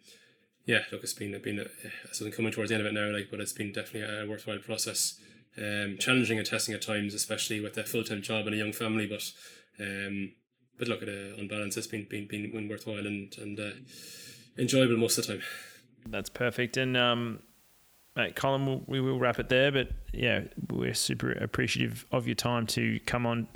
yeah, 0.65 0.79
look, 0.91 1.03
it's 1.03 1.13
been 1.13 1.33
it's 1.33 1.43
been 1.43 1.59
a, 1.59 2.13
something 2.13 2.33
coming 2.33 2.51
towards 2.51 2.69
the 2.69 2.75
end 2.75 2.85
of 2.85 2.91
it 2.91 2.99
now, 2.99 3.11
like, 3.11 3.29
but 3.29 3.39
it's 3.39 3.53
been 3.53 3.71
definitely 3.71 4.01
a 4.01 4.27
worthwhile 4.27 4.59
process 4.59 5.19
um, 5.57 5.97
challenging 5.99 6.37
and 6.37 6.47
testing 6.47 6.73
at 6.73 6.81
times, 6.81 7.13
especially 7.13 7.59
with 7.59 7.77
a 7.77 7.83
full 7.83 8.03
time 8.03 8.21
job 8.21 8.47
and 8.47 8.55
a 8.55 8.57
young 8.57 8.73
family. 8.73 9.05
But 9.05 9.31
um, 9.79 10.31
but 10.79 10.87
look 10.87 11.01
at 11.01 11.09
it 11.09 11.39
on 11.39 11.47
balance, 11.47 11.77
it's 11.77 11.87
been 11.87 12.07
been 12.09 12.27
been 12.27 12.67
worthwhile 12.67 13.05
and 13.05 13.35
and 13.37 13.59
uh, 13.59 13.71
enjoyable 14.57 14.97
most 14.97 15.17
of 15.17 15.27
the 15.27 15.33
time. 15.33 15.43
That's 16.05 16.29
perfect. 16.29 16.77
And 16.77 16.97
um, 16.97 17.39
mate, 18.15 18.35
Colin, 18.35 18.65
we'll, 18.65 18.83
we 18.87 19.01
will 19.01 19.19
wrap 19.19 19.39
it 19.39 19.49
there. 19.49 19.71
But 19.71 19.89
yeah, 20.11 20.41
we're 20.71 20.93
super 20.93 21.31
appreciative 21.31 22.05
of 22.11 22.27
your 22.27 22.35
time 22.35 22.67
to 22.67 22.99
come 23.05 23.25
on 23.25 23.47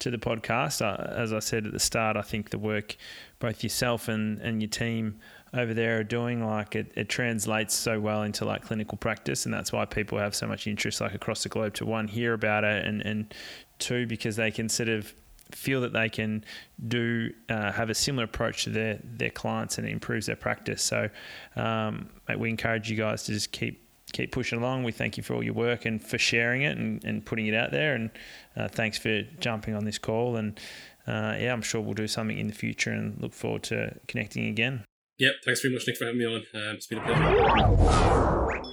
to 0.00 0.10
the 0.10 0.18
podcast. 0.18 0.82
Uh, 0.82 1.02
as 1.12 1.32
I 1.32 1.38
said 1.38 1.66
at 1.66 1.72
the 1.72 1.80
start, 1.80 2.16
I 2.16 2.22
think 2.22 2.50
the 2.50 2.58
work 2.58 2.96
both 3.38 3.62
yourself 3.62 4.08
and, 4.08 4.40
and 4.40 4.62
your 4.62 4.68
team 4.68 5.18
over 5.54 5.74
there 5.74 5.98
are 5.98 6.04
doing 6.04 6.44
like 6.44 6.74
it, 6.74 6.92
it 6.96 7.08
translates 7.08 7.74
so 7.74 8.00
well 8.00 8.22
into 8.22 8.44
like 8.44 8.62
clinical 8.62 8.96
practice 8.96 9.44
and 9.44 9.52
that's 9.52 9.70
why 9.70 9.84
people 9.84 10.16
have 10.18 10.34
so 10.34 10.46
much 10.46 10.66
interest 10.66 11.00
like 11.00 11.14
across 11.14 11.42
the 11.42 11.48
globe 11.48 11.74
to 11.74 11.84
one 11.84 12.08
hear 12.08 12.32
about 12.32 12.64
it 12.64 12.86
and 12.86 13.02
and 13.02 13.34
two 13.78 14.06
because 14.06 14.36
they 14.36 14.50
can 14.50 14.66
sort 14.68 14.88
of 14.88 15.12
feel 15.50 15.82
that 15.82 15.92
they 15.92 16.08
can 16.08 16.42
do 16.88 17.30
uh, 17.50 17.70
have 17.70 17.90
a 17.90 17.94
similar 17.94 18.24
approach 18.24 18.64
to 18.64 18.70
their 18.70 18.98
their 19.04 19.28
clients 19.28 19.76
and 19.76 19.86
it 19.86 19.90
improves 19.90 20.24
their 20.24 20.36
practice 20.36 20.82
so 20.82 21.10
um, 21.56 22.08
we 22.38 22.48
encourage 22.48 22.90
you 22.90 22.96
guys 22.96 23.24
to 23.24 23.32
just 23.32 23.52
keep 23.52 23.81
keep 24.12 24.32
pushing 24.32 24.58
along. 24.58 24.84
We 24.84 24.92
thank 24.92 25.16
you 25.16 25.22
for 25.22 25.34
all 25.34 25.42
your 25.42 25.54
work 25.54 25.84
and 25.84 26.02
for 26.02 26.18
sharing 26.18 26.62
it 26.62 26.76
and, 26.76 27.02
and 27.04 27.24
putting 27.24 27.46
it 27.46 27.54
out 27.54 27.70
there. 27.70 27.94
And 27.94 28.10
uh, 28.56 28.68
thanks 28.68 28.98
for 28.98 29.22
jumping 29.40 29.74
on 29.74 29.84
this 29.84 29.98
call. 29.98 30.36
And 30.36 30.58
uh, 31.06 31.36
yeah 31.38 31.52
I'm 31.52 31.62
sure 31.62 31.80
we'll 31.80 31.94
do 31.94 32.08
something 32.08 32.38
in 32.38 32.46
the 32.48 32.54
future 32.54 32.90
and 32.90 33.20
look 33.20 33.32
forward 33.32 33.62
to 33.64 33.98
connecting 34.08 34.46
again. 34.46 34.84
Yep, 35.18 35.32
thanks 35.44 35.60
very 35.60 35.74
much, 35.74 35.86
Nick, 35.86 35.96
for 35.96 36.06
having 36.06 36.18
me 36.18 36.26
on. 36.26 36.42
Um, 36.54 36.76
it's 36.76 36.86
been 36.86 36.98
a 36.98 37.02
pleasure. 37.02 38.72